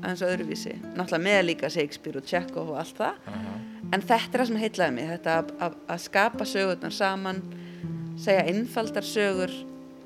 aðeins 0.00 0.24
öðruvísi, 0.24 0.74
náttúrulega 0.96 1.22
með 1.22 1.42
líka 1.46 1.70
Shakespeare 1.70 2.18
og 2.18 2.26
Chekhov 2.26 2.72
og 2.72 2.80
allt 2.80 2.96
það. 2.98 3.14
Uh 3.26 3.34
-huh. 3.34 3.60
en 3.92 4.02
þetta 4.02 4.34
er 4.34 4.40
það 4.40 4.46
sem 4.46 4.56
heitlaði 4.56 4.92
mig, 4.92 5.08
þetta 5.08 5.44
að 5.88 5.98
skapa 5.98 6.44
sögurnar 6.44 6.92
saman 6.92 7.42
segja 8.16 8.46
einfaldar 8.48 9.02
sögur 9.02 9.52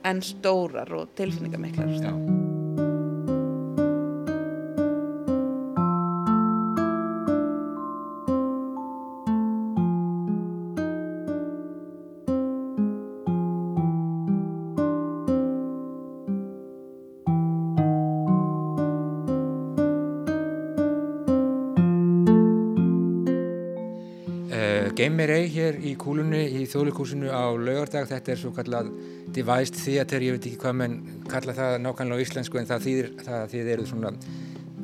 en 0.05 0.22
stórar 0.22 0.93
og 0.93 1.14
tilfinningamiklar 1.14 2.59
Geimirei 25.01 25.46
hér 25.48 25.78
í 25.80 25.94
kúlunni 25.96 26.42
í 26.61 26.66
þjóðleikúsinu 26.68 27.30
á 27.32 27.48
laugardag, 27.57 28.05
þetta 28.11 28.32
er 28.34 28.36
svo 28.36 28.51
kallað 28.53 28.90
devised 29.32 29.78
theater, 29.80 30.20
ég 30.20 30.34
veit 30.34 30.48
ekki 30.51 30.59
hvað 30.61 30.74
menn 30.76 30.96
kalla 31.30 31.55
það 31.57 31.76
nákvæmlega 31.86 32.20
á 32.20 32.24
íslensku 32.26 32.59
en 32.61 32.66
það 32.68 32.82
þýðir 32.84 33.07
það 33.24 33.46
þið 33.55 33.70
eru 33.74 33.86
svona 33.88 34.11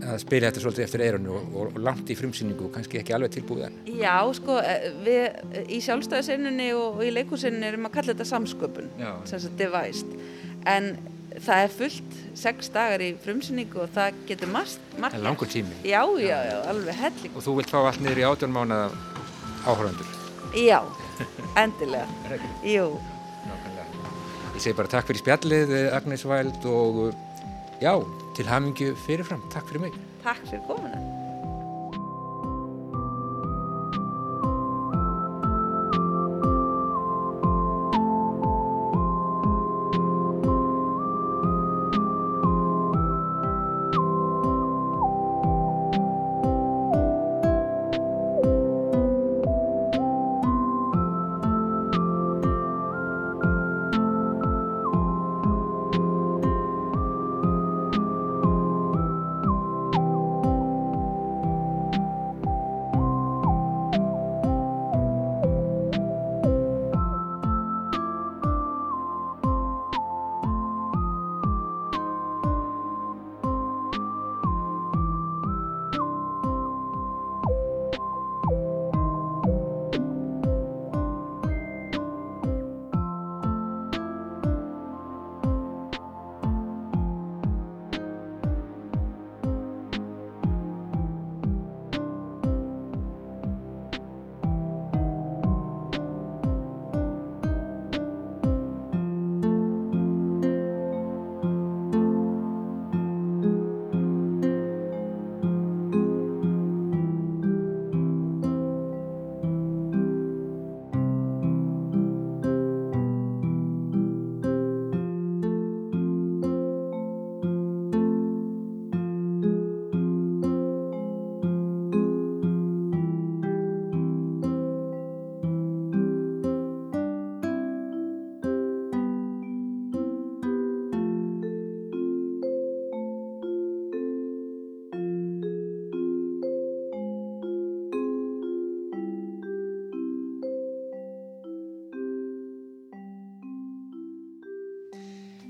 að 0.06 0.22
spila 0.22 0.48
þetta 0.48 0.62
svolítið 0.62 0.84
eftir 0.86 1.02
eirunni 1.04 1.34
og, 1.36 1.50
og, 1.50 1.68
og 1.68 1.84
langt 1.84 2.08
í 2.08 2.16
frumsýningu, 2.16 2.70
kannski 2.72 3.00
ekki 3.02 3.12
alveg 3.16 3.34
tilbúðan. 3.34 3.76
Já, 3.92 4.14
sko, 4.38 4.56
eh, 4.64 4.86
við 5.04 5.68
í 5.76 5.82
sjálfstæðisennunni 5.84 6.70
og, 6.78 6.96
og 6.96 7.04
í 7.04 7.10
leikúsinni 7.12 7.68
erum 7.68 7.90
að 7.90 7.98
kalla 7.98 8.14
þetta 8.14 8.28
samsköpun, 8.30 8.88
sem 9.28 9.42
sagt 9.44 9.60
devised, 9.60 10.16
en 10.64 10.94
það 11.34 11.66
er 11.66 11.76
fullt 11.76 12.16
sex 12.40 12.72
dagar 12.72 13.04
í 13.04 13.10
frumsýningu 13.20 13.84
og 13.84 13.92
það 13.92 14.24
getur 14.32 14.54
margt. 14.56 14.80
Það 14.96 15.20
er 15.20 15.28
langur 15.28 15.52
tími. 15.52 15.76
Já, 15.84 16.00
já, 16.24 16.38
já, 16.48 16.56
alveg 16.72 17.04
helling. 17.04 17.36
Og 17.36 17.44
þú 17.50 17.58
vilt 17.60 17.76
fá 17.76 17.82
allt 17.82 18.00
niður 18.00 18.24
í 18.24 18.26
átjón 18.30 18.56
mánuða 18.56 18.88
áhöröndur. 19.66 20.06
Já, 20.54 20.80
endilega. 21.56 22.06
Jú. 22.74 22.88
Nákvæmlega. 23.46 23.86
Ég 24.54 24.62
segi 24.62 24.76
bara 24.78 24.92
takk 24.94 25.10
fyrir 25.10 25.22
spjallið 25.24 25.74
Agnes 25.96 26.24
Væld 26.28 26.64
og 26.70 27.02
já, 27.82 27.92
til 28.38 28.48
hamingju 28.48 28.94
fyrirfram. 29.06 29.44
Takk 29.52 29.68
fyrir 29.70 29.88
mig. 29.88 30.00
Takk 30.24 30.42
fyrir 30.48 30.64
komuna. 30.70 31.05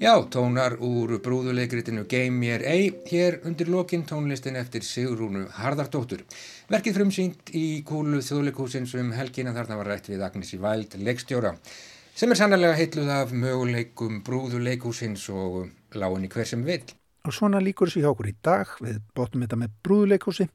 Já, 0.07 0.23
tónar 0.31 0.77
úr 0.79 1.17
brúðuleikritinu 1.19 2.05
Game 2.07 2.39
Mér 2.39 2.63
Ei, 2.63 2.93
hér 3.11 3.41
undir 3.43 3.67
lokin 3.67 4.05
tónlistin 4.07 4.55
eftir 4.55 4.85
Sigrúnu 4.87 5.49
Harðardóttur. 5.51 6.21
Verkið 6.71 7.01
frumsýnt 7.01 7.51
í 7.59 7.83
kúlu 7.83 8.21
þjóðleikúsins 8.23 8.95
um 9.01 9.11
helgina 9.17 9.51
þarna 9.57 9.81
var 9.81 9.91
rætt 9.91 10.07
við 10.13 10.23
Agnesi 10.23 10.61
Væld, 10.63 10.95
leikstjóra, 11.03 11.57
sem 12.15 12.31
er 12.31 12.39
sannlega 12.39 12.79
heitluð 12.79 13.11
af 13.17 13.35
möguleikum 13.35 14.23
brúðuleikúsins 14.23 15.27
og 15.35 15.73
láginni 15.99 16.31
hver 16.31 16.53
sem 16.55 16.63
vil. 16.63 16.85
Og 17.27 17.35
svona 17.35 17.59
líkur 17.59 17.91
þessi 17.91 18.07
hjá 18.07 18.13
okkur 18.15 18.31
í 18.31 18.39
dag, 18.47 18.79
við 18.79 19.03
bóttum 19.11 19.43
þetta 19.43 19.63
með 19.65 19.77
brúðuleikúsi. 19.83 20.51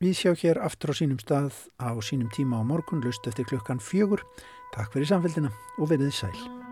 Við 0.00 0.20
sjá 0.22 0.32
hér 0.40 0.64
aftur 0.64 0.96
á 0.96 1.04
sínum 1.04 1.20
stað 1.20 1.66
á 1.76 1.92
sínum 2.00 2.32
tíma 2.32 2.64
á 2.64 2.68
morgun, 2.72 3.04
lust 3.04 3.28
eftir 3.28 3.44
klukkan 3.44 3.76
fjögur. 3.76 4.24
Takk 4.72 4.96
fyrir 4.96 5.12
samfélgina 5.12 5.52
og 5.76 5.92
verið 5.92 6.16
sæl. 6.16 6.63